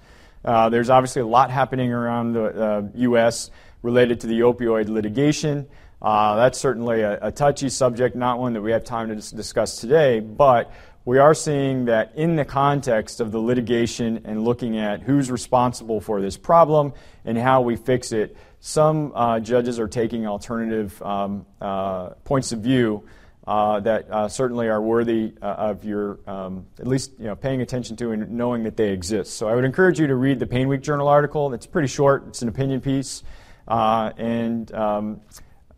Uh, 0.44 0.70
there's 0.70 0.90
obviously 0.90 1.22
a 1.22 1.26
lot 1.26 1.50
happening 1.50 1.92
around 1.92 2.32
the 2.32 2.90
U.S. 2.94 3.50
related 3.82 4.20
to 4.20 4.26
the 4.26 4.40
opioid 4.40 4.88
litigation. 4.88 5.68
Uh, 6.02 6.36
that's 6.36 6.58
certainly 6.58 7.00
a, 7.00 7.18
a, 7.22 7.32
touchy 7.32 7.70
subject, 7.70 8.14
not 8.14 8.38
one 8.38 8.52
that 8.52 8.60
we 8.60 8.72
have 8.72 8.84
time 8.84 9.08
to 9.08 9.14
dis- 9.14 9.30
discuss 9.30 9.76
today, 9.76 10.20
but 10.20 10.70
we 11.04 11.18
are 11.18 11.34
seeing 11.34 11.84
that 11.84 12.12
in 12.16 12.36
the 12.36 12.44
context 12.44 13.20
of 13.20 13.30
the 13.30 13.38
litigation 13.38 14.22
and 14.24 14.42
looking 14.42 14.78
at 14.78 15.02
who's 15.02 15.30
responsible 15.30 16.00
for 16.00 16.20
this 16.22 16.36
problem 16.36 16.94
and 17.24 17.36
how 17.36 17.60
we 17.60 17.76
fix 17.76 18.12
it, 18.12 18.36
some 18.60 19.12
uh, 19.14 19.38
judges 19.40 19.78
are 19.78 19.88
taking 19.88 20.26
alternative 20.26 21.00
um, 21.02 21.44
uh, 21.60 22.10
points 22.24 22.52
of 22.52 22.60
view 22.60 23.06
uh, 23.46 23.80
that 23.80 24.10
uh, 24.10 24.26
certainly 24.26 24.68
are 24.68 24.80
worthy 24.80 25.34
uh, 25.42 25.46
of 25.46 25.84
your 25.84 26.18
um, 26.26 26.64
at 26.78 26.86
least 26.86 27.12
you 27.18 27.26
know, 27.26 27.36
paying 27.36 27.60
attention 27.60 27.94
to 27.96 28.12
and 28.12 28.30
knowing 28.30 28.62
that 28.62 28.78
they 28.78 28.88
exist. 28.88 29.34
So 29.34 29.46
I 29.48 29.54
would 29.54 29.66
encourage 29.66 30.00
you 30.00 30.06
to 30.06 30.14
read 30.14 30.38
the 30.38 30.46
Pain 30.46 30.68
Week 30.68 30.80
Journal 30.80 31.08
article. 31.08 31.52
It's 31.52 31.66
pretty 31.66 31.88
short. 31.88 32.26
It's 32.28 32.40
an 32.40 32.48
opinion 32.48 32.80
piece, 32.80 33.22
uh, 33.68 34.12
and 34.16 34.72
um, 34.72 35.20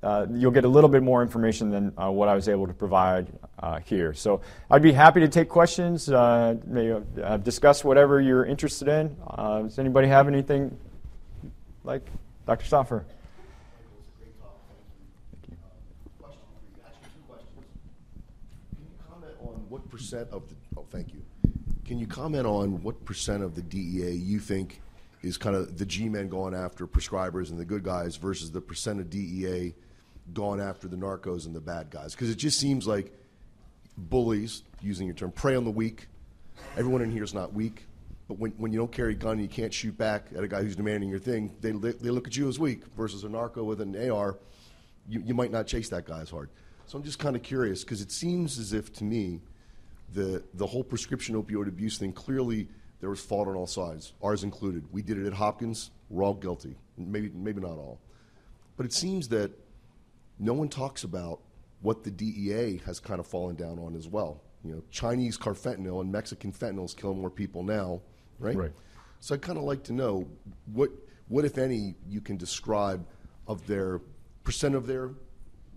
Uh, 0.06 0.24
you'll 0.30 0.52
get 0.52 0.64
a 0.64 0.68
little 0.68 0.88
bit 0.88 1.02
more 1.02 1.20
information 1.20 1.68
than 1.68 1.92
uh, 1.98 2.08
what 2.08 2.28
I 2.28 2.36
was 2.36 2.48
able 2.48 2.68
to 2.68 2.72
provide 2.72 3.26
uh, 3.58 3.80
here. 3.80 4.14
So 4.14 4.40
I'd 4.70 4.80
be 4.80 4.92
happy 4.92 5.18
to 5.18 5.26
take 5.26 5.48
questions, 5.48 6.08
maybe, 6.08 7.02
discuss 7.42 7.82
whatever 7.82 8.20
you're 8.20 8.46
interested 8.46 8.86
in. 8.86 9.16
does 9.36 9.80
anybody 9.80 10.06
have 10.06 10.28
anything 10.28 10.78
like? 11.82 12.06
Dr. 12.46 12.64
Stauffer. 12.64 13.04
What 19.68 19.90
percent 19.90 20.28
of 20.30 20.48
the, 20.48 20.54
oh, 20.76 20.86
thank 20.88 21.12
you. 21.12 21.22
Can 21.84 21.98
you 21.98 22.06
comment 22.06 22.46
on 22.46 22.80
what 22.84 23.04
percent 23.04 23.42
of 23.42 23.56
the 23.56 23.62
DEA 23.62 24.12
you 24.12 24.38
think 24.38 24.80
is 25.22 25.36
kind 25.36 25.56
of 25.56 25.76
the 25.76 25.84
G 25.84 26.08
men 26.08 26.28
going 26.28 26.54
after 26.54 26.86
prescribers 26.86 27.50
and 27.50 27.58
the 27.58 27.64
good 27.64 27.82
guys 27.82 28.14
versus 28.14 28.52
the 28.52 28.60
percent 28.60 29.00
of 29.00 29.10
DEA 29.10 29.74
going 30.32 30.60
after 30.60 30.88
the 30.88 30.96
narcos 30.96 31.46
and 31.46 31.54
the 31.54 31.60
bad 31.60 31.90
guys? 31.90 32.14
Because 32.14 32.30
it 32.30 32.36
just 32.36 32.58
seems 32.58 32.86
like 32.86 33.12
bullies, 33.96 34.62
using 34.80 35.06
your 35.06 35.16
term, 35.16 35.32
prey 35.32 35.56
on 35.56 35.64
the 35.64 35.70
weak. 35.70 36.08
Everyone 36.76 37.02
in 37.02 37.10
here 37.10 37.24
is 37.24 37.34
not 37.34 37.52
weak. 37.52 37.86
But 38.28 38.38
when, 38.38 38.52
when 38.52 38.72
you 38.72 38.78
don't 38.78 38.90
carry 38.90 39.12
a 39.12 39.16
gun 39.16 39.32
and 39.32 39.42
you 39.42 39.48
can't 39.48 39.72
shoot 39.72 39.96
back 39.96 40.26
at 40.36 40.42
a 40.42 40.48
guy 40.48 40.62
who's 40.62 40.74
demanding 40.74 41.08
your 41.08 41.20
thing, 41.20 41.54
they, 41.60 41.70
they 41.70 42.10
look 42.10 42.26
at 42.26 42.36
you 42.36 42.48
as 42.48 42.58
weak 42.58 42.82
versus 42.96 43.22
a 43.24 43.28
narco 43.28 43.62
with 43.62 43.80
an 43.80 44.10
AR. 44.10 44.38
You, 45.08 45.22
you 45.24 45.34
might 45.34 45.52
not 45.52 45.66
chase 45.66 45.88
that 45.90 46.06
guy 46.06 46.20
as 46.20 46.30
hard. 46.30 46.50
So 46.86 46.98
I'm 46.98 47.04
just 47.04 47.18
kind 47.18 47.36
of 47.36 47.42
curious 47.42 47.84
because 47.84 48.00
it 48.00 48.10
seems 48.10 48.58
as 48.58 48.72
if 48.72 48.92
to 48.94 49.04
me 49.04 49.40
the, 50.12 50.42
the 50.54 50.66
whole 50.66 50.84
prescription 50.84 51.40
opioid 51.40 51.68
abuse 51.68 51.98
thing 51.98 52.12
clearly 52.12 52.68
there 53.00 53.10
was 53.10 53.20
fault 53.20 53.48
on 53.48 53.54
all 53.54 53.66
sides, 53.66 54.14
ours 54.22 54.42
included. 54.42 54.84
We 54.90 55.02
did 55.02 55.18
it 55.18 55.26
at 55.26 55.32
Hopkins, 55.32 55.90
we're 56.08 56.24
all 56.24 56.34
guilty. 56.34 56.76
Maybe, 56.96 57.30
maybe 57.34 57.60
not 57.60 57.72
all. 57.72 58.00
But 58.76 58.86
it 58.86 58.92
seems 58.92 59.28
that 59.28 59.50
no 60.38 60.52
one 60.52 60.68
talks 60.68 61.04
about 61.04 61.40
what 61.80 62.04
the 62.04 62.10
DEA 62.10 62.80
has 62.84 63.00
kind 63.00 63.20
of 63.20 63.26
fallen 63.26 63.56
down 63.56 63.78
on 63.78 63.94
as 63.94 64.08
well. 64.08 64.42
You 64.64 64.72
know, 64.72 64.82
Chinese 64.90 65.38
carfentanil 65.38 66.00
and 66.00 66.10
Mexican 66.10 66.52
fentanyl 66.52 66.84
is 66.84 66.94
killing 66.94 67.20
more 67.20 67.30
people 67.30 67.62
now 67.62 68.00
right? 68.38 68.56
Right. 68.56 68.72
So 69.20 69.34
I'd 69.34 69.42
kind 69.42 69.58
of 69.58 69.64
like 69.64 69.84
to 69.84 69.92
know 69.92 70.28
what, 70.72 70.90
what, 71.28 71.44
if 71.44 71.58
any, 71.58 71.94
you 72.08 72.20
can 72.20 72.36
describe 72.36 73.06
of 73.46 73.66
their 73.66 74.00
percent 74.44 74.74
of 74.74 74.86
their, 74.86 75.10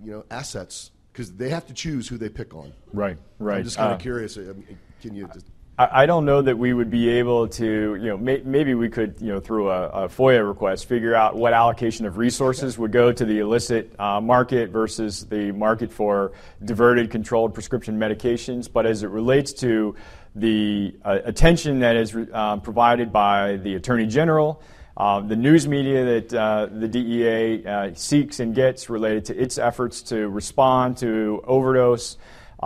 you 0.04 0.12
know, 0.12 0.26
assets 0.30 0.92
because 1.12 1.34
they 1.34 1.50
have 1.50 1.66
to 1.68 1.74
choose 1.74 2.08
who 2.08 2.18
they 2.18 2.30
pick 2.30 2.54
on. 2.54 2.74
Right. 2.94 3.18
Right. 3.38 3.58
I'm 3.58 3.64
just 3.64 3.78
kind 3.78 3.92
of 3.92 4.00
uh, 4.00 4.02
curious. 4.02 4.38
I 4.38 4.42
mean, 4.42 4.78
can 5.02 5.16
you 5.16 5.28
just 5.34 5.46
I 5.82 6.08
don't 6.08 6.26
know 6.26 6.42
that 6.42 6.58
we 6.58 6.74
would 6.74 6.90
be 6.90 7.08
able 7.08 7.48
to, 7.48 7.96
you 7.96 8.08
know, 8.10 8.18
may, 8.18 8.42
maybe 8.44 8.74
we 8.74 8.90
could, 8.90 9.16
you 9.22 9.30
know, 9.30 9.40
through 9.40 9.70
a, 9.70 10.10
FOIA 10.10 10.46
request, 10.46 10.88
figure 10.88 11.16
out 11.16 11.38
what 11.38 11.54
allocation 11.54 12.06
of 12.06 12.18
resources 12.18 12.78
would 12.78 12.92
go 12.92 13.14
to 13.14 13.24
the 13.24 13.40
illicit 13.40 13.98
uh, 13.98 14.20
market 14.20 14.72
versus 14.72 15.26
the 15.28 15.54
market 15.54 15.90
for 15.90 16.34
diverted, 16.66 17.10
controlled 17.10 17.54
prescription 17.54 17.98
medications. 17.98 18.70
But 18.70 18.88
as 18.88 19.04
it 19.04 19.08
relates 19.08 19.54
to 19.54 19.96
the 20.36 20.98
uh, 21.06 21.20
attention 21.24 21.80
that 21.80 21.96
is 21.96 22.14
uh, 22.14 22.58
provided 22.58 23.14
by 23.14 23.56
the 23.56 23.76
Attorney 23.76 24.06
General, 24.06 24.62
the 24.98 25.36
news 25.38 25.66
media 25.66 26.04
that 26.20 26.70
the 26.74 26.88
DEA 26.90 27.94
seeks 27.96 28.42
and 28.42 28.54
gets 28.54 28.90
related 28.90 29.24
to 29.26 29.42
its 29.42 29.58
efforts 29.58 30.02
to 30.02 30.28
respond 30.28 30.98
to 30.98 31.42
overdose 31.48 32.18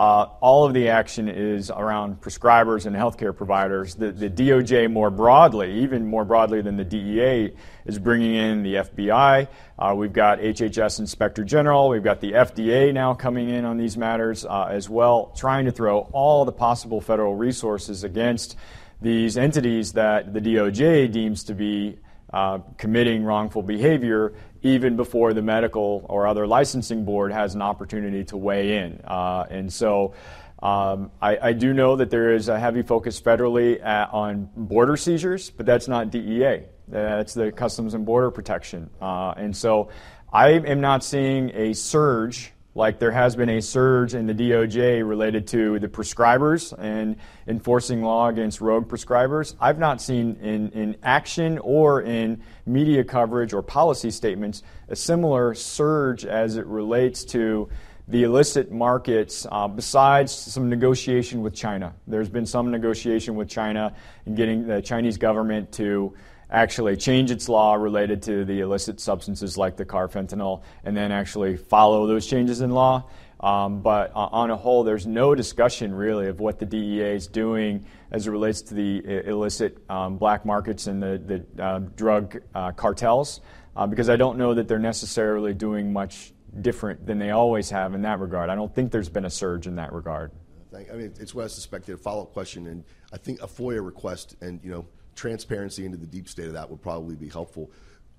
all 0.02 0.64
of 0.64 0.74
the 0.74 0.88
action 0.88 1.28
is 1.28 1.70
around 1.70 2.20
prescribers 2.20 2.86
and 2.86 2.96
healthcare 2.96 3.36
providers. 3.36 3.94
The, 3.94 4.12
DOJ, 4.12 4.90
more 4.90 5.10
broadly, 5.10 5.82
even 5.82 6.06
more 6.06 6.24
broadly 6.24 6.62
than 6.62 6.76
the 6.76 6.84
DEA, 6.84 7.54
is 7.86 7.98
bringing 7.98 8.34
in 8.34 8.62
the 8.62 8.74
FBI. 8.74 9.48
Uh, 9.78 9.94
we've 9.96 10.12
got 10.12 10.40
HHS 10.40 10.98
Inspector 10.98 11.42
General. 11.44 11.88
We've 11.88 12.02
got 12.02 12.20
the 12.20 12.32
FDA 12.32 12.92
now 12.92 13.14
coming 13.14 13.48
in 13.48 13.64
on 13.64 13.76
these 13.76 13.96
matters 13.96 14.44
uh, 14.44 14.68
as 14.70 14.88
well, 14.88 15.32
trying 15.36 15.66
to 15.66 15.70
throw 15.70 16.00
all 16.12 16.44
the 16.44 16.52
possible 16.52 17.00
federal 17.00 17.36
resources 17.36 18.04
against 18.04 18.56
these 19.00 19.36
entities 19.36 19.92
that 19.92 20.32
the 20.32 20.40
DOJ 20.40 21.12
deems 21.12 21.44
to 21.44 21.54
be 21.54 21.98
uh, 22.32 22.58
committing 22.78 23.22
wrongful 23.24 23.62
behavior 23.62 24.32
even 24.64 24.96
before 24.96 25.32
the 25.34 25.42
medical 25.42 26.04
or 26.08 26.26
other 26.26 26.46
licensing 26.46 27.04
board 27.04 27.30
has 27.30 27.54
an 27.54 27.62
opportunity 27.62 28.24
to 28.24 28.36
weigh 28.36 28.78
in. 28.78 29.00
Uh, 29.04 29.46
and 29.50 29.72
so 29.72 30.14
um, 30.62 31.10
I, 31.20 31.36
I, 31.48 31.52
do 31.52 31.74
know 31.74 31.96
that 31.96 32.08
there 32.08 32.32
is 32.32 32.48
a 32.48 32.58
heavy 32.58 32.82
focus 32.82 33.20
federally 33.20 33.84
at, 33.84 34.10
on 34.12 34.48
border 34.56 34.96
seizures, 34.96 35.50
but 35.50 35.66
that's 35.66 35.88
not 35.88 36.10
DEA. 36.10 36.62
That's 36.88 37.34
the 37.34 37.52
Customs 37.52 37.92
and 37.92 38.06
Border 38.06 38.30
Protection. 38.30 38.88
Uh, 39.00 39.34
and 39.36 39.54
so 39.54 39.90
I 40.32 40.52
am 40.52 40.80
not 40.80 41.04
seeing 41.04 41.50
a 41.54 41.74
surge 41.74 42.54
like 42.74 42.98
there 42.98 43.12
has 43.12 43.36
been 43.36 43.50
a 43.50 43.60
surge 43.60 44.14
in 44.14 44.26
the 44.26 44.34
DOJ 44.34 45.06
related 45.06 45.46
to 45.48 45.78
the 45.78 45.88
prescribers 45.88 46.76
and 46.78 47.16
enforcing 47.46 48.02
law 48.02 48.28
against 48.28 48.60
rogue 48.60 48.88
prescribers. 48.88 49.54
I've 49.60 49.78
not 49.78 50.00
seen 50.00 50.36
in, 50.42 50.70
in 50.70 50.96
action 51.02 51.58
or 51.58 52.02
in 52.02 52.42
media 52.66 53.04
coverage 53.04 53.52
or 53.52 53.62
policy 53.62 54.10
statements 54.10 54.62
a 54.88 54.96
similar 54.96 55.54
surge 55.54 56.24
as 56.24 56.56
it 56.56 56.66
relates 56.66 57.24
to 57.24 57.68
the 58.08 58.22
illicit 58.22 58.70
markets 58.70 59.46
uh, 59.50 59.66
besides 59.66 60.30
some 60.32 60.68
negotiation 60.68 61.42
with 61.42 61.54
China. 61.54 61.94
There's 62.06 62.28
been 62.28 62.46
some 62.46 62.70
negotiation 62.70 63.34
with 63.34 63.48
China 63.48 63.94
in 64.26 64.34
getting 64.34 64.66
the 64.66 64.82
Chinese 64.82 65.16
government 65.16 65.72
to 65.72 66.14
actually 66.50 66.96
change 66.96 67.30
its 67.30 67.48
law 67.48 67.74
related 67.74 68.22
to 68.22 68.44
the 68.44 68.60
illicit 68.60 69.00
substances 69.00 69.56
like 69.56 69.76
the 69.76 69.84
carfentanil 69.84 70.62
and 70.84 70.96
then 70.96 71.12
actually 71.12 71.56
follow 71.56 72.06
those 72.06 72.26
changes 72.26 72.60
in 72.60 72.70
law. 72.70 73.04
Um, 73.40 73.80
but 73.80 74.10
uh, 74.14 74.28
on 74.32 74.50
a 74.50 74.56
whole, 74.56 74.84
there's 74.84 75.06
no 75.06 75.34
discussion 75.34 75.94
really 75.94 76.28
of 76.28 76.40
what 76.40 76.58
the 76.58 76.66
DEA 76.66 77.14
is 77.14 77.26
doing 77.26 77.84
as 78.10 78.26
it 78.26 78.30
relates 78.30 78.62
to 78.62 78.74
the 78.74 79.28
illicit 79.28 79.78
um, 79.90 80.16
black 80.16 80.46
markets 80.46 80.86
and 80.86 81.02
the, 81.02 81.44
the 81.56 81.62
uh, 81.62 81.80
drug 81.96 82.40
uh, 82.54 82.72
cartels, 82.72 83.40
uh, 83.76 83.86
because 83.86 84.08
I 84.08 84.16
don't 84.16 84.38
know 84.38 84.54
that 84.54 84.68
they're 84.68 84.78
necessarily 84.78 85.52
doing 85.52 85.92
much 85.92 86.32
different 86.60 87.04
than 87.04 87.18
they 87.18 87.30
always 87.30 87.70
have 87.70 87.94
in 87.94 88.02
that 88.02 88.20
regard. 88.20 88.50
I 88.50 88.54
don't 88.54 88.74
think 88.74 88.92
there's 88.92 89.08
been 89.08 89.24
a 89.24 89.30
surge 89.30 89.66
in 89.66 89.76
that 89.76 89.92
regard. 89.92 90.30
I 90.72 90.94
mean, 90.94 91.12
it's 91.20 91.34
what 91.34 91.44
I 91.44 91.48
suspected. 91.48 91.94
A 91.94 91.98
follow-up 91.98 92.32
question, 92.32 92.66
and 92.66 92.84
I 93.12 93.16
think 93.16 93.40
a 93.42 93.46
FOIA 93.46 93.84
request, 93.84 94.36
and 94.40 94.60
you 94.64 94.70
know, 94.70 94.86
transparency 95.14 95.84
into 95.84 95.96
the 95.96 96.06
deep 96.06 96.28
state 96.28 96.46
of 96.46 96.54
that 96.54 96.68
would 96.68 96.82
probably 96.82 97.14
be 97.14 97.28
helpful. 97.28 97.70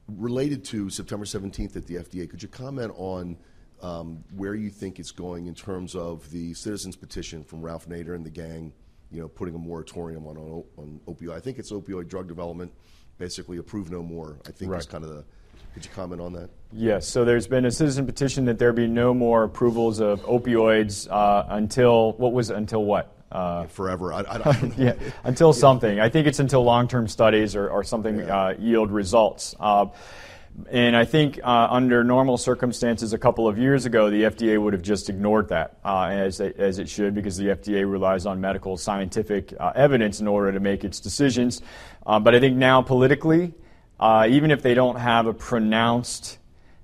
Related 0.07 0.63
to 0.65 0.89
September 0.89 1.25
17th 1.25 1.75
at 1.75 1.85
the 1.87 1.95
FDA, 1.95 2.29
could 2.29 2.41
you 2.41 2.47
comment 2.47 2.93
on 2.95 3.37
um, 3.85 4.23
where 4.35 4.55
you 4.55 4.69
think 4.69 4.99
it's 4.99 5.11
going 5.11 5.45
in 5.47 5.53
terms 5.53 5.95
of 5.95 6.29
the 6.31 6.53
citizens 6.53 6.95
petition 6.95 7.43
from 7.43 7.61
Ralph 7.61 7.87
Nader 7.87 8.15
and 8.15 8.25
the 8.25 8.31
gang, 8.31 8.73
you 9.11 9.21
know, 9.21 9.27
putting 9.27 9.53
a 9.53 9.59
moratorium 9.59 10.25
on, 10.25 10.37
on, 10.37 10.63
on 10.77 10.99
opioid? 11.07 11.35
I 11.35 11.39
think 11.39 11.59
it's 11.59 11.71
opioid 11.71 12.07
drug 12.07 12.27
development, 12.27 12.71
basically 13.17 13.57
approve 13.57 13.91
no 13.91 14.01
more. 14.01 14.39
I 14.47 14.51
think 14.51 14.71
right. 14.71 14.79
is 14.79 14.87
kind 14.87 15.03
of 15.03 15.11
the. 15.11 15.23
Could 15.73 15.83
you 15.83 15.91
comment 15.93 16.21
on 16.21 16.31
that? 16.33 16.49
Yes. 16.71 17.05
So 17.05 17.25
there's 17.25 17.47
been 17.47 17.65
a 17.65 17.71
citizen 17.71 18.05
petition 18.05 18.45
that 18.45 18.57
there 18.57 18.71
be 18.71 18.87
no 18.87 19.13
more 19.13 19.43
approvals 19.43 19.99
of 19.99 20.21
opioids 20.21 21.09
uh, 21.11 21.45
until 21.49 22.13
what 22.13 22.31
was 22.31 22.49
until 22.49 22.85
what? 22.85 23.11
Uh, 23.29 23.65
forever. 23.65 24.13
I, 24.13 24.21
I 24.21 24.71
yeah, 24.77 24.93
until 25.25 25.51
something. 25.51 25.99
I 25.99 26.07
think 26.07 26.27
it's 26.27 26.39
until 26.39 26.63
long-term 26.63 27.09
studies 27.09 27.55
or, 27.55 27.69
or 27.69 27.83
something 27.83 28.19
yeah. 28.19 28.37
uh, 28.37 28.55
yield 28.57 28.91
results. 28.91 29.53
Uh, 30.57 30.69
and 30.69 30.95
I 30.95 31.05
think 31.05 31.39
uh, 31.43 31.67
under 31.69 32.03
normal 32.03 32.37
circumstances, 32.37 33.13
a 33.13 33.17
couple 33.17 33.47
of 33.47 33.57
years 33.57 33.85
ago, 33.85 34.09
the 34.09 34.23
FDA 34.23 34.61
would 34.61 34.73
have 34.73 34.81
just 34.81 35.09
ignored 35.09 35.49
that 35.49 35.77
uh, 35.83 36.05
as, 36.05 36.39
as 36.39 36.79
it 36.79 36.89
should, 36.89 37.13
because 37.13 37.37
the 37.37 37.47
FDA 37.47 37.89
relies 37.89 38.25
on 38.25 38.41
medical 38.41 38.77
scientific 38.77 39.53
uh, 39.59 39.71
evidence 39.75 40.19
in 40.19 40.27
order 40.27 40.51
to 40.51 40.59
make 40.59 40.83
its 40.83 40.99
decisions. 40.99 41.61
but 42.05 42.33
I 42.35 42.39
think 42.39 42.57
now 42.57 42.81
politically, 42.81 43.53
uh, 43.99 44.27
even 44.29 44.51
if 44.51 44.61
they 44.61 44.73
don't 44.73 44.97
have 44.97 45.25
a 45.25 45.33
pronounced 45.33 46.37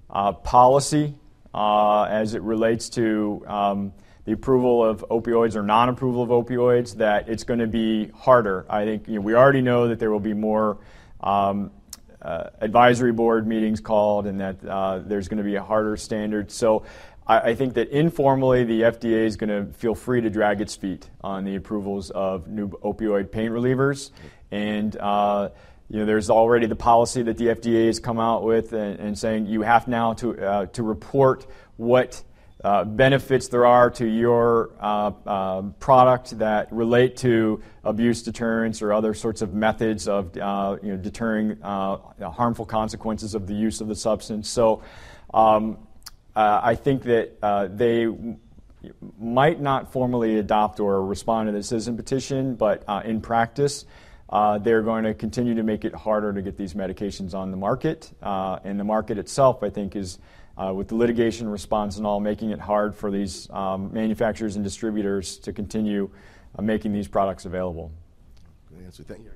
uh, 0.10 0.32
policy 0.32 1.16
uh, 1.54 2.04
as 2.04 2.34
it 2.34 2.42
relates 2.42 2.90
to 2.90 3.44
um, 3.48 3.94
the 4.26 4.32
approval 4.32 4.84
of 4.84 5.04
opioids 5.10 5.56
or 5.56 5.64
non-approval 5.64 6.24
of 6.24 6.30
opioids, 6.30 6.96
that 6.98 7.28
it's 7.28 7.44
going 7.44 7.60
to 7.60 7.68
be 7.68 8.08
harder. 8.10 8.66
I 8.70 8.86
think 8.86 9.08
you 9.08 9.16
know, 9.16 9.22
we 9.22 9.36
already 9.36 9.62
know 9.62 9.88
that 9.90 10.00
there 10.00 10.12
will 10.12 10.20
be 10.20 10.34
more 10.34 10.78
um, 11.22 11.68
uh, 11.68 11.81
advisory 12.22 13.12
board 13.12 13.48
meetings 13.48 13.80
called, 13.80 14.28
and 14.28 14.40
that 14.40 14.66
uh, 14.66 15.00
there's 15.00 15.28
going 15.28 15.40
to 15.40 15.44
be 15.44 15.56
a 15.56 15.64
harder 15.64 15.98
standard. 15.98 16.52
So. 16.52 16.84
I, 17.28 17.52
I 17.52 17.56
think 17.56 17.76
that 17.76 17.90
informally, 17.90 18.64
the 18.64 18.82
FDA 18.82 19.28
is 19.28 19.38
going 19.38 19.50
to 19.52 19.72
feel 19.74 19.94
free 19.94 20.22
to 20.22 20.30
drag 20.32 20.60
its 20.60 20.76
feet 20.76 21.08
on 21.24 21.44
the 21.44 21.56
approvals 21.56 22.10
of 22.10 22.48
new 22.48 22.70
opioid 22.70 23.32
pain 23.32 23.52
relievers, 23.52 24.10
and 24.50 24.98
uh, 24.98 25.50
you 25.92 26.00
know, 26.00 26.06
there's 26.06 26.30
already 26.30 26.68
the 26.68 26.76
policy 26.76 27.22
that 27.24 27.38
the 27.38 27.48
FDA 27.48 27.88
has 27.88 28.00
come 28.00 28.18
out 28.18 28.44
with 28.44 28.72
and, 28.72 28.98
and 28.98 29.20
saying 29.20 29.48
you 29.48 29.62
have 29.62 29.90
now 29.90 30.14
to, 30.14 30.40
uh, 30.40 30.66
to 30.68 30.84
report 30.84 31.46
what 31.76 32.24
uh, 32.64 32.84
benefits 32.84 33.48
there 33.48 33.66
are 33.66 33.90
to 33.90 34.06
your 34.06 34.72
uh, 34.80 35.12
uh, 35.26 35.62
product 35.80 36.38
that 36.38 36.72
relate 36.72 37.18
to 37.18 37.62
abuse 37.84 38.22
deterrence 38.22 38.82
or 38.82 38.94
other 38.94 39.14
sorts 39.14 39.42
of 39.42 39.54
methods 39.54 40.08
of 40.08 40.36
uh, 40.38 40.78
you 40.84 40.92
know, 40.92 40.98
deterring 40.98 41.58
uh, 41.64 41.98
harmful 42.30 42.66
consequences 42.66 43.34
of 43.34 43.48
the 43.48 43.54
use 43.54 43.82
of 43.82 43.88
the 43.88 43.96
substance. 43.96 44.48
So 44.50 44.84
um, 45.34 45.78
I 46.36 46.76
think 46.76 47.04
that 47.04 47.72
they 47.76 48.08
might 49.20 49.60
not 49.60 49.92
formally 49.92 50.38
adopt 50.38 50.80
or 50.80 51.06
respond 51.06 51.48
to 51.48 51.52
the 51.52 51.64
citizen 51.64 51.98
petition, 51.98 52.56
but 52.56 52.84
in 53.06 53.22
practice, 53.22 53.86
uh, 54.32 54.58
they're 54.58 54.82
going 54.82 55.04
to 55.04 55.14
continue 55.14 55.56
to 55.56 55.64
make 55.64 55.84
it 55.84 55.94
harder 55.94 56.32
to 56.32 56.42
get 56.42 56.56
these 56.56 56.74
medications 56.74 57.34
on 57.34 57.52
the 57.52 57.58
market. 57.58 58.12
Uh, 58.22 58.60
and 58.64 58.80
the 58.80 58.84
market 58.84 59.18
itself, 59.18 59.62
I 59.62 59.70
think, 59.70 59.96
is 59.96 60.20
uh, 60.58 60.74
with 60.74 60.88
the 60.88 60.96
litigation 60.96 61.48
response 61.50 61.98
and 61.98 62.06
all, 62.06 62.20
making 62.20 62.52
it 62.52 62.60
hard 62.60 62.96
for 62.96 63.12
these 63.12 63.50
um, 63.52 63.92
manufacturers 63.94 64.56
and 64.56 64.64
distributors 64.64 65.38
to 65.38 65.54
continue 65.54 66.10
uh, 66.58 66.62
making 66.62 66.94
these 66.94 67.08
products 67.08 67.46
available. 67.46 67.92
Good 68.70 68.86
answer. 68.86 69.04
Thank 69.04 69.24
you. 69.24 69.32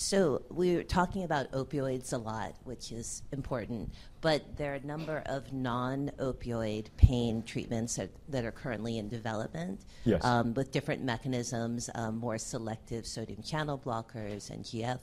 So 0.00 0.42
we're 0.48 0.84
talking 0.84 1.24
about 1.24 1.50
opioids 1.50 2.12
a 2.12 2.18
lot, 2.18 2.54
which 2.62 2.92
is 2.92 3.24
important, 3.32 3.92
but 4.20 4.56
there 4.56 4.72
are 4.72 4.76
a 4.76 4.86
number 4.86 5.24
of 5.26 5.52
non-opioid 5.52 6.86
pain 6.96 7.42
treatments 7.42 7.96
that, 7.96 8.10
that 8.28 8.44
are 8.44 8.52
currently 8.52 8.98
in 8.98 9.08
development 9.08 9.80
yes. 10.04 10.24
um, 10.24 10.54
with 10.54 10.70
different 10.70 11.02
mechanisms, 11.02 11.90
um, 11.96 12.16
more 12.16 12.38
selective 12.38 13.08
sodium 13.08 13.42
channel 13.42 13.76
blockers 13.76 14.50
and 14.50 14.64
GF. 14.64 15.00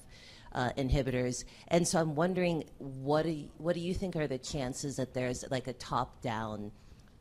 Uh, 0.55 0.71
inhibitors, 0.77 1.43
and 1.67 1.85
so 1.85 1.99
I'm 1.99 2.15
wondering, 2.15 2.63
what 2.77 3.23
do 3.23 3.31
you, 3.31 3.49
what 3.57 3.75
do 3.75 3.81
you 3.81 3.93
think 3.93 4.15
are 4.15 4.25
the 4.25 4.37
chances 4.37 4.95
that 4.95 5.13
there's 5.13 5.43
like 5.51 5.67
a 5.67 5.73
top-down 5.73 6.71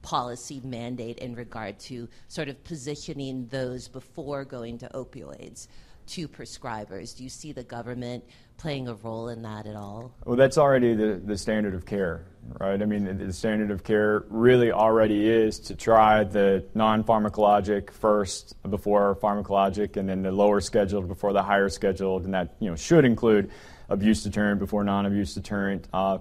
policy 0.03 0.61
mandate 0.63 1.19
in 1.19 1.35
regard 1.35 1.81
to 1.81 2.09
sort 2.29 2.47
of 2.47 2.63
positioning 2.63 3.49
those 3.49 3.89
before 3.89 4.45
going 4.45 4.79
to 4.79 4.89
opioids? 4.91 5.67
To 6.09 6.29
prescribers. 6.29 7.17
Do 7.17 7.25
you 7.25 7.29
see 7.29 7.53
the 7.53 7.63
government 7.63 8.25
playing 8.57 8.89
a 8.89 8.95
role 8.95 9.29
in 9.29 9.43
that 9.43 9.67
at 9.67 9.77
all? 9.77 10.15
Well, 10.25 10.37
that's 10.37 10.59
already 10.59 10.95
the, 10.95 11.21
the 11.25 11.37
standard 11.37 11.75
of 11.75 11.87
care, 11.87 12.25
right? 12.61 12.81
I 12.81 12.85
mean, 12.85 13.19
the, 13.19 13.33
standard 13.33 13.71
of 13.71 13.85
care 13.85 14.25
really 14.29 14.73
already 14.73 15.29
is 15.29 15.59
to 15.61 15.75
try 15.75 16.25
the 16.25 16.65
non 16.75 17.05
pharmacologic 17.05 17.91
first 17.91 18.55
before 18.69 19.17
pharmacologic, 19.17 19.97
and 19.97 20.09
then 20.09 20.23
the 20.23 20.33
lower 20.33 20.61
scheduled 20.61 21.09
before 21.09 21.33
the 21.33 21.43
higher 21.43 21.69
scheduled, 21.69 22.25
and 22.25 22.35
that 22.35 22.55
you 22.61 22.69
know 22.71 22.77
should 22.77 23.05
include 23.05 23.51
abuse 23.89 24.23
deterrent 24.23 24.61
before 24.61 24.85
non 24.85 25.07
abuse 25.07 25.35
deterrent. 25.35 25.89
Uh, 25.93 26.19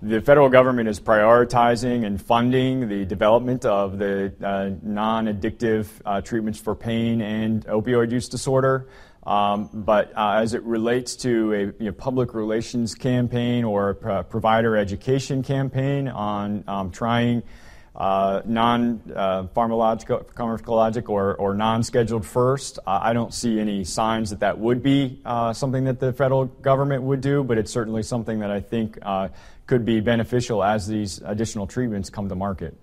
the 0.00 0.20
federal 0.20 0.48
government 0.48 0.88
is 0.88 1.00
prioritizing 1.00 2.06
and 2.06 2.22
funding 2.22 2.88
the 2.88 3.04
development 3.04 3.64
of 3.64 3.98
the 3.98 4.32
uh, 4.42 4.70
non 4.82 5.26
addictive 5.26 5.88
uh, 6.04 6.20
treatments 6.20 6.60
for 6.60 6.74
pain 6.74 7.20
and 7.20 7.66
opioid 7.66 8.12
use 8.12 8.28
disorder. 8.28 8.88
Um, 9.28 9.68
but 9.74 10.16
uh, 10.16 10.40
as 10.40 10.54
it 10.54 10.62
relates 10.62 11.14
to 11.16 11.74
a 11.80 11.92
public 11.92 12.32
relations 12.32 12.94
campaign 12.94 13.62
or 13.62 13.92
provider 14.30 14.74
education 14.74 15.42
campaign 15.42 16.08
on 16.08 16.64
um, 16.66 16.90
trying 16.90 17.42
uh, 17.94 18.40
non 18.46 19.02
uh, 19.14 19.46
or, 21.08 21.34
or 21.34 21.54
non 21.54 21.82
scheduled 21.82 22.24
first, 22.24 22.78
I 22.86 23.12
don't 23.12 23.34
see 23.34 23.60
any 23.60 23.84
signs 23.84 24.30
that 24.30 24.40
that 24.40 24.58
would 24.58 24.82
be 24.82 25.20
something 25.52 25.84
that 25.84 26.00
the 26.00 26.14
federal 26.14 26.46
government 26.46 27.02
would 27.02 27.20
do, 27.20 27.44
but 27.44 27.58
it's 27.58 27.70
certainly 27.70 28.02
something 28.02 28.38
that 28.38 28.50
I 28.50 28.60
think 28.60 28.98
could 29.66 29.84
be 29.84 30.00
beneficial 30.00 30.64
as 30.64 30.88
these 30.88 31.20
additional 31.22 31.66
treatments 31.66 32.08
come 32.08 32.30
to 32.30 32.34
market. 32.34 32.74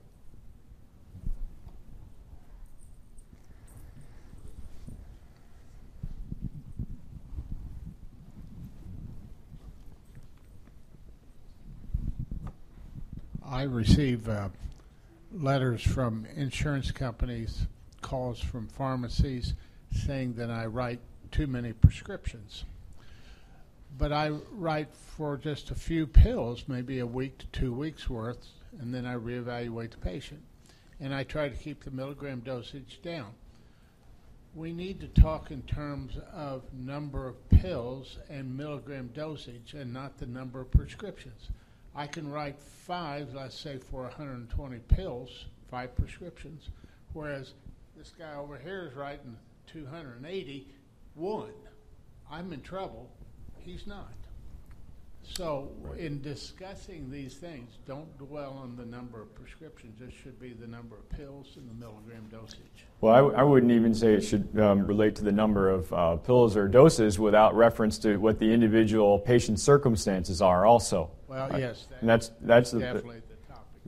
I 13.55 13.63
receive 13.63 14.27
uh, 14.27 14.49
letters 15.31 15.81
from 15.81 16.27
insurance 16.35 16.91
companies, 16.91 17.67
calls 18.01 18.37
from 18.41 18.67
pharmacies 18.67 19.53
saying 19.93 20.33
that 20.33 20.51
I 20.51 20.65
write 20.65 20.99
too 21.31 21.47
many 21.47 21.71
prescriptions. 21.71 22.65
But 23.97 24.11
I 24.11 24.31
write 24.51 24.93
for 24.93 25.37
just 25.37 25.71
a 25.71 25.75
few 25.75 26.05
pills, 26.05 26.65
maybe 26.67 26.99
a 26.99 27.05
week 27.05 27.37
to 27.37 27.45
two 27.53 27.71
weeks 27.71 28.09
worth, 28.09 28.45
and 28.81 28.93
then 28.93 29.05
I 29.05 29.15
reevaluate 29.15 29.91
the 29.91 29.99
patient. 29.99 30.41
And 30.99 31.15
I 31.15 31.23
try 31.23 31.47
to 31.47 31.55
keep 31.55 31.81
the 31.81 31.91
milligram 31.91 32.41
dosage 32.41 32.99
down. 33.01 33.31
We 34.53 34.73
need 34.73 34.99
to 34.99 35.21
talk 35.21 35.49
in 35.49 35.61
terms 35.61 36.17
of 36.33 36.63
number 36.73 37.25
of 37.25 37.49
pills 37.49 38.17
and 38.29 38.57
milligram 38.57 39.11
dosage 39.13 39.75
and 39.75 39.93
not 39.93 40.17
the 40.17 40.25
number 40.25 40.59
of 40.59 40.71
prescriptions. 40.71 41.51
I 41.95 42.07
can 42.07 42.29
write 42.29 42.59
five, 42.59 43.33
let's 43.33 43.57
say, 43.57 43.77
for 43.77 44.01
120 44.03 44.79
pills, 44.79 45.45
five 45.71 45.95
prescriptions, 45.95 46.69
whereas 47.13 47.53
this 47.97 48.11
guy 48.17 48.35
over 48.35 48.57
here 48.57 48.87
is 48.91 48.95
writing 48.95 49.37
280, 49.67 50.67
one. 51.13 51.53
I'm 52.29 52.51
in 52.51 52.61
trouble. 52.61 53.09
He's 53.59 53.87
not. 53.87 54.13
So, 55.33 55.69
right. 55.81 55.99
in 55.99 56.21
discussing 56.21 57.09
these 57.09 57.33
things, 57.33 57.79
don't 57.85 58.17
dwell 58.17 58.59
on 58.61 58.75
the 58.75 58.85
number 58.85 59.21
of 59.21 59.33
prescriptions. 59.35 59.99
It 60.01 60.13
should 60.23 60.39
be 60.39 60.53
the 60.53 60.67
number 60.67 60.95
of 60.95 61.09
pills 61.09 61.57
and 61.57 61.69
the 61.69 61.73
milligram 61.73 62.27
dosage. 62.31 62.59
Well, 63.01 63.13
I 63.13 63.17
w- 63.17 63.35
I 63.35 63.43
wouldn't 63.43 63.71
even 63.71 63.93
say 63.93 64.13
it 64.13 64.21
should 64.21 64.57
um, 64.59 64.87
relate 64.87 65.15
to 65.15 65.23
the 65.23 65.31
number 65.31 65.69
of 65.69 65.91
uh, 65.91 66.15
pills 66.17 66.55
or 66.55 66.67
doses 66.67 67.19
without 67.19 67.55
reference 67.55 67.97
to 67.99 68.17
what 68.17 68.39
the 68.39 68.53
individual 68.53 69.19
patient's 69.19 69.61
circumstances 69.61 70.41
are, 70.41 70.65
also. 70.65 71.11
Well, 71.27 71.49
right? 71.49 71.59
yes. 71.59 71.87
And 71.99 72.07
that's, 72.07 72.31
that's 72.41 72.71
definitely 72.71 73.21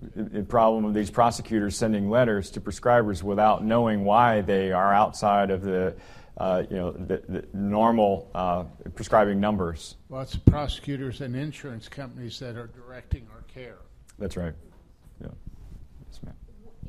the, 0.02 0.24
the, 0.24 0.30
the 0.30 0.44
problem 0.44 0.86
of 0.86 0.94
these 0.94 1.12
prosecutors 1.12 1.78
sending 1.78 2.10
letters 2.10 2.50
to 2.52 2.62
prescribers 2.62 3.24
without 3.24 3.64
knowing 3.64 4.04
why 4.04 4.42
they 4.42 4.72
are 4.72 4.94
outside 4.94 5.52
of 5.52 5.62
the 5.62 5.96
uh, 6.38 6.64
you 6.70 6.78
know, 6.78 6.92
the, 6.92 7.22
the 7.28 7.46
normal 7.54 8.30
uh, 8.36 8.64
prescribing 8.96 9.40
numbers. 9.40 9.96
Well, 10.10 10.22
it's 10.22 10.36
prosecutors 10.36 11.22
and 11.22 11.36
insurance 11.36 11.90
companies 11.90 12.40
that 12.40 12.56
are 12.56 12.68
directing 12.68 13.28
our 13.34 13.42
care. 13.44 13.78
That's 14.20 14.38
right. 14.38 14.54
Yeah. 15.22 15.28
Yes, 16.06 16.22
ma'am. 16.24 16.36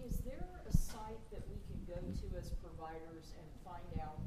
Is 0.05 0.21
there 0.21 0.45
a 0.69 0.73
site 0.73 1.21
that 1.33 1.43
we 1.49 1.57
can 1.65 1.81
go 1.89 1.97
to 1.97 2.27
as 2.37 2.53
providers 2.61 3.33
and 3.41 3.49
find 3.65 3.89
out 4.05 4.21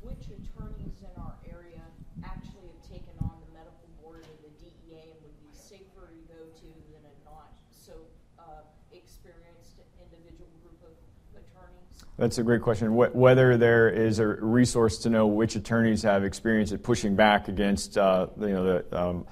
which 0.00 0.28
attorneys 0.28 1.00
in 1.00 1.12
our 1.20 1.36
area 1.48 1.80
actually 2.24 2.68
have 2.68 2.82
taken 2.84 3.16
on 3.24 3.32
the 3.48 3.50
medical 3.56 3.88
board 4.04 4.24
of 4.28 4.36
the 4.44 4.52
DEA 4.60 5.08
and 5.08 5.20
would 5.24 5.40
be 5.40 5.52
safer 5.56 6.12
to 6.12 6.20
go 6.28 6.40
to 6.52 6.68
than 6.92 7.04
a 7.04 7.14
not 7.24 7.52
so 7.72 7.92
uh, 8.38 8.64
experienced 8.92 9.80
individual 10.00 10.52
group 10.62 10.80
of 10.84 10.94
attorneys? 11.32 12.05
That's 12.18 12.38
a 12.38 12.42
great 12.42 12.62
question. 12.62 12.94
Whether 12.94 13.58
there 13.58 13.90
is 13.90 14.20
a 14.20 14.26
resource 14.26 14.98
to 15.00 15.10
know 15.10 15.26
which 15.26 15.54
attorneys 15.54 16.02
have 16.02 16.24
experience 16.24 16.72
at 16.72 16.82
pushing 16.82 17.14
back 17.14 17.48
against 17.48 17.98
uh, 17.98 18.28
you 18.40 18.48
know, 18.48 18.64
the 18.64 18.98
um, 18.98 19.26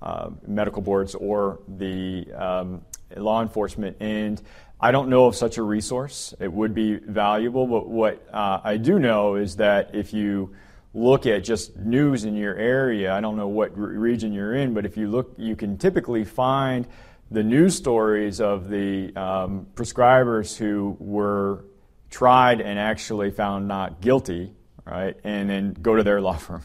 uh, 0.00 0.30
medical 0.46 0.80
boards 0.80 1.16
or 1.16 1.58
the 1.66 2.32
um, 2.34 2.82
law 3.16 3.42
enforcement. 3.42 3.96
And 3.98 4.40
I 4.80 4.92
don't 4.92 5.08
know 5.08 5.26
of 5.26 5.34
such 5.34 5.58
a 5.58 5.62
resource. 5.64 6.32
It 6.38 6.52
would 6.52 6.72
be 6.72 6.98
valuable, 6.98 7.66
but 7.66 7.88
what 7.88 8.24
uh, 8.32 8.60
I 8.62 8.76
do 8.76 9.00
know 9.00 9.34
is 9.34 9.56
that 9.56 9.92
if 9.96 10.12
you 10.12 10.54
look 10.94 11.26
at 11.26 11.42
just 11.42 11.76
news 11.78 12.24
in 12.24 12.36
your 12.36 12.54
area, 12.54 13.12
I 13.12 13.20
don't 13.20 13.36
know 13.36 13.48
what 13.48 13.76
re- 13.76 13.96
region 13.96 14.32
you're 14.32 14.54
in, 14.54 14.72
but 14.72 14.86
if 14.86 14.96
you 14.96 15.08
look, 15.08 15.34
you 15.36 15.56
can 15.56 15.76
typically 15.78 16.24
find 16.24 16.86
the 17.32 17.42
news 17.42 17.76
stories 17.76 18.40
of 18.40 18.68
the 18.68 19.14
um, 19.16 19.66
prescribers 19.74 20.56
who 20.56 20.96
were 21.00 21.64
tried 22.10 22.60
and 22.60 22.78
actually 22.78 23.30
found 23.30 23.68
not 23.68 24.00
guilty, 24.00 24.52
right? 24.84 25.16
And 25.24 25.48
then 25.48 25.72
go 25.74 25.96
to 25.96 26.02
their 26.02 26.20
law 26.28 26.36
firm. 26.36 26.62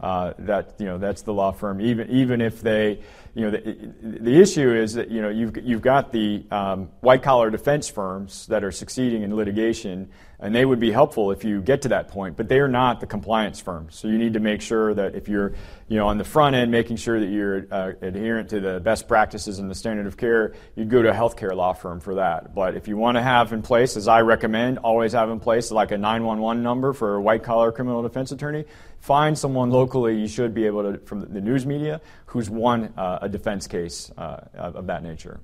Uh, 0.00 0.34
that 0.40 0.74
you 0.78 0.84
know 0.84 0.98
that's 0.98 1.22
the 1.22 1.32
law 1.32 1.50
firm. 1.52 1.80
Even 1.80 2.10
even 2.10 2.40
if 2.40 2.60
they, 2.60 3.00
you 3.34 3.42
know, 3.42 3.50
the, 3.50 3.92
the 4.02 4.38
issue 4.38 4.74
is 4.74 4.94
that 4.94 5.10
you 5.10 5.22
know 5.22 5.30
you've 5.30 5.56
you've 5.58 5.80
got 5.80 6.12
the 6.12 6.44
um, 6.50 6.90
white 7.00 7.22
collar 7.22 7.48
defense 7.48 7.88
firms 7.88 8.46
that 8.48 8.64
are 8.64 8.72
succeeding 8.72 9.22
in 9.22 9.34
litigation, 9.34 10.10
and 10.44 10.54
they 10.54 10.66
would 10.66 10.78
be 10.78 10.92
helpful 10.92 11.30
if 11.30 11.42
you 11.42 11.62
get 11.62 11.80
to 11.82 11.88
that 11.88 12.08
point. 12.08 12.36
But 12.36 12.50
they 12.50 12.60
are 12.60 12.68
not 12.68 13.00
the 13.00 13.06
compliance 13.06 13.60
firm 13.60 13.88
So 13.90 14.08
you 14.08 14.18
need 14.18 14.34
to 14.34 14.40
make 14.40 14.60
sure 14.60 14.92
that 14.92 15.14
if 15.14 15.26
you're 15.26 15.54
you 15.88 15.96
know 15.96 16.06
on 16.06 16.18
the 16.18 16.24
front 16.24 16.54
end, 16.54 16.70
making 16.70 16.96
sure 16.96 17.18
that 17.18 17.28
you're 17.28 17.66
uh, 17.70 17.92
adherent 18.02 18.50
to 18.50 18.60
the 18.60 18.78
best 18.78 19.08
practices 19.08 19.58
and 19.58 19.70
the 19.70 19.74
standard 19.74 20.06
of 20.06 20.18
care, 20.18 20.52
you'd 20.76 20.90
go 20.90 21.00
to 21.00 21.08
a 21.08 21.14
healthcare 21.14 21.56
law 21.56 21.72
firm 21.72 21.98
for 21.98 22.16
that. 22.16 22.54
But 22.54 22.76
if 22.76 22.86
you 22.88 22.98
want 22.98 23.16
to 23.16 23.22
have 23.22 23.54
in 23.54 23.62
place, 23.62 23.96
as 23.96 24.06
I 24.06 24.20
recommend, 24.20 24.78
always 24.78 25.12
have 25.12 25.30
in 25.30 25.40
place 25.40 25.70
like 25.70 25.92
a 25.92 25.98
911 25.98 26.62
number 26.62 26.92
for 26.92 27.14
a 27.14 27.22
white 27.22 27.42
collar 27.42 27.72
criminal 27.72 28.02
defense 28.02 28.30
attorney 28.30 28.66
find 29.00 29.38
someone 29.38 29.70
locally 29.70 30.18
you 30.18 30.26
should 30.26 30.54
be 30.54 30.64
able 30.64 30.92
to 30.92 30.98
from 31.00 31.20
the 31.20 31.40
news 31.40 31.66
media 31.66 32.00
who's 32.24 32.48
won 32.48 32.90
uh, 32.96 33.18
a 33.20 33.28
defense 33.28 33.66
case 33.66 34.10
uh, 34.16 34.40
of, 34.54 34.76
of, 34.76 34.86
that 34.86 35.02
nature 35.02 35.40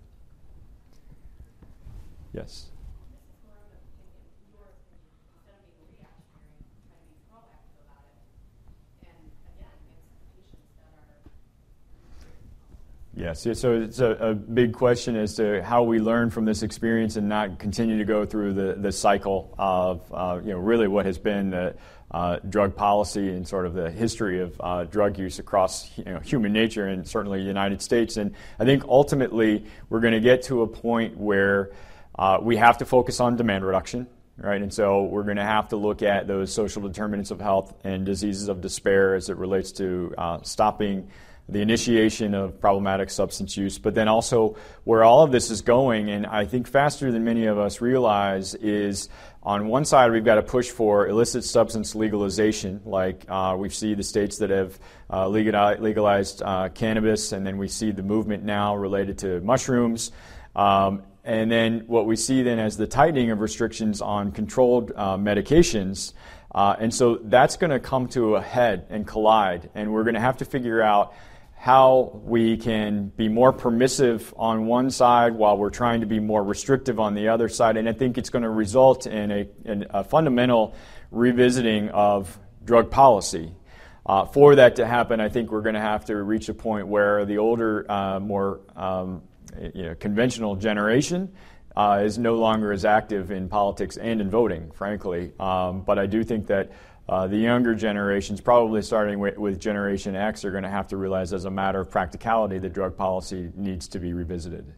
yes 2.33 2.70
Yes, 13.21 13.43
so 13.61 13.75
it's 13.75 13.99
a, 13.99 14.13
a, 14.13 14.35
big 14.35 14.73
question 14.73 15.15
as 15.15 15.35
to 15.35 15.63
how 15.63 15.83
we 15.83 15.99
learn 15.99 16.31
from 16.31 16.47
this 16.47 16.63
experience 16.63 17.17
and 17.17 17.29
not 17.29 17.59
continue 17.59 17.99
to 17.99 18.05
go 18.07 18.25
through 18.25 18.55
the, 18.55 18.73
the 18.73 18.91
cycle 18.91 19.55
of, 19.59 20.03
uh, 20.11 20.41
you 20.43 20.53
know, 20.53 20.59
really 20.59 20.89
what 20.89 21.05
has 21.05 21.19
been 21.19 21.51
the, 21.51 21.75
uh, 22.13 22.39
drug 22.49 22.75
policy 22.75 23.29
and 23.29 23.47
sort 23.47 23.67
of 23.67 23.75
the 23.75 23.91
history 23.91 24.41
of 24.41 24.59
uh, 24.61 24.85
drug 24.85 25.19
use 25.19 25.39
across 25.39 25.91
you 25.99 26.05
know, 26.05 26.19
human 26.21 26.51
nature 26.55 26.87
and 26.87 27.07
certainly 27.07 27.41
the 27.41 27.47
United 27.47 27.83
States. 27.83 28.17
And 28.17 28.35
I 28.59 28.65
think 28.65 28.85
ultimately 28.85 29.67
we're 29.91 30.01
going 30.01 30.15
to 30.15 30.21
get 30.21 30.45
to 30.45 30.63
a 30.63 30.67
point 30.67 31.19
where 31.19 31.73
uh, 32.19 32.39
we 32.41 32.57
have 32.57 32.79
to 32.79 32.87
focus 32.87 33.21
on 33.21 33.37
demand 33.37 33.67
reduction, 33.67 34.07
right? 34.39 34.63
And 34.63 34.73
so 34.73 35.03
we're 35.03 35.25
going 35.25 35.37
to 35.37 35.45
have 35.45 35.69
to 35.69 35.77
look 35.77 36.03
at 36.03 36.27
those 36.27 36.55
social 36.55 36.81
determinants 36.81 37.31
of 37.31 37.39
health 37.39 37.75
and 37.85 38.07
diseases 38.07 38.49
of 38.49 38.63
despair 38.63 39.15
as 39.15 39.29
it 39.29 39.37
relates 39.37 39.73
to 39.73 40.15
uh, 40.17 40.43
stopping 40.43 41.11
the 41.53 41.61
initiation 41.61 42.35
of 42.35 42.61
problematic 42.61 43.11
substance 43.11 43.57
use, 43.57 43.79
but 43.79 43.95
then 43.95 44.09
also 44.09 44.57
where 44.85 45.03
all 45.05 45.23
of 45.23 45.33
this 45.33 45.51
is 45.51 45.63
going, 45.63 46.11
and 46.11 46.27
I 46.27 46.45
think 46.45 46.69
faster 46.69 47.11
than 47.11 47.25
many 47.25 47.47
of 47.47 47.59
us 47.59 47.81
realize, 47.81 48.55
is 48.55 49.09
on 49.43 49.69
one 49.69 49.85
side 49.85 50.13
we've 50.13 50.25
got 50.25 50.37
to 50.37 50.43
push 50.43 50.71
for 50.71 51.09
illicit 51.09 51.45
substance 51.45 51.95
legalization, 51.95 52.81
like 52.85 53.25
uh, 53.29 53.57
we 53.59 53.69
see 53.71 53.95
the 53.95 54.03
states 54.03 54.39
that 54.39 54.51
have 54.51 54.79
uh, 55.11 55.29
legalized 55.29 56.43
uh, 56.43 56.69
cannabis, 56.69 57.33
and 57.33 57.47
then 57.47 57.59
we 57.59 57.69
see 57.69 57.91
the 57.91 58.03
movement 58.03 58.45
now 58.45 58.77
related 58.77 59.19
to 59.19 59.41
mushrooms. 59.41 60.13
Um, 60.55 61.03
and 61.25 61.51
then 61.51 61.85
what 61.87 62.07
we 62.07 62.17
see 62.17 62.43
then 62.43 62.59
as 62.59 62.77
the 62.77 62.87
tightening 62.87 63.31
of 63.31 63.41
restrictions 63.41 64.01
on 64.01 64.33
controlled 64.33 64.93
uh, 64.97 65.17
medications. 65.17 66.13
Uh, 66.53 66.75
and 66.79 66.93
so 66.93 67.19
that's 67.23 67.57
going 67.57 67.71
to 67.71 67.79
come 67.79 68.09
to 68.09 68.37
a 68.37 68.43
head 68.43 68.87
and 68.91 69.07
collide, 69.07 69.71
and 69.75 69.93
we're 69.93 70.03
going 70.03 70.15
to 70.15 70.21
have 70.21 70.39
to 70.39 70.45
figure 70.45 70.83
out 70.83 71.15
how 71.61 72.19
we 72.25 72.57
can 72.57 73.13
be 73.19 73.29
more 73.29 73.53
permissive 73.53 74.33
on 74.39 74.65
one 74.65 74.91
side 74.91 75.35
while 75.35 75.59
we're 75.59 75.69
trying 75.69 76.01
to 76.01 76.07
be 76.07 76.19
more 76.19 76.43
restrictive 76.43 76.99
on 76.99 77.13
the 77.13 77.29
other 77.29 77.51
side. 77.51 77.77
And 77.77 77.87
I 77.87 77.93
think 77.93 78.17
it's 78.17 78.31
going 78.31 78.45
to 78.45 78.49
result 78.49 79.07
in 79.07 79.31
a, 79.31 79.47
in 79.67 79.87
a 79.91 80.03
fundamental 80.03 80.75
revisiting 81.11 81.91
of 81.91 82.39
drug 82.65 82.91
policy. 82.91 83.55
Uh, 84.07 84.25
for 84.25 84.55
that 84.55 84.77
to 84.77 84.87
happen, 84.87 85.21
I 85.21 85.29
think 85.29 85.53
we're 85.53 85.61
going 85.61 85.75
to 85.75 85.83
have 85.83 86.07
to 86.07 86.17
reach 86.23 86.49
a 86.49 86.55
point 86.55 86.89
where 86.89 87.27
the 87.27 87.37
older, 87.37 87.85
uh, 87.93 88.19
more 88.21 88.63
um, 88.75 89.21
you 89.75 89.83
know, 89.83 89.95
conventional 89.95 90.57
generation 90.57 91.31
uh, 91.77 92.01
is 92.03 92.17
no 92.17 92.37
longer 92.37 92.73
as 92.73 92.87
active 92.87 93.31
in 93.31 93.51
politics 93.51 93.99
and 93.99 94.23
in 94.23 94.31
voting, 94.31 94.71
frankly. 94.71 95.33
Um, 95.39 95.83
but 95.83 95.99
I 95.99 96.07
do 96.07 96.25
think 96.25 96.47
that 96.47 96.73
uh, 97.11 97.27
the 97.27 97.37
younger 97.37 97.75
generations, 97.75 98.41
probably 98.41 98.81
starting 98.83 99.19
with, 99.19 99.37
with 99.37 99.59
Generation 99.59 100.15
X, 100.15 100.45
are 100.45 100.53
going 100.53 100.63
to 100.63 100.71
have 100.71 100.87
to 100.87 100.97
realize 100.97 101.33
as 101.33 101.45
a 101.45 101.51
matter 101.51 101.81
of 101.81 101.91
practicality 101.91 102.59
that 102.61 102.73
drug 102.73 102.97
policy 102.97 103.51
needs 103.57 103.89
to 103.89 103.99
be 103.99 104.13
revisited. 104.13 104.73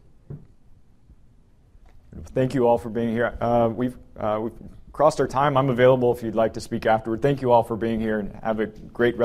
Thank 2.33 2.55
you 2.55 2.65
all 2.65 2.79
for 2.79 2.89
being 2.89 3.11
here. 3.11 3.37
Uh, 3.39 3.69
we've, 3.71 3.95
uh, 4.17 4.39
we've 4.41 4.53
crossed 4.91 5.21
our 5.21 5.27
time. 5.27 5.55
I'm 5.55 5.69
available 5.69 6.11
if 6.11 6.23
you'd 6.23 6.33
like 6.33 6.53
to 6.53 6.59
speak 6.59 6.87
afterward. 6.87 7.21
Thank 7.21 7.43
you 7.43 7.51
all 7.51 7.61
for 7.61 7.75
being 7.75 7.99
here 7.99 8.17
and 8.17 8.33
have 8.41 8.59
a 8.59 8.65
great 8.65 9.15
rest. 9.15 9.21